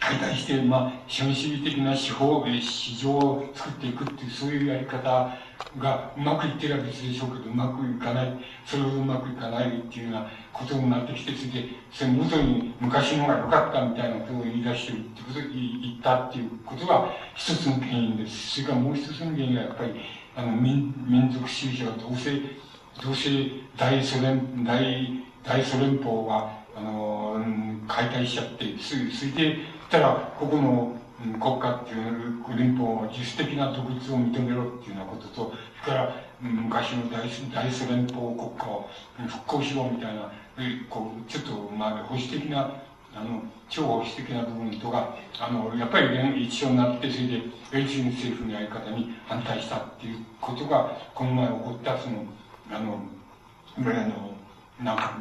[0.00, 5.32] 解体して、まあ、資本主義的な手法、え市場を作っていくっていう、そういうやり方
[5.78, 18.54] がうまくいってれば別でしょうけど、うまくいかない、それをうまくいかないっていうようなことになってきて、それで、それ元に昔のが良かったみたいなことを言い出してるってこと、言ったっていうことが一つの原因です。
[18.54, 19.94] それからもう一つの原因はやっぱり、
[20.36, 22.32] あの、民民族主義者がどうせ、
[23.02, 23.30] どうせ
[23.76, 27.40] 大ソ連、大、大ソ連邦が、あの、
[27.88, 29.56] 解体しちゃって、すぐ、それで、
[29.88, 30.94] たら、ここの
[31.40, 38.88] 国家っていう連邦は自主的な独立を認めろっていうようなことと、それから、昔の大大ソ連邦国家を
[39.26, 40.30] 復興しろみたいな、
[40.90, 42.70] こう、ちょっと、まあ、保守的な、
[43.16, 47.40] あの、超保守的な部分とか、あの、やっぱり一緒になって、それで、
[47.72, 52.24] 米中政府のやり方に反対したっていうことが、この前起こった、その、
[52.70, 53.00] あの、
[53.78, 54.36] あの、
[54.84, 55.16] なんか、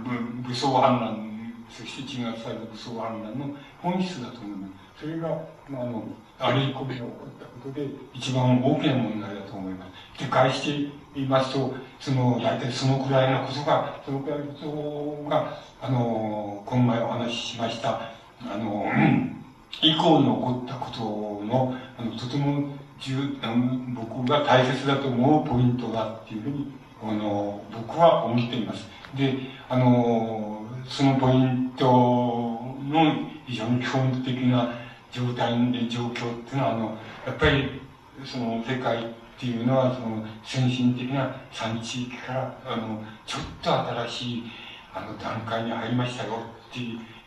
[0.45, 1.34] 武装反乱、
[1.69, 5.01] そして鎮圧された武装反乱の本質だと思います。
[5.01, 5.29] それが、
[5.69, 6.03] まあ、あの、
[6.39, 9.85] あれ以降に起こったことで、一番大きな問題だと思いま
[10.15, 10.23] す。
[10.23, 18.11] で、返して言いますと、その、大体そのくらいのことが、そのくらいのことが、あの、この前お話ししました、
[18.41, 18.85] あの、
[19.81, 20.99] 以降に起こったこと
[21.45, 26.71] の、あの、とても重、あの僕が大切だと思うポイントだっていうふうに、
[27.03, 28.87] あの、僕は思っています。
[29.15, 29.37] で、
[29.69, 34.71] あの、そのポイントの非常に基本的な
[35.11, 35.53] 状態、
[35.89, 37.81] 状況っていうのは、あの、やっぱり、
[38.23, 39.07] その世界っ
[39.39, 43.71] ていうのは、その先進的な産地域から、あの、ちょっと
[44.07, 44.43] 新しい、
[44.93, 46.33] あの、段階に入りましたよ
[46.69, 46.79] って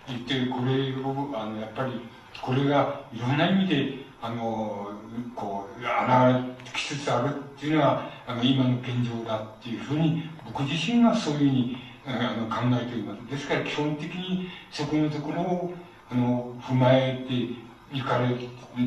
[0.07, 1.93] 言って、これを、あの、やっぱり、
[2.41, 4.91] これがいろんな意味で、あの、
[5.35, 13.31] こう、現れてきつつあるっていうのは、あの、今の現状だっていうふうに、僕自身がそういうふうに、あの、考えております。
[13.31, 15.75] ですから、基本的にそこのところを、
[16.11, 17.35] あの、踏まえて
[17.97, 18.35] いかれ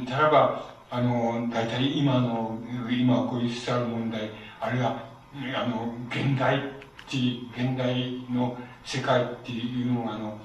[0.06, 2.58] たらば、あの、大体今の、
[2.90, 5.04] 今起こりつつある問題、あるいは、
[5.56, 6.82] あの、現代って
[7.54, 10.40] 現代の世界っていうのが、あの、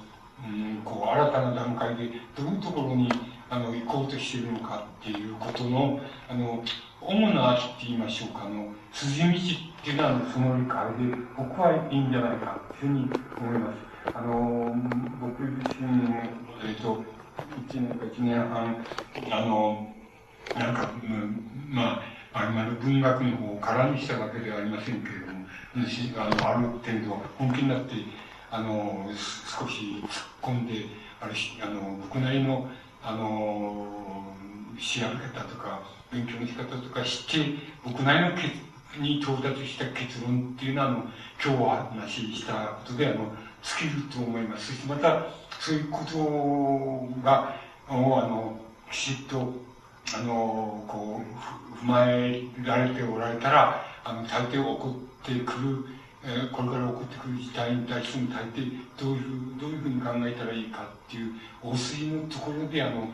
[0.45, 3.09] うん、こう、新たな段階で、どういうところに、
[3.49, 5.99] あの、行こうとしているのかっていうことの、
[6.29, 6.63] あの、
[7.09, 9.31] 主なって言いましょうか、あの、筋道っ
[9.81, 13.09] ていうのは、その理解で、僕はいいんじゃないかというふうに
[13.39, 13.77] 思います。
[14.13, 14.75] あの、
[15.21, 16.19] 僕自身も、
[16.67, 17.01] えっ、と、
[17.55, 18.85] 1年か1年半、
[19.31, 19.95] あの、
[20.53, 20.91] なんか、
[21.69, 22.01] ま
[22.33, 25.47] あ、あれまで文学の方を空にしたわけではありませんけれども、
[26.17, 27.93] あの、ある程度、本気になって、
[28.51, 30.03] あの、少し
[30.41, 30.73] 突っ込んで、
[31.21, 32.69] ある、あの、僕なりの、
[33.01, 34.35] あの、
[34.77, 38.67] 調べ方とか、勉強の仕方とかして、僕なりの結
[38.99, 40.97] に到達した結論っていうのは、あの、
[41.43, 43.31] 今日は話したことで、あの、
[43.61, 44.67] 尽きると思います。
[44.67, 45.27] そしてまた、
[45.59, 47.55] そういうことが、
[47.89, 48.59] あの、
[48.91, 49.53] きちっと、
[50.15, 55.85] あの、こう、踏まえられておられたら、あの、大抵起こってくる、
[56.23, 63.09] えー、これから起こってくる事態に対しても大抵どういうふう、どういうふうに考えたらいいかっていう、大筋のところで、あの、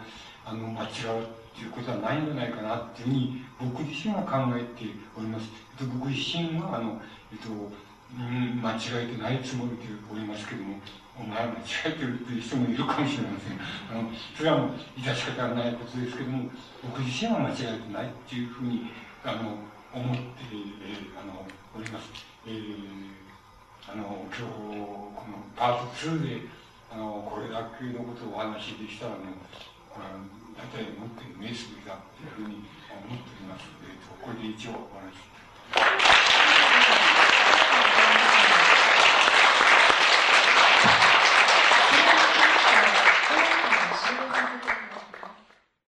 [0.46, 5.50] あの、間違ういうことはないんじゃないかなっていうふうに、僕自身は考えております。
[5.80, 7.02] 僕自身は、あの、
[7.32, 10.78] えっと、うん、間違えてないつもりでおりますけども、
[11.18, 11.58] お前間違
[11.88, 13.58] えてるっていう人もいるかもしれません。
[13.90, 16.50] あの、それはもう、致し方がないことですけども、
[16.84, 18.90] 僕自身は間違えてないっていうふうに、
[19.24, 19.58] あの、
[19.94, 20.22] 思って、
[20.54, 22.10] えー、あの、おります。
[22.46, 26.48] えー、あの、今日、このパート2で、
[26.92, 29.34] あの、これだけのことをお話しできたらね、
[29.90, 30.12] これは、
[30.58, 31.48] だけ持ってる名
[32.14, 33.66] というふうに思っております
[34.24, 36.23] ここで一応お話し。